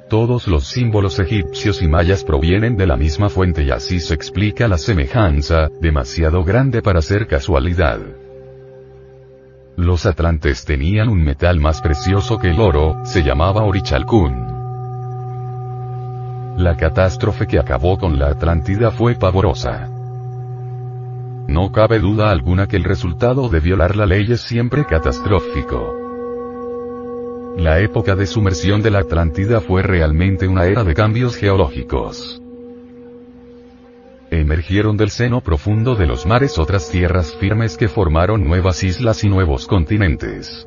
Todos 0.09 0.49
los 0.49 0.67
símbolos 0.67 1.19
egipcios 1.19 1.83
y 1.83 1.89
mayas 1.89 2.25
provienen 2.25 2.79
de 2.79 2.87
la 2.87 2.97
misma 2.97 3.29
fuente 3.29 3.65
y 3.65 3.71
así 3.71 4.01
se 4.01 4.15
explica 4.15 4.67
la 4.67 4.79
semejanza, 4.79 5.69
demasiado 5.83 6.43
grande 6.43 6.81
para 6.81 7.03
ser 7.03 7.27
casualidad. 7.27 7.99
Los 9.77 10.07
atlantes 10.07 10.65
tenían 10.65 11.11
un 11.11 11.23
metal 11.23 11.61
más 11.61 11.83
precioso 11.83 12.39
que 12.39 12.49
el 12.49 12.61
oro, 12.61 12.99
se 13.05 13.23
llamaba 13.23 13.65
orichalcún. 13.65 14.58
La 16.59 16.77
catástrofe 16.77 17.47
que 17.47 17.61
acabó 17.61 17.97
con 17.99 18.19
la 18.19 18.31
Atlántida 18.31 18.91
fue 18.91 19.15
pavorosa. 19.15 19.89
No 21.47 21.71
cabe 21.71 22.01
duda 22.01 22.33
alguna 22.33 22.67
que 22.67 22.75
el 22.75 22.83
resultado 22.83 23.49
de 23.49 23.61
violar 23.61 23.95
la 23.95 24.07
ley 24.07 24.27
es 24.33 24.41
siempre 24.41 24.85
catastrófico. 24.85 25.95
La 27.57 27.79
época 27.79 28.17
de 28.17 28.27
sumersión 28.27 28.83
de 28.83 28.91
la 28.91 28.99
Atlántida 28.99 29.61
fue 29.61 29.85
realmente 29.85 30.49
una 30.49 30.65
era 30.65 30.83
de 30.83 30.95
cambios 30.95 31.37
geológicos. 31.37 32.43
Emergieron 34.33 34.97
del 34.97 35.11
seno 35.11 35.41
profundo 35.41 35.95
de 35.95 36.07
los 36.07 36.27
mares 36.27 36.59
otras 36.59 36.91
tierras 36.91 37.37
firmes 37.37 37.77
que 37.77 37.87
formaron 37.87 38.43
nuevas 38.43 38.83
islas 38.83 39.23
y 39.23 39.29
nuevos 39.29 39.69
continentes. 39.69 40.67